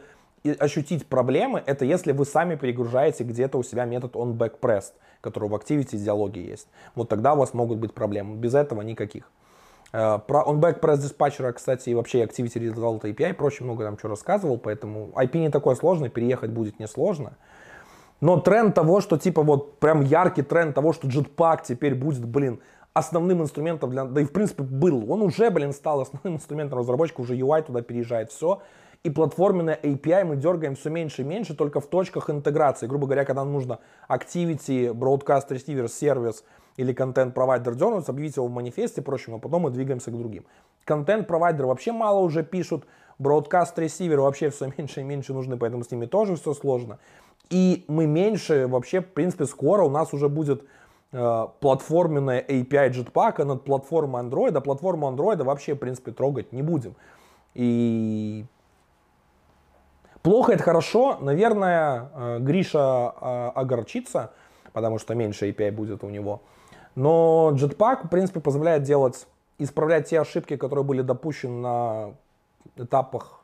ощутить 0.60 1.08
проблемы, 1.08 1.64
это 1.66 1.86
если 1.86 2.12
вы 2.12 2.26
сами 2.26 2.56
перегружаете 2.56 3.24
где-то 3.24 3.58
у 3.58 3.64
себя 3.64 3.86
метод 3.86 4.16
on 4.16 4.38
back 4.38 4.60
pressed, 4.60 4.94
который 5.22 5.50
в 5.50 5.56
Activity 5.56 5.98
диалоге 5.98 6.46
есть. 6.46 6.68
Вот 6.96 7.10
тогда 7.10 7.34
у 7.34 7.38
вас 7.38 7.54
могут 7.54 7.80
быть 7.80 7.94
проблемы. 7.94 8.36
Без 8.36 8.54
этого 8.54 8.82
никаких. 8.82 9.32
Э, 9.94 10.18
про 10.28 10.42
on-back 10.42 10.82
press 10.82 10.98
dispatcher, 10.98 11.54
кстати, 11.54 11.92
и 11.92 11.94
вообще 11.94 12.24
Activity 12.24 12.74
Result 12.74 13.02
API 13.02 13.30
и 13.30 13.34
прочее 13.34 13.66
много 13.66 13.86
там 13.86 13.98
что 13.98 14.08
рассказывал, 14.08 14.58
поэтому 14.58 15.12
IP 15.16 15.38
не 15.38 15.50
такой 15.50 15.76
сложный, 15.76 16.10
переехать 16.10 16.50
будет 16.50 16.80
несложно. 16.80 17.38
Но 18.20 18.40
тренд 18.40 18.74
того, 18.74 19.02
что 19.02 19.18
типа 19.18 19.44
вот 19.44 19.80
прям 19.80 20.02
яркий 20.02 20.42
тренд 20.42 20.74
того, 20.74 20.94
что 20.94 21.08
Jetpack 21.08 21.60
теперь 21.64 21.94
будет, 21.94 22.26
блин, 22.26 22.60
основным 22.94 23.44
инструментом 23.44 23.92
для, 23.92 24.06
да 24.06 24.22
и 24.22 24.26
в 24.26 24.32
принципе 24.32 24.64
был, 24.64 25.12
он 25.12 25.22
уже, 25.22 25.52
блин, 25.52 25.74
стал 25.74 26.02
основным 26.02 26.36
инструментом 26.38 26.80
разработчика, 26.80 27.22
уже 27.22 27.36
UI 27.36 27.62
туда 27.62 27.82
переезжает, 27.82 28.32
все. 28.32 28.62
И 29.04 29.10
платформенная 29.10 29.78
API 29.84 30.24
мы 30.24 30.38
дергаем 30.38 30.76
все 30.76 30.90
меньше 30.90 31.22
и 31.22 31.26
меньше 31.26 31.56
только 31.56 31.82
в 31.82 31.88
точках 31.88 32.30
интеграции. 32.30 32.88
Грубо 32.88 33.06
говоря, 33.06 33.26
когда 33.26 33.44
нужно 33.44 33.80
Activity, 34.10 34.94
Broadcast 34.94 35.50
Receiver, 35.50 35.86
Service 35.86 36.38
или 36.78 36.94
контент 36.94 37.34
провайдер 37.34 37.76
дернуть, 37.76 38.10
объявить 38.10 38.36
его 38.36 38.48
в 38.48 38.52
манифесте 38.52 39.02
прочим, 39.02 39.36
а 39.36 39.40
потом 39.40 39.64
мы 39.64 39.72
двигаемся 39.72 40.12
к 40.12 40.18
другим. 40.18 40.46
Контент 40.86 41.28
провайдеры 41.28 41.68
вообще 41.68 41.92
мало 41.92 42.20
уже 42.20 42.44
пишут, 42.44 42.86
Receiver 43.20 44.18
вообще 44.18 44.50
все 44.50 44.72
меньше 44.78 45.02
и 45.02 45.04
меньше 45.04 45.34
нужны, 45.34 45.58
поэтому 45.58 45.84
с 45.84 45.92
ними 45.92 46.06
тоже 46.06 46.36
все 46.36 46.54
сложно. 46.54 47.00
И 47.50 47.86
мы 47.88 48.08
меньше 48.08 48.68
вообще, 48.68 49.02
в 49.02 49.08
принципе, 49.08 49.46
скоро 49.46 49.84
у 49.84 49.90
нас 49.90 50.14
уже 50.14 50.30
будет 50.30 50.64
Э, 51.16 51.48
платформенная 51.60 52.42
API 52.42 52.90
Jetpack 52.90 53.44
над 53.44 53.64
платформой 53.64 54.24
Android, 54.24 54.58
а 54.58 54.62
платформу 54.62 55.08
Android 55.12 55.44
вообще, 55.44 55.76
в 55.76 55.78
принципе, 55.78 56.12
трогать 56.12 56.52
не 56.52 56.64
будем. 56.64 56.96
И 57.54 58.46
плохо 60.24 60.54
это 60.54 60.64
хорошо, 60.64 61.20
наверное, 61.22 62.10
э, 62.16 62.40
Гриша 62.40 63.14
э, 63.22 63.52
огорчится, 63.54 64.32
потому 64.74 64.98
что 64.98 65.14
меньше 65.14 65.52
API 65.52 65.72
будет 65.72 66.04
у 66.04 66.10
него. 66.10 66.42
Но 66.96 67.52
Jetpack, 67.56 68.08
в 68.08 68.10
принципе, 68.10 68.40
позволяет 68.40 68.84
делать, 68.84 69.26
исправлять 69.58 70.10
те 70.10 70.20
ошибки, 70.20 70.58
которые 70.58 70.86
были 70.86 71.02
допущены 71.02 71.62
на 71.62 72.14
этапах 72.76 73.44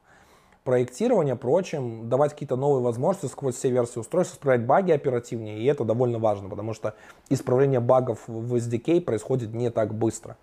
проектирования, 0.63 1.35
прочим, 1.35 2.09
давать 2.09 2.33
какие-то 2.33 2.55
новые 2.55 2.83
возможности 2.83 3.25
сквозь 3.31 3.55
все 3.55 3.71
версии 3.71 3.99
устройства, 3.99 4.35
исправлять 4.35 4.65
баги 4.67 4.91
оперативнее, 4.91 5.59
и 5.59 5.65
это 5.65 5.83
довольно 5.83 6.19
важно, 6.19 6.49
потому 6.49 6.73
что 6.73 6.93
исправление 7.29 7.79
багов 7.79 8.19
в 8.27 8.55
SDK 8.55 9.01
происходит 9.01 9.53
не 9.53 9.71
так 9.71 9.93
быстро. 9.95 10.37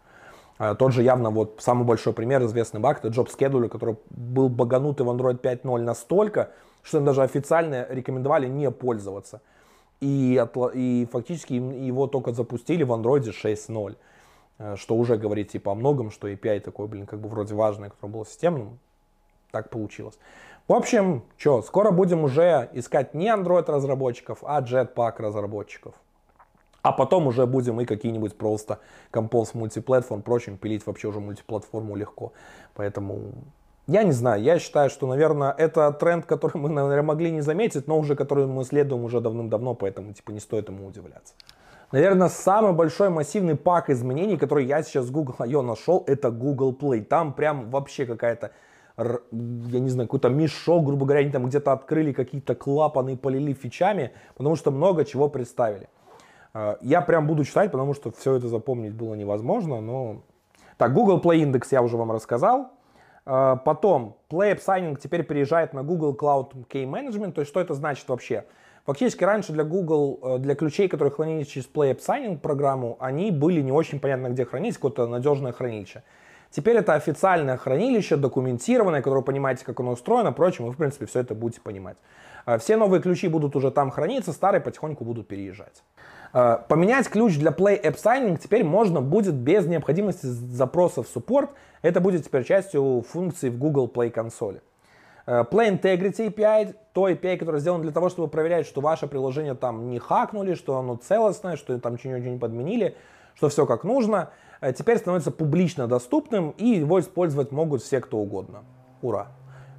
А, 0.59 0.75
тот 0.75 0.93
же 0.93 1.03
явно 1.03 1.31
вот 1.31 1.59
самый 1.61 1.85
большой 1.85 2.13
пример, 2.13 2.43
известный 2.45 2.81
баг, 2.81 2.99
это 2.99 3.09
Job 3.09 3.29
Scheduler, 3.29 3.69
который 3.69 3.99
был 4.11 4.49
баганутый 4.49 5.07
в 5.07 5.11
Android 5.11 5.41
5.0 5.41 5.81
настолько, 5.83 6.51
что 6.83 7.01
даже 7.01 7.23
официально 7.23 7.87
рекомендовали 7.89 8.49
не 8.49 8.71
пользоваться. 8.71 9.43
И, 10.01 10.43
и 10.75 11.09
фактически 11.11 11.55
его 11.55 12.07
только 12.07 12.33
запустили 12.33 12.83
в 12.83 12.93
Android 12.93 13.23
6.0. 13.23 13.97
Э, 14.59 14.77
что 14.77 14.95
уже 14.95 15.17
говорит 15.17 15.51
типа 15.51 15.73
о 15.73 15.75
многом, 15.75 16.11
что 16.11 16.29
API 16.29 16.61
такой, 16.61 16.87
блин, 16.89 17.07
как 17.07 17.21
бы 17.21 17.29
вроде 17.29 17.55
важный, 17.55 17.91
который 17.91 18.11
был 18.11 18.27
системным, 18.27 18.79
так 19.51 19.71
получилось. 19.71 20.19
В 20.69 20.73
общем, 20.73 21.23
что, 21.37 21.63
скоро 21.63 21.91
будем 21.91 22.25
уже 22.25 22.69
искать 22.73 23.15
не 23.15 23.29
Android 23.29 23.71
разработчиков, 23.71 24.39
а 24.43 24.61
Jetpack 24.61 25.15
разработчиков. 25.19 25.95
А 26.83 26.93
потом 26.93 27.27
уже 27.27 27.47
будем 27.47 27.81
и 27.81 27.85
какие-нибудь 27.85 28.37
просто 28.37 28.79
Compose 29.13 29.51
мультиплатформ, 29.55 30.23
прочим, 30.23 30.57
пилить 30.57 30.87
вообще 30.87 31.09
уже 31.09 31.21
мультиплатформу 31.21 31.97
легко. 31.97 32.33
Поэтому 32.75 33.33
я 33.87 34.03
не 34.03 34.13
знаю, 34.13 34.43
я 34.43 34.59
считаю, 34.59 34.91
что, 34.91 35.07
наверное, 35.07 35.55
это 35.57 35.93
тренд, 35.93 36.27
который 36.27 36.57
мы, 36.59 36.69
наверное, 36.69 37.03
могли 37.03 37.31
не 37.31 37.41
заметить, 37.41 37.87
но 37.87 37.99
уже 37.99 38.17
который 38.17 38.47
мы 38.47 38.65
следуем 38.65 39.05
уже 39.05 39.21
давным-давно, 39.21 39.75
поэтому, 39.75 40.13
типа, 40.13 40.33
не 40.33 40.41
стоит 40.41 40.69
ему 40.69 40.87
удивляться. 40.87 41.35
Наверное, 41.93 42.29
самый 42.29 42.73
большой 42.73 43.11
массивный 43.11 43.55
пак 43.55 43.91
изменений, 43.91 44.37
который 44.37 44.67
я 44.67 44.83
сейчас 44.83 45.07
с 45.07 45.11
Google 45.11 45.37
I.O. 45.39 45.63
нашел, 45.63 46.03
это 46.09 46.33
Google 46.33 46.73
Play. 46.73 47.05
Там 47.05 47.33
прям 47.33 47.71
вообще 47.71 48.07
какая-то, 48.07 48.51
я 48.99 49.81
не 49.81 49.89
знаю, 49.89 50.09
какой-то 50.09 50.31
мешок, 50.31 50.85
грубо 50.85 51.07
говоря, 51.07 51.21
они 51.21 51.31
там 51.31 51.47
где-то 51.47 51.73
открыли 51.73 52.13
какие-то 52.13 52.57
клапаны 52.57 53.13
и 53.13 53.17
полили 53.17 53.53
фичами, 53.53 54.13
потому 54.37 54.57
что 54.57 54.73
много 54.73 55.05
чего 55.05 55.29
представили. 55.29 55.89
А, 56.55 56.77
я 56.81 57.03
прям 57.03 57.29
буду 57.29 57.45
читать, 57.45 57.71
потому 57.71 57.95
что 57.95 58.11
все 58.11 58.35
это 58.35 58.49
запомнить 58.49 58.95
было 58.95 59.15
невозможно, 59.15 59.81
но... 59.81 60.23
Так, 60.77 60.93
Google 60.93 61.21
Play 61.21 61.45
Index 61.45 61.69
я 61.71 61.83
уже 61.83 61.97
вам 61.97 62.11
рассказал. 62.11 62.73
А, 63.27 63.57
потом, 63.57 64.17
Play 64.31 64.55
App 64.55 64.65
Signing 64.65 64.99
теперь 64.99 65.25
переезжает 65.25 65.75
на 65.75 65.83
Google 65.83 66.15
Cloud 66.15 66.53
Key 66.69 66.85
Management. 66.85 67.33
То 67.33 67.41
есть, 67.41 67.51
что 67.51 67.61
это 67.61 67.75
значит 67.75 68.09
вообще? 68.09 68.45
Фактически 68.87 69.25
раньше 69.25 69.53
для 69.53 69.65
Google, 69.65 70.21
э, 70.23 70.39
для 70.39 70.55
ключей, 70.55 70.89
которые 70.89 71.13
хранились 71.13 71.49
через 71.49 71.69
Play 71.69 71.93
App 71.93 71.99
Signing 71.99 72.39
программу, 72.39 72.97
они 73.01 73.33
были 73.33 73.61
не 73.61 73.73
очень 73.73 73.99
понятно, 73.99 74.29
где 74.29 74.45
хранились, 74.45 74.77
какое-то 74.77 75.09
надежное 75.09 75.51
хранилище. 75.51 76.05
Теперь 76.51 76.77
это 76.77 76.95
официальное 76.95 77.57
хранилище, 77.57 78.15
документированное, 78.17 79.01
которое 79.01 79.19
вы 79.19 79.25
понимаете, 79.25 79.65
как 79.65 79.81
оно 79.81 79.91
устроено, 79.91 80.33
прочим, 80.33 80.67
вы, 80.67 80.73
в 80.73 80.77
принципе, 80.77 81.07
все 81.07 81.19
это 81.19 81.35
будете 81.35 81.61
понимать. 81.61 81.97
А, 82.45 82.59
все 82.59 82.77
новые 82.77 83.03
ключи 83.03 83.27
будут 83.27 83.57
уже 83.57 83.73
там 83.73 83.91
храниться, 83.91 84.33
старые 84.33 84.61
потихоньку 84.61 85.05
будут 85.05 85.27
переезжать. 85.27 85.83
А, 86.33 86.59
поменять 86.59 87.09
ключ 87.09 87.37
для 87.39 87.51
Play 87.51 87.83
App 87.83 87.97
Signing 87.97 88.39
теперь 88.39 88.65
можно 88.65 89.01
будет 89.01 89.35
без 89.35 89.67
необходимости 89.67 90.27
запроса 90.27 91.03
в 91.03 91.09
суппорт. 91.09 91.51
Это 91.83 92.01
будет 92.01 92.25
теперь 92.25 92.45
частью 92.45 93.05
функции 93.09 93.49
в 93.49 93.59
Google 93.59 93.91
Play 93.93 94.11
консоли. 94.11 94.63
Э, 95.27 95.45
Play 95.51 95.81
Integrity 95.81 96.33
API, 96.33 96.75
то 96.93 97.09
API, 97.09 97.37
которое 97.37 97.59
сделано 97.59 97.83
для 97.83 97.93
того, 97.93 98.09
чтобы 98.09 98.29
проверять, 98.29 98.67
что 98.67 98.81
ваше 98.81 99.07
приложение 99.07 99.55
там 99.55 99.91
не 99.91 99.99
хакнули, 99.99 100.55
что 100.55 100.79
оно 100.79 100.97
целостное, 100.97 101.57
что 101.57 101.79
там 101.79 101.95
ничего 101.95 102.17
не 102.17 102.39
подменили, 102.39 102.97
что 103.35 103.49
все 103.49 103.67
как 103.67 103.85
нужно, 103.85 104.31
э, 104.61 104.73
теперь 104.73 104.99
становится 104.99 105.31
публично 105.31 105.89
доступным 105.89 106.51
и 106.51 106.67
его 106.67 107.01
использовать 107.01 107.53
могут 107.53 107.83
все, 107.83 108.01
кто 108.01 108.19
угодно. 108.19 108.65
Ура! 109.03 109.29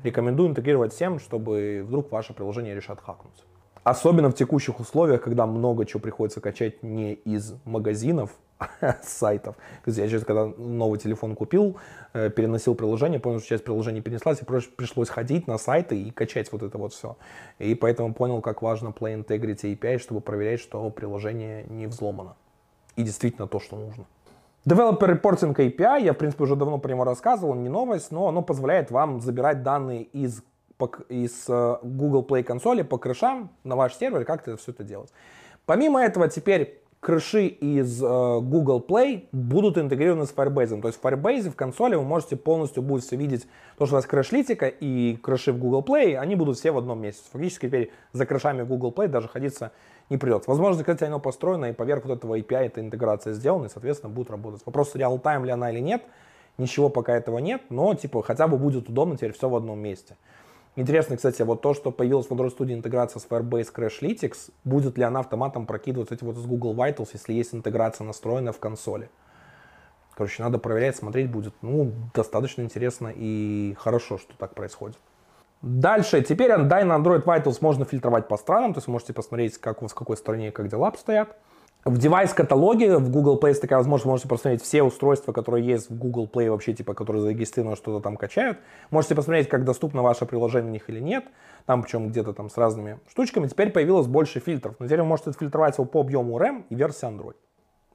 Рекомендую 0.04 0.50
интегрировать 0.50 0.94
всем, 0.94 1.20
чтобы 1.20 1.84
вдруг 1.86 2.12
ваше 2.12 2.34
приложение 2.34 2.76
решат 2.76 3.02
хакнуть. 3.02 3.47
Особенно 3.88 4.30
в 4.30 4.36
текущих 4.36 4.82
условиях, 4.82 5.22
когда 5.22 5.46
много 5.46 5.86
чего 5.86 6.02
приходится 6.02 6.42
качать 6.42 6.84
не 6.84 7.14
из 7.14 7.54
магазинов, 7.64 8.32
сайтов. 9.02 9.56
То 9.56 9.84
есть 9.86 9.98
я 9.98 10.10
сейчас, 10.10 10.26
когда 10.26 10.46
новый 10.46 11.00
телефон 11.00 11.36
купил, 11.36 11.78
э, 12.12 12.30
переносил 12.30 12.76
приложение, 12.76 13.22
понял, 13.22 13.40
что 13.40 13.48
часть 13.48 13.64
приложения 13.64 14.02
перенеслась, 14.02 14.42
и 14.42 14.46
пришлось 14.46 15.08
ходить 15.08 15.48
на 15.48 15.58
сайты 15.58 16.02
и 16.02 16.12
качать 16.12 16.52
вот 16.52 16.64
это 16.64 16.78
вот 16.78 16.92
все. 16.92 17.16
И 17.60 17.76
поэтому 17.76 18.14
понял, 18.14 18.42
как 18.42 18.62
важно 18.62 18.90
Play 18.90 19.24
Integrity 19.24 19.78
API, 19.78 20.00
чтобы 20.00 20.20
проверять, 20.20 20.60
что 20.60 20.90
приложение 20.90 21.64
не 21.70 21.88
взломано. 21.88 22.36
И 22.98 23.04
действительно 23.04 23.48
то, 23.48 23.62
что 23.62 23.78
нужно. 23.78 24.04
Developer 24.66 25.22
Reporting 25.22 25.56
API, 25.56 26.04
я, 26.04 26.12
в 26.12 26.18
принципе, 26.18 26.44
уже 26.44 26.58
давно 26.58 26.78
про 26.78 26.90
него 26.90 27.06
рассказывал, 27.06 27.56
не 27.56 27.70
новость, 27.70 28.12
но 28.12 28.28
оно 28.28 28.42
позволяет 28.42 28.92
вам 28.92 29.22
забирать 29.22 29.64
данные 29.64 30.04
из, 30.04 30.44
из 31.10 31.46
э, 31.48 31.78
Google 31.82 32.24
Play 32.24 32.44
консоли 32.44 32.84
по 32.84 32.98
крышам 32.98 33.50
на 33.64 33.76
ваш 33.76 33.96
сервер, 33.96 34.26
как 34.26 34.48
это 34.48 34.58
все 34.58 34.72
это 34.72 34.84
делать. 34.84 35.12
Помимо 35.66 36.02
этого, 36.02 36.30
теперь 36.30 36.82
крыши 37.00 37.48
из 37.48 38.02
э, 38.02 38.06
Google 38.06 38.84
Play 38.88 39.28
будут 39.32 39.78
интегрированы 39.78 40.26
с 40.26 40.34
Firebase. 40.34 40.82
То 40.82 40.88
есть 40.88 41.00
в 41.00 41.06
Firebase 41.06 41.50
в 41.50 41.56
консоли 41.56 41.96
вы 41.96 42.04
можете 42.04 42.36
полностью 42.36 42.84
будет 42.84 43.04
все 43.04 43.16
видеть, 43.16 43.48
то, 43.78 43.86
что 43.86 43.96
у 43.96 43.98
вас 43.98 44.06
крыш-литика 44.06 44.68
и 44.68 45.16
крыши 45.18 45.52
в 45.52 45.60
Google 45.60 45.84
Play, 45.84 46.16
они 46.16 46.36
будут 46.36 46.58
все 46.58 46.72
в 46.72 46.78
одном 46.78 47.02
месте. 47.02 47.24
Фактически 47.32 47.68
теперь 47.68 47.92
за 48.14 48.26
крышами 48.26 48.64
Google 48.64 48.92
Play 48.92 49.08
даже 49.08 49.28
ходиться 49.28 49.72
не 50.10 50.18
придется. 50.18 50.50
Возможно, 50.50 50.84
кстати, 50.84 51.04
оно 51.04 51.20
построено 51.20 51.66
и 51.66 51.74
поверх 51.74 52.06
вот 52.06 52.18
этого 52.18 52.40
API 52.40 52.66
эта 52.66 52.82
интеграция 52.82 53.34
сделана 53.34 53.66
и, 53.66 53.70
соответственно, 53.70 54.12
будет 54.12 54.32
работать. 54.32 54.62
Вопрос, 54.66 54.96
реал-тайм 54.96 55.46
ли 55.46 55.52
она 55.52 55.72
или 55.72 55.80
нет, 55.80 56.04
ничего 56.58 56.90
пока 56.90 57.16
этого 57.16 57.40
нет, 57.40 57.62
но 57.70 57.94
типа 57.94 58.24
хотя 58.24 58.48
бы 58.48 58.58
будет 58.58 58.90
удобно 58.90 59.18
теперь 59.18 59.34
все 59.34 59.50
в 59.50 59.56
одном 59.56 59.80
месте. 59.80 60.16
Интересно, 60.78 61.16
кстати, 61.16 61.42
вот 61.42 61.64
то, 61.64 61.74
что 61.74 61.90
появилась 61.90 62.28
в 62.28 62.32
Android 62.32 62.56
Studio 62.56 62.74
интеграция 62.76 63.20
с 63.20 63.26
Firebase 63.26 63.74
Crashlytics, 63.74 64.52
будет 64.64 64.96
ли 64.96 65.04
она 65.04 65.22
автоматом 65.22 65.66
прокидывать 65.66 66.12
эти 66.12 66.24
вот 66.24 66.38
из 66.38 66.46
Google 66.46 66.76
Vitals, 66.76 67.10
если 67.14 67.34
есть 67.34 67.56
интеграция 67.56 68.06
настроена 68.06 68.54
в 68.54 68.60
консоли. 68.60 69.10
Короче, 70.16 70.44
надо 70.44 70.60
проверять, 70.60 70.96
смотреть 70.96 71.32
будет. 71.32 71.56
Ну, 71.64 71.94
достаточно 72.14 72.62
интересно 72.62 73.12
и 73.16 73.76
хорошо, 73.80 74.20
что 74.20 74.38
так 74.38 74.54
происходит. 74.54 74.98
Дальше, 75.64 76.22
теперь 76.22 76.56
на 76.56 76.82
Android 76.84 77.24
Vitals 77.24 77.58
можно 77.62 77.84
фильтровать 77.84 78.28
по 78.28 78.38
странам, 78.38 78.76
то 78.76 78.78
есть 78.78 78.88
можете 78.88 79.14
посмотреть, 79.14 79.58
как 79.58 79.82
у 79.82 79.86
вас 79.86 79.94
в 79.94 79.96
какой 79.96 80.16
стране, 80.16 80.52
как 80.52 80.68
дела 80.68 80.90
обстоят. 80.90 81.36
В 81.88 81.98
девайс-каталоге 81.98 82.98
в 82.98 83.10
Google 83.10 83.40
Play 83.40 83.50
есть 83.50 83.62
такая 83.62 83.78
возможность, 83.78 84.10
можете 84.10 84.28
посмотреть 84.28 84.62
все 84.62 84.84
устройства, 84.84 85.32
которые 85.32 85.66
есть 85.66 85.90
в 85.90 85.98
Google 85.98 86.30
Play 86.32 86.50
вообще, 86.50 86.74
типа, 86.74 86.94
которые 86.94 87.22
зарегистрированы, 87.22 87.78
что-то 87.78 88.04
там 88.04 88.18
качают. 88.18 88.58
Можете 88.90 89.16
посмотреть, 89.16 89.48
как 89.48 89.64
доступно 89.64 90.02
ваше 90.02 90.26
приложение 90.26 90.70
у 90.70 90.74
них 90.74 90.90
или 90.90 91.00
нет. 91.00 91.24
Там 91.66 91.84
причем 91.84 92.10
где-то 92.10 92.34
там 92.34 92.50
с 92.50 92.58
разными 92.58 93.00
штучками. 93.10 93.48
Теперь 93.48 93.72
появилось 93.72 94.06
больше 94.06 94.42
фильтров. 94.42 94.76
Но 94.80 94.88
теперь 94.88 95.00
вы 95.00 95.08
можете 95.08 95.32
фильтровать 95.32 95.78
его 95.78 95.86
по 95.86 96.02
объему 96.02 96.38
RAM 96.38 96.66
и 96.70 96.76
версии 96.76 97.08
Android. 97.08 97.36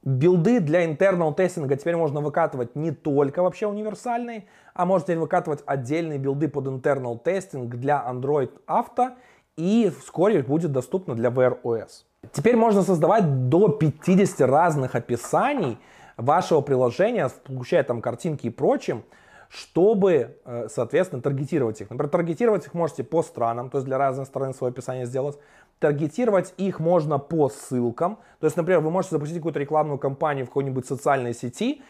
Билды 0.05 0.61
для 0.61 0.91
internal 0.91 1.35
тестинга 1.35 1.77
теперь 1.77 1.97
можно 1.97 2.23
выкатывать 2.23 2.75
не 2.75 2.93
только 2.93 3.43
вообще 3.43 3.67
универсальные, 3.67 4.47
а 4.73 4.87
можете 4.87 5.19
выкатывать 5.19 5.63
отдельные 5.67 6.19
билды 6.19 6.49
под 6.49 6.67
internal 6.67 7.19
тестинг 7.23 7.75
для 7.77 8.03
Android 8.09 8.53
Auto 8.67 9.13
и 9.57 9.93
вскоре 10.01 10.43
будет 10.43 10.73
доступно 10.73 11.15
для 11.15 11.31
Wear 11.31 11.61
OS. 11.63 12.05
Теперь 12.33 12.57
можно 12.57 12.83
создавать 12.83 13.49
до 13.49 13.69
50 13.69 14.41
разных 14.43 14.95
описаний 14.95 15.79
вашего 16.17 16.61
приложения, 16.61 17.29
включая 17.29 17.83
там 17.83 18.01
картинки 18.01 18.47
и 18.47 18.51
прочим, 18.51 19.03
чтобы, 19.49 20.39
э, 20.45 20.69
соответственно, 20.71 21.21
таргетировать 21.21 21.81
их. 21.81 21.91
Например, 21.91 22.11
таргетировать 22.11 22.67
их 22.67 22.75
можете 22.75 23.05
по 23.05 23.23
странам, 23.23 23.71
то 23.71 23.79
есть 23.79 23.87
для 23.87 23.99
разных 23.99 24.27
стран 24.27 24.55
свое 24.55 24.71
описание 24.71 25.05
сделать. 25.05 25.39
Таргетировать 25.79 26.55
их 26.57 26.81
можно 26.81 27.19
по 27.19 27.49
ссылкам. 27.49 28.19
То 28.41 28.47
есть, 28.47 28.57
например, 28.57 28.81
вы 28.81 28.91
можете 28.91 29.17
запустить 29.17 29.39
какую-то 29.39 29.59
рекламную 29.59 29.99
кампанию 29.99 30.47
в 30.47 30.49
какой-нибудь 30.49 30.87
социальной 30.87 31.35
сети, 31.35 31.83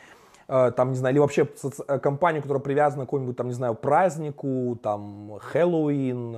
там, 0.47 0.91
не 0.91 0.97
знаю, 0.97 1.15
или 1.15 1.21
вообще 1.21 1.49
э, 1.89 1.99
компанию, 1.99 2.43
которая 2.43 2.63
привязана 2.63 3.05
к 3.05 3.07
какому-нибудь, 3.07 3.37
там, 3.37 3.49
не 3.49 3.55
знаю, 3.55 3.75
празднику, 3.75 4.79
там, 4.83 5.39
Хэллоуин, 5.41 6.33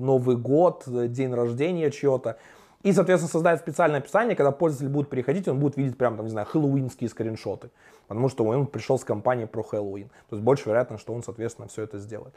Новый 0.00 0.36
год, 0.36 0.84
день 0.86 1.34
рождения 1.34 1.90
чего-то. 1.90 2.36
И, 2.82 2.92
соответственно, 2.92 3.30
создать 3.30 3.60
специальное 3.60 4.00
описание, 4.00 4.34
когда 4.34 4.52
пользователь 4.52 4.88
будет 4.88 5.10
переходить, 5.10 5.46
он 5.48 5.58
будет 5.58 5.76
видеть 5.76 5.98
прям, 5.98 6.16
там, 6.16 6.24
не 6.24 6.30
знаю, 6.30 6.46
хэллоуинские 6.46 7.10
скриншоты. 7.10 7.70
Потому 8.08 8.28
что 8.28 8.44
он 8.44 8.66
пришел 8.66 8.98
с 8.98 9.04
компании 9.04 9.44
про 9.44 9.62
Хэллоуин. 9.62 10.08
То 10.08 10.36
есть 10.36 10.42
больше 10.42 10.68
вероятно, 10.68 10.96
что 10.96 11.12
он, 11.12 11.22
соответственно, 11.22 11.68
все 11.68 11.82
это 11.82 11.98
сделает. 11.98 12.34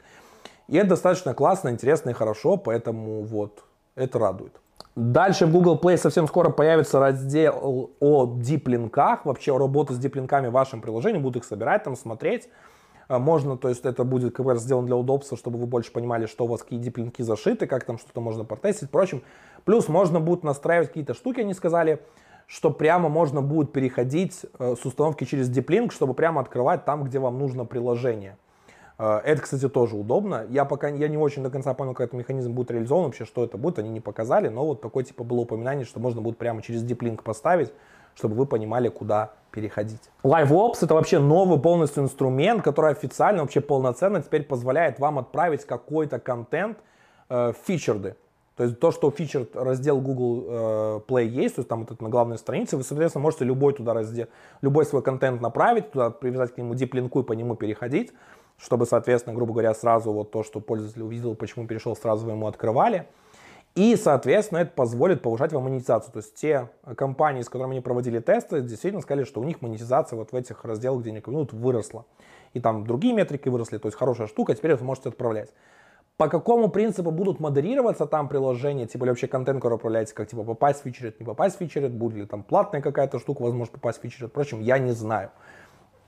И 0.68 0.76
это 0.76 0.90
достаточно 0.90 1.34
классно, 1.34 1.70
интересно 1.70 2.10
и 2.10 2.12
хорошо, 2.12 2.58
поэтому 2.58 3.22
вот 3.22 3.64
это 3.94 4.18
радует. 4.18 4.60
Дальше 4.96 5.46
в 5.46 5.52
Google 5.52 5.76
Play 5.76 5.96
совсем 5.96 6.28
скоро 6.28 6.50
появится 6.50 7.00
раздел 7.00 7.90
о 7.98 8.36
диплинках, 8.36 9.24
вообще 9.24 9.56
работа 9.56 9.92
с 9.92 9.98
диплинками 9.98 10.46
в 10.46 10.52
вашем 10.52 10.80
приложении, 10.80 11.18
будут 11.18 11.42
их 11.42 11.44
собирать, 11.44 11.82
там 11.82 11.96
смотреть. 11.96 12.48
А, 13.08 13.18
можно, 13.18 13.56
то 13.56 13.68
есть 13.68 13.84
это 13.84 14.04
будет 14.04 14.36
как 14.36 14.46
раз 14.46 14.62
сделано 14.62 14.86
для 14.86 14.96
удобства, 14.96 15.36
чтобы 15.36 15.58
вы 15.58 15.66
больше 15.66 15.92
понимали, 15.92 16.26
что 16.26 16.44
у 16.44 16.46
вас 16.46 16.62
какие 16.62 16.78
диплинки 16.78 17.22
зашиты, 17.22 17.66
как 17.66 17.84
там 17.84 17.98
что-то 17.98 18.20
можно 18.20 18.44
протестить, 18.44 18.88
впрочем. 18.88 19.22
Плюс 19.64 19.88
можно 19.88 20.20
будет 20.20 20.44
настраивать 20.44 20.88
какие-то 20.88 21.14
штуки, 21.14 21.40
они 21.40 21.54
сказали, 21.54 22.00
что 22.46 22.70
прямо 22.70 23.08
можно 23.08 23.42
будет 23.42 23.72
переходить 23.72 24.46
э, 24.58 24.76
с 24.80 24.86
установки 24.86 25.24
через 25.24 25.48
диплинк, 25.48 25.92
чтобы 25.92 26.14
прямо 26.14 26.40
открывать 26.40 26.84
там, 26.84 27.02
где 27.02 27.18
вам 27.18 27.38
нужно 27.38 27.64
приложение. 27.64 28.36
Э, 28.98 29.20
это, 29.24 29.42
кстати, 29.42 29.68
тоже 29.68 29.96
удобно. 29.96 30.46
Я 30.50 30.64
пока 30.64 30.88
я 30.88 31.08
не 31.08 31.16
очень 31.16 31.42
до 31.42 31.50
конца 31.50 31.74
понял, 31.74 31.94
как 31.94 32.08
этот 32.08 32.18
механизм 32.18 32.52
будет 32.52 32.70
реализован, 32.70 33.04
вообще, 33.04 33.24
что 33.24 33.44
это 33.44 33.56
будет, 33.56 33.78
они 33.78 33.90
не 33.90 34.00
показали, 34.00 34.48
но 34.48 34.64
вот 34.64 34.80
такое 34.80 35.04
типа 35.04 35.24
было 35.24 35.40
упоминание, 35.40 35.84
что 35.84 36.00
можно 36.00 36.20
будет 36.20 36.38
прямо 36.38 36.62
через 36.62 36.84
Link 36.84 37.22
поставить, 37.22 37.72
чтобы 38.14 38.36
вы 38.36 38.46
понимали, 38.46 38.88
куда 38.88 39.32
переходить. 39.50 40.00
LiveOps 40.22 40.78
это 40.82 40.94
вообще 40.94 41.18
новый 41.18 41.58
полностью 41.58 42.02
инструмент, 42.02 42.62
который 42.62 42.92
официально, 42.92 43.42
вообще 43.42 43.60
полноценно 43.60 44.22
теперь 44.22 44.44
позволяет 44.44 44.98
вам 44.98 45.18
отправить 45.18 45.64
какой-то 45.64 46.18
контент 46.18 46.78
э, 47.28 47.52
фичерды. 47.66 48.16
То 48.56 48.62
есть 48.62 48.78
то, 48.78 48.92
что 48.92 49.10
фичер 49.10 49.48
раздел 49.54 50.00
Google 50.00 50.44
э, 50.46 51.00
Play 51.08 51.24
есть, 51.24 51.56
то 51.56 51.60
есть 51.60 51.68
там 51.68 51.80
вот 51.80 51.90
это 51.90 52.02
на 52.02 52.08
главной 52.08 52.38
странице, 52.38 52.76
вы, 52.76 52.84
соответственно, 52.84 53.22
можете 53.22 53.44
любой 53.44 53.72
туда 53.72 53.94
раздел, 53.94 54.28
любой 54.62 54.86
свой 54.86 55.02
контент 55.02 55.40
направить, 55.40 55.90
туда 55.90 56.10
привязать 56.10 56.54
к 56.54 56.58
нему 56.58 56.74
диплинку 56.74 57.20
и 57.20 57.24
по 57.24 57.32
нему 57.32 57.56
переходить, 57.56 58.12
чтобы, 58.58 58.86
соответственно, 58.86 59.34
грубо 59.34 59.52
говоря, 59.52 59.74
сразу 59.74 60.12
вот 60.12 60.30
то, 60.30 60.42
что 60.42 60.60
пользователь 60.60 61.02
увидел, 61.02 61.34
почему 61.34 61.66
перешел, 61.66 61.96
сразу 61.96 62.26
вы 62.26 62.32
ему 62.32 62.46
открывали. 62.46 63.06
И, 63.74 63.96
соответственно, 63.96 64.58
это 64.58 64.70
позволит 64.72 65.20
повышать 65.20 65.52
вам 65.52 65.64
монетизацию. 65.64 66.12
То 66.12 66.18
есть 66.18 66.34
те 66.36 66.70
компании, 66.96 67.42
с 67.42 67.48
которыми 67.48 67.72
они 67.72 67.80
проводили 67.80 68.20
тесты, 68.20 68.60
действительно 68.60 69.02
сказали, 69.02 69.24
что 69.24 69.40
у 69.40 69.44
них 69.44 69.62
монетизация 69.62 70.16
вот 70.16 70.30
в 70.30 70.36
этих 70.36 70.64
разделах 70.64 71.02
денег 71.02 71.26
минут 71.26 71.52
выросла. 71.52 72.06
И 72.52 72.60
там 72.60 72.86
другие 72.86 73.14
метрики 73.14 73.48
выросли, 73.48 73.78
то 73.78 73.88
есть 73.88 73.98
хорошая 73.98 74.28
штука, 74.28 74.54
теперь 74.54 74.76
вы 74.76 74.84
можете 74.84 75.08
отправлять. 75.08 75.52
По 76.16 76.28
какому 76.28 76.68
принципу 76.68 77.10
будут 77.10 77.40
модерироваться 77.40 78.06
там 78.06 78.28
приложения, 78.28 78.86
типа 78.86 79.02
или 79.02 79.10
вообще 79.10 79.26
контент, 79.26 79.58
который 79.58 79.74
отправляется, 79.74 80.14
как 80.14 80.28
типа 80.28 80.44
попасть 80.44 80.80
в 80.80 80.82
фичерит, 80.84 81.18
не 81.18 81.26
попасть 81.26 81.56
в 81.56 81.58
фичерит, 81.58 81.92
будет 81.92 82.16
ли 82.16 82.26
там 82.26 82.44
платная 82.44 82.80
какая-то 82.80 83.18
штука, 83.18 83.42
возможно, 83.42 83.72
попасть 83.72 83.98
в 83.98 84.02
фичерит. 84.02 84.30
Впрочем, 84.30 84.60
я 84.60 84.78
не 84.78 84.92
знаю. 84.92 85.32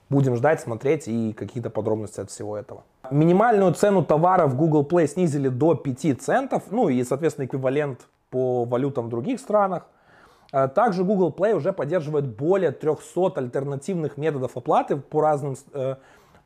Будем 0.09 0.35
ждать, 0.35 0.61
смотреть 0.61 1.07
и 1.07 1.33
какие-то 1.33 1.69
подробности 1.69 2.21
от 2.21 2.29
всего 2.29 2.57
этого. 2.57 2.83
Минимальную 3.11 3.73
цену 3.73 4.03
товара 4.03 4.47
в 4.47 4.55
Google 4.55 4.85
Play 4.85 5.07
снизили 5.07 5.49
до 5.49 5.75
5 5.75 6.21
центов, 6.21 6.63
ну 6.71 6.87
и, 6.87 7.03
соответственно, 7.03 7.45
эквивалент 7.45 8.07
по 8.29 8.63
валютам 8.63 9.07
в 9.07 9.09
других 9.09 9.39
странах. 9.39 9.85
А 10.51 10.67
также 10.69 11.03
Google 11.03 11.33
Play 11.37 11.53
уже 11.53 11.73
поддерживает 11.73 12.25
более 12.25 12.71
300 12.71 13.33
альтернативных 13.35 14.17
методов 14.17 14.55
оплаты 14.55 14.95
по 14.95 15.21
разным, 15.21 15.55
э, 15.73 15.95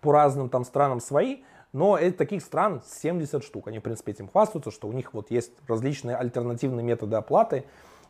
по 0.01 0.11
разным 0.11 0.49
там 0.49 0.65
странам 0.65 0.99
свои. 0.99 1.37
Но 1.73 1.97
таких 2.17 2.41
стран 2.41 2.81
70 2.85 3.43
штук. 3.43 3.67
Они, 3.67 3.79
в 3.79 3.83
принципе, 3.83 4.11
этим 4.11 4.27
хвастаются, 4.27 4.71
что 4.71 4.87
у 4.87 4.91
них 4.91 5.13
вот 5.13 5.31
есть 5.31 5.53
различные 5.67 6.17
альтернативные 6.17 6.83
методы 6.83 7.15
оплаты, 7.15 7.63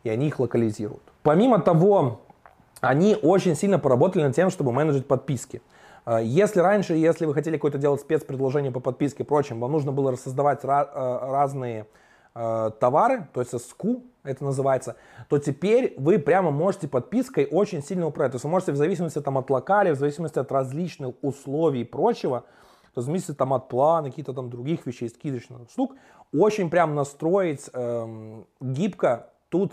и 0.03 0.09
они 0.09 0.27
их 0.27 0.39
локализируют. 0.39 1.03
Помимо 1.21 1.59
того, 1.59 2.21
они 2.81 3.15
очень 3.21 3.55
сильно 3.55 3.79
поработали 3.79 4.23
над 4.23 4.35
тем, 4.35 4.49
чтобы 4.49 4.71
менеджить 4.73 5.07
подписки. 5.07 5.61
А, 6.03 6.19
если 6.19 6.59
раньше, 6.59 6.95
если 6.95 7.25
вы 7.25 7.33
хотели 7.33 7.55
какое-то 7.55 7.77
делать 7.77 8.01
спецпредложение 8.01 8.71
по 8.71 8.79
подписке 8.79 9.23
и 9.23 9.25
прочим, 9.25 9.59
вам 9.59 9.71
нужно 9.71 9.91
было 9.91 10.15
создавать 10.15 10.61
а, 10.63 11.31
разные 11.31 11.87
э, 12.33 12.71
товары, 12.79 13.27
то 13.33 13.41
есть 13.41 13.53
SKU 13.53 14.03
это 14.23 14.43
называется, 14.43 14.95
то 15.29 15.37
теперь 15.37 15.93
вы 15.97 16.19
прямо 16.19 16.51
можете 16.51 16.87
подпиской 16.87 17.47
очень 17.49 17.83
сильно 17.83 18.07
управлять. 18.07 18.33
То 18.33 18.35
есть 18.37 18.45
вы 18.45 18.51
можете 18.51 18.71
в 18.71 18.77
зависимости 18.77 19.21
там, 19.21 19.37
от 19.37 19.49
локали, 19.49 19.91
в 19.91 19.97
зависимости 19.97 20.39
от 20.39 20.51
различных 20.51 21.15
условий 21.21 21.81
и 21.81 21.85
прочего, 21.85 22.45
то 22.93 23.01
есть 23.01 23.37
там 23.37 23.53
от 23.53 23.69
плана, 23.69 24.09
каких-то 24.09 24.33
там 24.33 24.49
других 24.49 24.85
вещей, 24.85 25.09
скидочных 25.09 25.69
штук, 25.69 25.95
очень 26.33 26.69
прям 26.69 26.93
настроить 26.93 27.69
эм, 27.73 28.45
гибко 28.59 29.29
ту, 29.49 29.69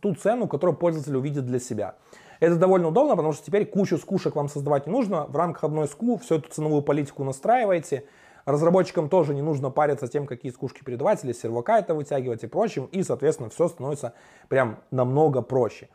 ту 0.00 0.14
цену, 0.14 0.48
которую 0.48 0.76
пользователь 0.76 1.16
увидит 1.16 1.46
для 1.46 1.58
себя. 1.58 1.96
Это 2.42 2.56
довольно 2.56 2.88
удобно, 2.88 3.14
потому 3.14 3.32
что 3.32 3.46
теперь 3.46 3.64
кучу 3.64 3.96
скушек 3.98 4.34
вам 4.34 4.48
создавать 4.48 4.88
не 4.88 4.92
нужно. 4.92 5.26
В 5.26 5.36
рамках 5.36 5.62
одной 5.62 5.86
ску 5.86 6.18
всю 6.18 6.38
эту 6.38 6.50
ценовую 6.50 6.82
политику 6.82 7.22
настраиваете. 7.22 8.04
Разработчикам 8.46 9.08
тоже 9.08 9.32
не 9.32 9.42
нужно 9.42 9.70
париться 9.70 10.08
тем, 10.08 10.26
какие 10.26 10.50
скушки 10.50 10.82
передавать 10.82 11.22
или 11.22 11.32
сервака 11.32 11.78
это 11.78 11.94
вытягивать 11.94 12.42
и 12.42 12.48
прочим. 12.48 12.86
И, 12.86 13.04
соответственно, 13.04 13.48
все 13.48 13.68
становится 13.68 14.14
прям 14.48 14.80
намного 14.90 15.40
проще. 15.40 15.88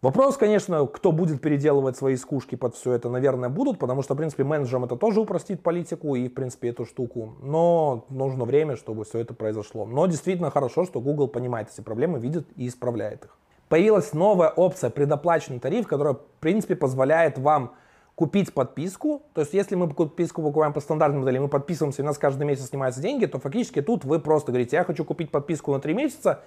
Вопрос, 0.00 0.38
конечно, 0.38 0.86
кто 0.86 1.12
будет 1.12 1.42
переделывать 1.42 1.98
свои 1.98 2.16
скушки 2.16 2.54
под 2.54 2.74
все 2.74 2.94
это, 2.94 3.10
наверное, 3.10 3.50
будут, 3.50 3.78
потому 3.78 4.00
что, 4.00 4.14
в 4.14 4.16
принципе, 4.16 4.44
менеджерам 4.44 4.86
это 4.86 4.96
тоже 4.96 5.20
упростит 5.20 5.62
политику 5.62 6.14
и, 6.14 6.26
в 6.30 6.32
принципе, 6.32 6.70
эту 6.70 6.86
штуку. 6.86 7.34
Но 7.42 8.06
нужно 8.08 8.46
время, 8.46 8.76
чтобы 8.76 9.04
все 9.04 9.18
это 9.18 9.34
произошло. 9.34 9.84
Но 9.84 10.06
действительно 10.06 10.50
хорошо, 10.50 10.86
что 10.86 11.02
Google 11.02 11.28
понимает 11.28 11.68
эти 11.70 11.82
проблемы, 11.82 12.18
видит 12.18 12.48
и 12.56 12.66
исправляет 12.66 13.26
их. 13.26 13.36
Появилась 13.70 14.12
новая 14.14 14.48
опция 14.48 14.90
предоплаченный 14.90 15.60
тариф, 15.60 15.86
которая, 15.86 16.14
в 16.14 16.20
принципе, 16.40 16.74
позволяет 16.74 17.38
вам 17.38 17.76
купить 18.16 18.52
подписку. 18.52 19.22
То 19.32 19.42
есть, 19.42 19.54
если 19.54 19.76
мы 19.76 19.88
подписку 19.88 20.42
покупаем 20.42 20.72
по 20.72 20.80
стандартной 20.80 21.20
модели, 21.20 21.38
мы 21.38 21.46
подписываемся, 21.46 22.02
и 22.02 22.04
у 22.04 22.06
нас 22.08 22.18
каждый 22.18 22.48
месяц 22.48 22.70
снимаются 22.70 23.00
деньги, 23.00 23.26
то 23.26 23.38
фактически 23.38 23.80
тут 23.80 24.04
вы 24.04 24.18
просто 24.18 24.50
говорите, 24.50 24.74
я 24.74 24.82
хочу 24.82 25.04
купить 25.04 25.30
подписку 25.30 25.72
на 25.72 25.78
3 25.78 25.94
месяца, 25.94 26.40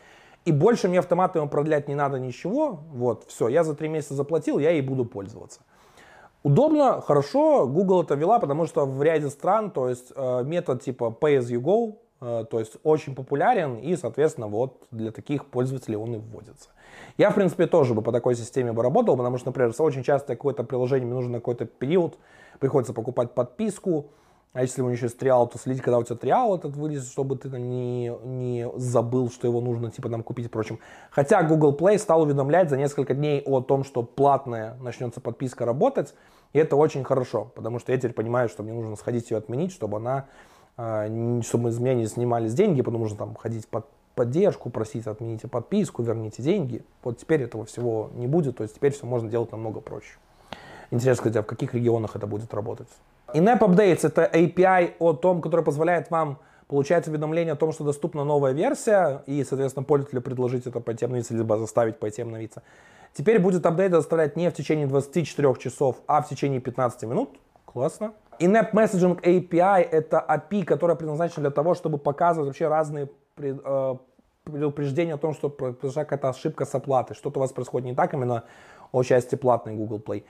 и 0.44 0.52
больше 0.52 0.90
мне 0.90 1.00
автоматом 1.00 1.48
продлять 1.48 1.88
не 1.88 1.96
надо 1.96 2.20
ничего. 2.20 2.82
Вот, 2.92 3.24
все, 3.30 3.48
я 3.48 3.64
за 3.64 3.74
три 3.74 3.88
месяца 3.88 4.16
заплатил, 4.16 4.60
я 4.60 4.72
и 4.72 4.82
буду 4.82 5.06
пользоваться. 5.06 5.62
Удобно, 6.44 7.00
хорошо, 7.00 7.68
Google 7.68 8.04
это 8.04 8.16
вела, 8.16 8.40
потому 8.40 8.66
что 8.66 8.86
в 8.86 9.02
ряде 9.02 9.30
стран, 9.30 9.72
то 9.72 9.88
есть 9.88 10.12
э, 10.14 10.44
метод 10.44 10.84
типа 10.84 11.16
pay 11.18 11.40
as 11.40 11.46
you 11.46 11.62
go, 11.62 11.96
э, 12.20 12.44
то 12.52 12.60
есть 12.60 12.76
очень 12.84 13.16
популярен, 13.16 13.78
и, 13.78 13.96
соответственно, 13.96 14.48
вот 14.48 14.84
для 14.92 15.12
таких 15.12 15.46
пользователей 15.46 15.96
он 15.96 16.16
и 16.16 16.18
вводится. 16.18 16.70
Я, 17.18 17.30
в 17.30 17.36
принципе, 17.36 17.68
тоже 17.68 17.94
бы 17.94 18.02
по 18.02 18.12
такой 18.12 18.36
системе 18.36 18.72
бы 18.72 18.82
работал, 18.82 19.16
потому 19.16 19.38
что, 19.38 19.50
например, 19.50 19.74
очень 19.78 20.04
часто 20.04 20.36
какое-то 20.36 20.64
приложение 20.64 21.06
мне 21.06 21.16
нужно 21.16 21.38
какой-то 21.38 21.66
период, 21.66 22.18
приходится 22.60 22.94
покупать 22.94 23.32
подписку, 23.34 24.08
а 24.54 24.62
если 24.62 24.82
у 24.82 24.86
него 24.86 24.94
еще 24.94 25.06
есть 25.06 25.18
триал, 25.18 25.48
то 25.48 25.58
следить, 25.58 25.82
когда 25.82 25.98
у 25.98 26.04
тебя 26.04 26.16
триал 26.16 26.56
этот 26.56 26.76
вылезет, 26.76 27.10
чтобы 27.10 27.36
ты 27.38 27.50
не, 27.50 28.12
не 28.24 28.70
забыл, 28.76 29.32
что 29.32 29.48
его 29.48 29.62
нужно 29.62 29.90
типа 29.90 30.10
там 30.10 30.22
купить 30.22 30.46
и 30.46 30.50
прочим. 30.50 30.80
Хотя 31.10 31.42
Google 31.42 31.76
Play 31.76 31.98
стал 31.98 32.22
уведомлять 32.22 32.70
за 32.70 32.78
несколько 32.78 33.16
дней 33.16 33.42
о 33.48 33.62
том, 33.62 33.84
что 33.84 34.04
платная 34.04 34.76
начнется 34.80 35.22
подписка 35.22 35.66
работать. 35.66 36.14
И 36.54 36.60
это 36.60 36.76
очень 36.76 37.04
хорошо, 37.04 37.52
потому 37.56 37.80
что 37.80 37.92
я 37.92 37.98
теперь 37.98 38.14
понимаю, 38.14 38.48
что 38.48 38.62
мне 38.62 38.74
нужно 38.74 38.96
сходить 38.96 39.32
ее 39.32 39.38
отменить, 39.38 39.72
чтобы 39.72 39.98
она, 39.98 40.28
э, 40.78 41.42
чтобы 41.42 41.70
из 41.70 41.80
меня 41.80 41.96
не 41.96 42.06
снимались 42.06 42.54
деньги, 42.54 42.84
потому 42.84 43.08
что 43.08 43.18
там 43.18 43.34
ходить 43.34 43.68
под 43.68 43.88
поддержку, 44.16 44.70
просить 44.70 45.08
отмените 45.08 45.48
подписку, 45.48 46.04
верните 46.04 46.42
деньги. 46.44 46.84
Вот 47.04 47.18
теперь 47.18 47.44
этого 47.44 47.66
всего 47.66 48.10
не 48.14 48.28
будет, 48.28 48.58
то 48.58 48.64
есть 48.64 48.76
теперь 48.76 48.92
все 48.94 49.06
можно 49.06 49.30
делать 49.30 49.52
намного 49.52 49.80
проще. 49.82 50.18
Интересно, 50.92 51.24
кстати, 51.24 51.38
а 51.38 51.44
в 51.44 51.48
каких 51.48 51.74
регионах 51.74 52.16
это 52.16 52.28
будет 52.28 52.54
работать? 52.54 52.90
In-App 53.34 53.60
Updates— 53.60 54.00
это 54.04 54.30
API 54.32 54.94
о 55.00 55.14
том, 55.14 55.42
который 55.42 55.66
позволяет 55.66 56.12
вам 56.12 56.38
получать 56.68 57.08
уведомление 57.08 57.54
о 57.54 57.56
том, 57.56 57.72
что 57.72 57.84
доступна 57.84 58.24
новая 58.24 58.52
версия, 58.52 59.24
и, 59.26 59.44
соответственно, 59.44 59.84
пользователю 59.84 60.22
предложить 60.22 60.68
это 60.68 60.80
пойти 60.80 61.06
обновиться, 61.06 61.34
либо 61.34 61.58
заставить 61.58 62.00
пойти 62.00 62.22
обновиться. 62.22 62.62
Теперь 63.14 63.40
будет 63.40 63.66
апдейт 63.66 63.92
доставлять 63.92 64.36
не 64.36 64.50
в 64.50 64.54
течение 64.54 64.88
24 64.88 65.56
часов, 65.56 65.98
а 66.08 66.22
в 66.22 66.30
течение 66.30 66.60
15 66.60 67.04
минут. 67.04 67.30
Классно. 67.66 68.14
In-App 68.40 68.74
Messaging 68.74 69.22
API— 69.22 69.82
это 69.92 70.24
API, 70.28 70.64
которая 70.64 70.96
предназначена 70.96 71.42
для 71.42 71.52
того, 71.52 71.74
чтобы 71.74 71.98
показывать 71.98 72.48
вообще 72.48 72.68
разные 72.68 73.10
э, 73.38 73.96
предупреждения 74.44 75.16
о 75.16 75.18
том, 75.18 75.34
что 75.34 75.50
произошла 75.50 76.04
какая-то 76.04 76.30
ошибка 76.30 76.66
с 76.66 76.76
оплатой, 76.76 77.16
что-то 77.16 77.40
у 77.40 77.42
вас 77.42 77.52
происходит 77.52 77.88
не 77.88 77.96
так 77.96 78.14
именно 78.14 78.44
о 78.92 79.04
части 79.04 79.36
платной 79.36 79.76
Google 79.76 80.00
Play. 80.00 80.24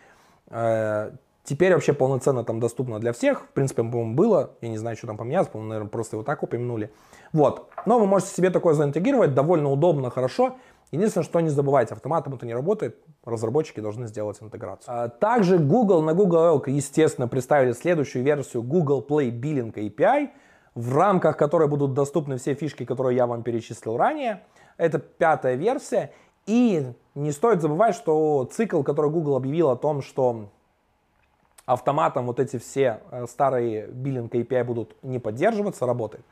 Э, 0.50 1.12
Теперь 1.44 1.74
вообще 1.74 1.92
полноценно 1.92 2.46
там 2.46 2.62
доступно 2.62 3.00
для 3.00 3.12
всех. 3.12 3.42
В 3.42 3.50
принципе, 3.50 3.84
по-моему, 3.84 4.16
было. 4.16 4.52
Я 4.62 4.70
не 4.70 4.78
знаю, 4.78 4.96
что 4.96 5.08
там 5.08 5.18
поменялось. 5.18 5.50
По-моему, 5.50 5.70
наверное, 5.70 5.90
просто 5.90 6.16
его 6.16 6.24
так 6.24 6.42
упомянули. 6.42 6.90
Вот. 7.34 7.70
Но 7.86 8.00
вы 8.00 8.06
можете 8.06 8.34
себе 8.34 8.50
такое 8.50 8.76
заинтегрировать. 8.76 9.34
Довольно 9.34 9.70
удобно, 9.70 10.10
хорошо. 10.10 10.56
Единственное, 10.94 11.26
что 11.26 11.40
не 11.40 11.50
забывайте, 11.50 11.96
автоматом 11.96 12.36
это 12.36 12.46
не 12.46 12.54
работает. 12.54 12.96
Разработчики 13.26 13.80
должны 13.80 14.06
сделать 14.06 14.38
интеграцию. 14.42 14.94
А 14.96 15.10
также 15.10 15.58
Google 15.58 16.04
на 16.04 16.14
Google 16.14 16.44
I.O., 16.44 16.62
естественно, 16.68 17.28
представили 17.28 17.72
следующую 17.72 18.24
версию 18.24 18.62
Google 18.62 19.04
Play 19.04 19.32
Billing 19.32 19.74
API, 19.74 20.30
в 20.76 20.96
рамках 20.96 21.36
которой 21.36 21.68
будут 21.68 21.96
доступны 21.96 22.38
все 22.38 22.54
фишки, 22.54 22.86
которые 22.86 23.16
я 23.18 23.26
вам 23.26 23.42
перечислил 23.42 23.98
ранее. 23.98 24.44
Это 24.78 25.00
пятая 25.00 25.56
версия. 25.56 26.12
И 26.46 26.86
не 27.16 27.32
стоит 27.32 27.62
забывать, 27.62 27.96
что 27.96 28.48
цикл, 28.52 28.84
который 28.84 29.10
Google 29.10 29.36
объявил 29.36 29.72
о 29.72 29.76
том, 29.76 30.04
что 30.04 30.52
автоматом 31.66 32.28
вот 32.28 32.40
эти 32.40 32.58
все 32.60 33.00
э, 33.10 33.26
старые 33.28 33.88
биллинг 33.88 34.36
API 34.36 34.64
будут 34.64 34.96
не 35.02 35.18
поддерживаться, 35.18 35.88
работает. 35.88 36.24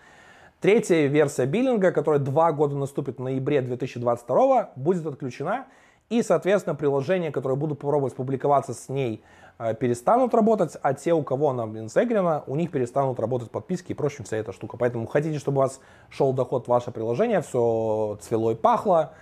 Третья 0.62 1.07
версия 1.07 1.47
биллинга, 1.47 1.91
которая 1.91 2.20
два 2.20 2.51
года 2.51 2.76
наступит 2.76 3.18
в 3.18 3.22
ноябре 3.24 3.62
2022, 3.62 4.70
будет 4.76 5.07
отключена. 5.07 5.66
И, 6.12 6.22
соответственно, 6.22 6.76
приложения, 6.76 7.32
которые 7.32 7.57
будут 7.57 7.80
пробовать 7.80 8.14
публиковаться 8.14 8.76
с 8.76 8.88
ней, 8.88 9.24
э, 9.57 9.74
перестанут 9.74 10.36
работать, 10.36 10.78
а 10.84 10.93
те, 10.93 11.14
у 11.14 11.24
кого 11.24 11.49
она 11.49 11.64
интегрирована, 11.64 12.43
у 12.45 12.55
них 12.55 12.70
перестанут 12.70 13.20
работать 13.20 13.49
подписки 13.49 13.93
и 13.93 13.95
прочим 13.95 14.24
вся 14.24 14.38
эта 14.38 14.53
штука. 14.53 14.78
Поэтому 14.78 15.07
хотите, 15.07 15.39
чтобы 15.39 15.57
у 15.57 15.62
вас 15.62 15.80
шел 16.12 16.32
доход 16.32 16.66
в 16.66 16.68
ваше 16.68 16.91
приложение, 16.91 17.41
все 17.41 18.20
цвело 18.22 18.51
и 18.51 18.55
пахло, 18.55 19.14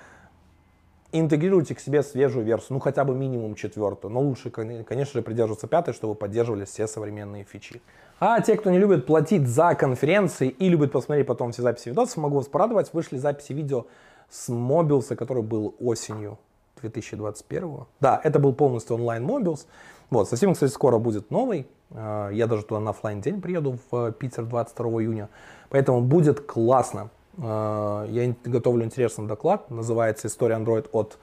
интегрируйте 1.11 1.75
к 1.75 1.79
себе 1.79 2.03
свежую 2.03 2.45
версию, 2.45 2.73
ну 2.73 2.79
хотя 2.79 3.03
бы 3.03 3.15
минимум 3.15 3.55
четвертую, 3.55 4.11
но 4.11 4.21
лучше, 4.21 4.49
конечно 4.49 5.13
же, 5.13 5.21
придерживаться 5.21 5.67
пятой, 5.67 5.93
чтобы 5.93 6.15
поддерживали 6.15 6.65
все 6.65 6.87
современные 6.87 7.43
фичи. 7.43 7.81
А 8.19 8.41
те, 8.41 8.57
кто 8.57 8.69
не 8.69 8.79
любит 8.79 9.05
платить 9.05 9.47
за 9.47 9.75
конференции 9.75 10.49
и 10.49 10.69
любит 10.69 10.91
посмотреть 10.91 11.25
потом 11.25 11.51
все 11.51 11.61
записи 11.61 11.89
видосов, 11.89 12.17
могу 12.17 12.35
вас 12.35 12.47
порадовать, 12.47 12.93
вышли 12.93 13.17
записи 13.17 13.53
видео 13.53 13.85
с 14.29 14.49
Mobiles, 14.49 15.15
который 15.15 15.41
был 15.41 15.75
осенью 15.79 16.37
2021. 16.81 17.85
Да, 17.99 18.19
это 18.23 18.39
был 18.39 18.53
полностью 18.53 18.95
онлайн 18.95 19.25
Mobiles. 19.25 19.65
Вот, 20.09 20.29
совсем, 20.29 20.53
кстати, 20.53 20.71
скоро 20.71 20.97
будет 20.97 21.31
новый. 21.31 21.67
А, 21.91 22.29
я 22.29 22.47
даже 22.47 22.63
туда 22.63 22.79
на 22.79 22.91
офлайн 22.91 23.21
день 23.21 23.41
приеду 23.41 23.79
в 23.89 24.11
Питер 24.13 24.45
22 24.45 24.85
июня. 25.03 25.29
Поэтому 25.69 26.01
будет 26.01 26.41
классно. 26.41 27.09
А, 27.41 28.05
я 28.07 28.33
готовлю 28.43 28.85
интересный 28.85 29.27
доклад. 29.27 29.69
Называется 29.69 30.27
«История 30.27 30.55
Android 30.55 30.87
от 30.91 31.17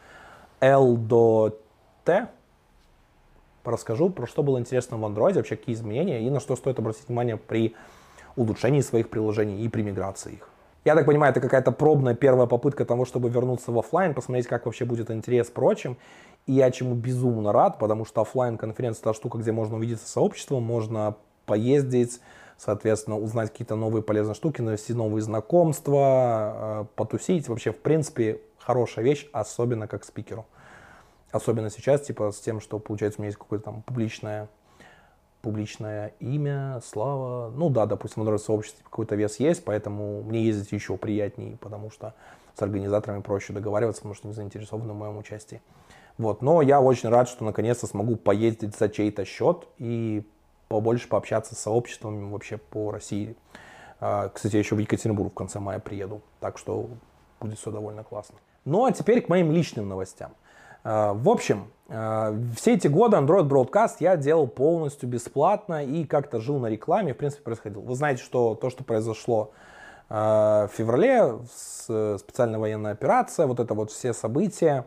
L 0.61 0.97
до 0.97 1.59
T». 2.05 2.29
Расскажу, 3.65 4.11
про 4.11 4.27
что 4.27 4.43
было 4.43 4.59
интересно 4.59 4.97
в 4.97 5.05
Android, 5.05 5.35
вообще 5.35 5.57
какие 5.57 5.75
изменения 5.75 6.25
и 6.25 6.31
на 6.31 6.41
что 6.41 6.55
стоит 6.55 6.79
обратить 6.79 7.09
внимание 7.09 7.37
при 7.37 7.75
улучшении 8.37 8.81
своих 8.81 9.11
приложений 9.11 9.65
и 9.65 9.69
при 9.69 9.83
миграции 9.83 10.35
их. 10.35 10.49
Я 10.85 10.95
так 10.95 11.05
понимаю, 11.05 11.33
это 11.33 11.41
какая-то 11.41 11.73
пробная 11.73 12.15
первая 12.15 12.47
попытка 12.47 12.85
того, 12.85 13.05
чтобы 13.05 13.29
вернуться 13.29 13.73
в 13.73 13.79
офлайн, 13.79 14.15
посмотреть, 14.15 14.47
как 14.47 14.67
вообще 14.67 14.85
будет 14.85 15.11
интерес 15.11 15.49
прочим. 15.49 15.97
И 16.47 16.53
я 16.53 16.71
чему 16.71 16.95
безумно 16.95 17.53
рад, 17.53 17.81
потому 17.81 18.05
что 18.05 18.21
офлайн 18.21 18.57
конференция 18.57 19.03
та 19.03 19.13
штука, 19.13 19.39
где 19.39 19.51
можно 19.51 19.79
увидеться 19.79 20.07
с 20.07 20.13
сообществом, 20.13 20.63
можно 20.63 21.17
поездить, 21.45 22.21
соответственно, 22.57 23.19
узнать 23.19 23.51
какие-то 23.51 23.77
новые 23.77 24.03
полезные 24.03 24.35
штуки, 24.35 24.61
навести 24.61 24.95
новые 24.95 25.23
знакомства, 25.23 26.83
э, 26.83 26.85
потусить. 26.95 27.49
Вообще, 27.49 27.73
в 27.73 27.79
принципе, 27.79 28.41
хорошая 28.59 29.05
вещь, 29.05 29.29
особенно 29.33 29.87
как 29.87 30.05
спикеру. 30.05 30.47
Особенно 31.31 31.71
сейчас, 31.71 32.03
типа, 32.03 32.33
с 32.33 32.41
тем, 32.41 32.61
что, 32.61 32.79
получается, 32.79 33.21
у 33.21 33.23
меня 33.23 33.29
есть 33.29 33.39
какое-то 33.39 33.67
там 33.67 33.83
публичное 33.83 34.49
публичное 35.43 36.13
имя, 36.19 36.81
слава. 36.85 37.53
Ну 37.55 37.71
да, 37.71 37.87
допустим, 37.87 38.25
в 38.25 38.39
сообществе 38.39 38.83
какой-то 38.83 39.15
вес 39.15 39.39
есть, 39.39 39.65
поэтому 39.65 40.25
мне 40.25 40.43
ездить 40.43 40.73
еще 40.73 40.97
приятнее, 40.97 41.57
потому 41.59 41.89
что 41.89 42.15
с 42.57 42.63
организаторами 42.63 43.23
проще 43.23 43.53
договариваться, 43.53 44.01
потому 44.01 44.15
что 44.15 44.27
они 44.27 44.35
заинтересованы 44.35 44.93
в 44.93 44.97
моем 44.97 45.17
участии. 45.19 45.63
Вот. 46.19 46.43
Но 46.43 46.63
я 46.63 46.81
очень 46.81 47.11
рад, 47.11 47.29
что 47.29 47.45
наконец-то 47.45 47.87
смогу 47.87 48.17
поездить 48.17 48.77
за 48.77 48.89
чей-то 48.89 49.25
счет 49.25 49.69
и 49.79 50.27
побольше 50.69 51.09
пообщаться 51.09 51.55
с 51.55 51.59
сообществами 51.59 52.31
вообще 52.31 52.57
по 52.59 52.91
России. 52.91 53.37
А, 54.01 54.29
кстати, 54.29 54.55
я 54.55 54.59
еще 54.59 54.75
в 54.75 54.79
Екатеринбург 54.79 55.33
в 55.33 55.35
конце 55.35 55.59
мая 55.59 55.79
приеду, 55.79 56.23
так 56.41 56.59
что 56.59 56.89
будет 57.41 57.59
все 57.59 57.71
довольно 57.71 58.05
классно. 58.05 58.37
Ну 58.65 58.85
а 58.85 58.93
теперь 58.93 59.21
к 59.21 59.29
моим 59.29 59.53
личным 59.53 59.89
новостям. 59.89 60.33
А, 60.85 61.15
в 61.15 61.29
общем, 61.29 61.71
а, 61.89 62.37
все 62.57 62.75
эти 62.75 62.89
годы 62.89 63.17
Android 63.17 63.49
Broadcast 63.49 63.97
я 64.01 64.17
делал 64.17 64.47
полностью 64.47 65.09
бесплатно 65.09 65.85
и 65.85 66.05
как-то 66.05 66.41
жил 66.41 66.59
на 66.59 66.67
рекламе, 66.67 67.15
в 67.15 67.17
принципе, 67.17 67.43
происходил. 67.43 67.81
Вы 67.81 67.95
знаете, 67.95 68.23
что 68.23 68.55
то, 68.55 68.71
что 68.71 68.85
произошло 68.85 69.53
в 70.09 70.71
феврале, 70.73 71.39
специальная 71.49 72.61
военная 72.61 72.93
операция, 72.93 73.49
вот 73.49 73.59
это 73.59 73.75
вот 73.75 73.91
все 73.91 74.13
события, 74.13 74.85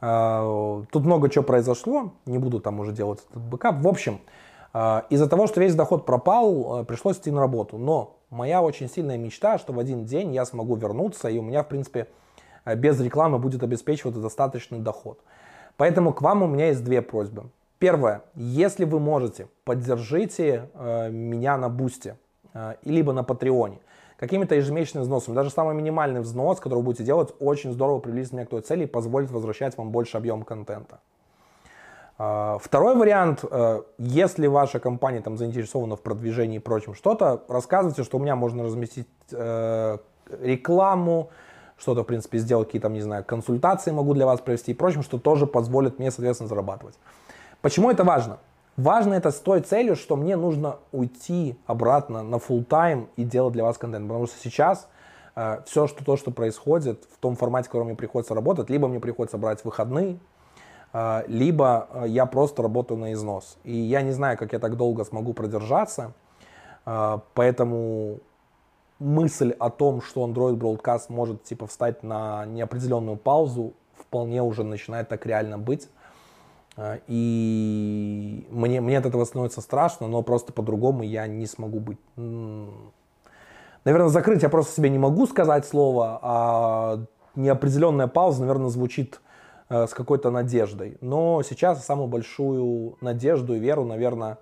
тут 0.00 1.04
много 1.04 1.28
чего 1.28 1.44
произошло, 1.44 2.14
не 2.24 2.38
буду 2.38 2.60
там 2.60 2.80
уже 2.80 2.92
делать 2.92 3.20
этот 3.28 3.42
бэкап. 3.42 3.82
В 3.82 3.86
общем, 3.86 4.18
из-за 4.74 5.28
того, 5.28 5.46
что 5.46 5.60
весь 5.60 5.74
доход 5.74 6.04
пропал, 6.04 6.84
пришлось 6.84 7.18
идти 7.18 7.30
на 7.30 7.40
работу. 7.40 7.78
Но 7.78 8.16
моя 8.30 8.60
очень 8.60 8.88
сильная 8.88 9.16
мечта, 9.16 9.58
что 9.58 9.72
в 9.72 9.78
один 9.78 10.04
день 10.04 10.34
я 10.34 10.44
смогу 10.44 10.76
вернуться, 10.76 11.28
и 11.28 11.38
у 11.38 11.42
меня, 11.42 11.62
в 11.62 11.68
принципе, 11.68 12.08
Э, 12.66 12.74
без 12.74 13.00
рекламы 13.00 13.38
будет 13.38 13.62
обеспечивать 13.62 14.20
достаточный 14.20 14.80
доход. 14.80 15.20
Поэтому 15.78 16.12
к 16.12 16.20
вам 16.20 16.42
у 16.42 16.46
меня 16.46 16.68
есть 16.68 16.84
две 16.84 17.00
просьбы. 17.00 17.44
Первое, 17.78 18.22
если 18.34 18.84
вы 18.84 19.00
можете, 19.00 19.48
поддержите 19.64 20.68
э, 20.74 21.10
меня 21.10 21.56
на 21.56 21.68
Boosty, 21.68 22.16
э, 22.52 22.74
либо 22.84 23.12
на 23.12 23.22
Патреоне 23.22 23.78
какими-то 24.18 24.54
ежемесячными 24.54 25.02
взносами. 25.02 25.34
Даже 25.34 25.50
самый 25.50 25.74
минимальный 25.74 26.20
взнос, 26.20 26.58
который 26.58 26.78
вы 26.78 26.84
будете 26.84 27.04
делать, 27.04 27.34
очень 27.38 27.72
здорово 27.72 27.98
приблизит 27.98 28.32
меня 28.32 28.46
к 28.46 28.48
той 28.48 28.62
цели 28.62 28.84
и 28.84 28.86
позволит 28.86 29.30
возвращать 29.30 29.76
вам 29.76 29.90
больше 29.90 30.16
объем 30.16 30.42
контента. 30.42 31.00
Э, 32.18 32.56
второй 32.60 32.96
вариант, 32.96 33.44
э, 33.48 33.82
если 33.98 34.46
ваша 34.46 34.80
компания 34.80 35.20
там 35.20 35.36
заинтересована 35.36 35.96
в 35.96 36.02
продвижении 36.02 36.56
и 36.56 36.60
прочем 36.60 36.94
что-то, 36.94 37.42
рассказывайте, 37.48 38.04
что 38.04 38.16
у 38.16 38.20
меня 38.20 38.36
можно 38.36 38.64
разместить 38.64 39.08
э, 39.32 39.98
рекламу, 40.40 41.30
что-то, 41.76 42.02
в 42.02 42.06
принципе, 42.06 42.38
сделать, 42.38 42.68
какие-то, 42.68 42.88
не 42.88 43.02
знаю, 43.02 43.24
консультации 43.24 43.90
могу 43.90 44.14
для 44.14 44.24
вас 44.24 44.40
провести 44.40 44.72
и 44.72 44.74
прочим, 44.74 45.02
что 45.02 45.18
тоже 45.18 45.46
позволит 45.46 45.98
мне, 45.98 46.10
соответственно, 46.10 46.48
зарабатывать. 46.48 46.98
Почему 47.60 47.90
это 47.90 48.02
важно? 48.02 48.38
Важно 48.76 49.14
это 49.14 49.30
с 49.30 49.40
той 49.40 49.60
целью, 49.60 49.96
что 49.96 50.16
мне 50.16 50.36
нужно 50.36 50.76
уйти 50.92 51.58
обратно 51.66 52.22
на 52.22 52.36
full 52.36 52.66
time 52.66 53.08
и 53.16 53.24
делать 53.24 53.52
для 53.52 53.64
вас 53.64 53.78
контент. 53.78 54.06
Потому 54.06 54.26
что 54.26 54.36
сейчас 54.38 54.88
э, 55.34 55.60
все, 55.66 55.86
что, 55.86 56.04
то, 56.04 56.16
что 56.16 56.30
происходит 56.30 57.04
в 57.10 57.18
том 57.18 57.36
формате, 57.36 57.68
в 57.68 57.72
котором 57.72 57.88
мне 57.88 57.96
приходится 57.96 58.34
работать, 58.34 58.70
либо 58.70 58.88
мне 58.88 59.00
приходится 59.00 59.38
брать 59.38 59.64
выходные, 59.64 60.18
либо 61.28 61.88
э, 61.92 62.04
я 62.08 62.26
просто 62.26 62.62
работаю 62.62 62.98
на 62.98 63.12
износ. 63.12 63.58
И 63.64 63.74
я 63.74 64.02
не 64.02 64.12
знаю, 64.12 64.38
как 64.38 64.52
я 64.52 64.58
так 64.58 64.76
долго 64.76 65.04
смогу 65.04 65.32
продержаться, 65.34 66.12
э, 66.84 67.18
поэтому 67.34 68.20
мысль 68.98 69.54
о 69.58 69.70
том, 69.70 70.00
что 70.00 70.26
Android 70.26 70.56
Broadcast 70.56 71.06
может 71.08 71.44
типа 71.44 71.66
встать 71.66 72.02
на 72.02 72.46
неопределенную 72.46 73.16
паузу, 73.16 73.74
вполне 73.98 74.42
уже 74.42 74.64
начинает 74.64 75.08
так 75.08 75.26
реально 75.26 75.58
быть. 75.58 75.88
А, 76.76 76.98
и 77.06 78.46
мне, 78.50 78.80
мне 78.80 78.98
от 78.98 79.06
этого 79.06 79.24
становится 79.24 79.60
страшно, 79.60 80.08
но 80.08 80.22
просто 80.22 80.52
по-другому 80.52 81.02
я 81.02 81.26
не 81.26 81.46
смогу 81.46 81.80
быть. 81.80 81.98
Наверное, 83.84 84.08
закрыть 84.08 84.42
я 84.42 84.48
просто 84.48 84.74
себе 84.74 84.90
не 84.90 84.98
могу 84.98 85.26
сказать 85.26 85.66
слово, 85.66 86.18
а 86.22 87.04
неопределенная 87.34 88.08
пауза, 88.08 88.40
наверное, 88.40 88.68
звучит 88.68 89.20
с 89.68 89.94
какой-то 89.94 90.30
надеждой. 90.30 90.96
Но 91.00 91.42
сейчас 91.42 91.84
самую 91.84 92.08
большую 92.08 92.96
надежду 93.00 93.54
и 93.54 93.58
веру, 93.58 93.84
наверное, 93.84 94.38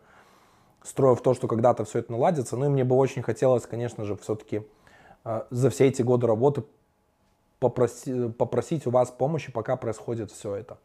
строю 0.83 1.17
в 1.17 1.23
то, 1.23 1.35
что 1.35 1.49
когда-то 1.49 1.85
все 1.85 2.01
это 2.01 2.13
наладится. 2.13 2.57
Ну 2.57 2.67
и 2.67 2.69
мне 2.69 2.85
бы 2.85 2.95
очень 2.95 3.23
хотелось, 3.23 3.67
конечно 3.67 4.05
же, 4.05 4.17
все-таки 4.17 4.63
э, 5.25 5.43
за 5.51 5.71
все 5.71 5.87
эти 5.87 6.03
годы 6.03 6.27
работы 6.27 6.65
попроси, 7.59 8.29
попросить 8.29 8.87
у 8.87 8.91
вас 8.91 9.11
помощи, 9.11 9.51
пока 9.51 9.77
происходит 9.77 10.31
все 10.31 10.55
это. 10.55 10.79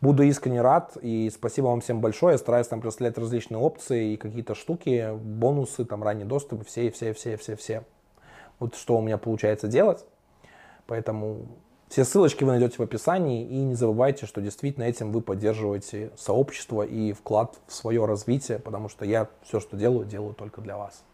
Буду 0.00 0.24
искренне 0.24 0.62
рад 0.62 0.96
и 1.00 1.30
спасибо 1.30 1.66
вам 1.66 1.80
всем 1.80 2.00
большое. 2.00 2.32
Я 2.32 2.38
стараюсь 2.38 2.66
там 2.66 2.80
представлять 2.80 3.16
различные 3.18 3.58
опции 3.60 4.14
и 4.14 4.16
какие-то 4.16 4.54
штуки, 4.54 5.14
бонусы, 5.14 5.84
там 5.84 6.02
ранний 6.02 6.24
доступ, 6.24 6.66
все, 6.66 6.90
все, 6.90 7.12
все, 7.12 7.36
все, 7.36 7.54
все. 7.54 7.84
Вот 8.58 8.74
что 8.74 8.96
у 8.96 9.00
меня 9.02 9.18
получается 9.18 9.68
делать. 9.68 10.04
Поэтому 10.86 11.46
все 11.92 12.06
ссылочки 12.06 12.42
вы 12.42 12.52
найдете 12.52 12.78
в 12.78 12.80
описании 12.80 13.46
и 13.46 13.54
не 13.54 13.74
забывайте, 13.74 14.24
что 14.24 14.40
действительно 14.40 14.84
этим 14.84 15.12
вы 15.12 15.20
поддерживаете 15.20 16.10
сообщество 16.16 16.80
и 16.80 17.12
вклад 17.12 17.58
в 17.66 17.74
свое 17.74 18.06
развитие, 18.06 18.58
потому 18.58 18.88
что 18.88 19.04
я 19.04 19.28
все, 19.42 19.60
что 19.60 19.76
делаю, 19.76 20.06
делаю 20.06 20.32
только 20.32 20.62
для 20.62 20.78
вас. 20.78 21.04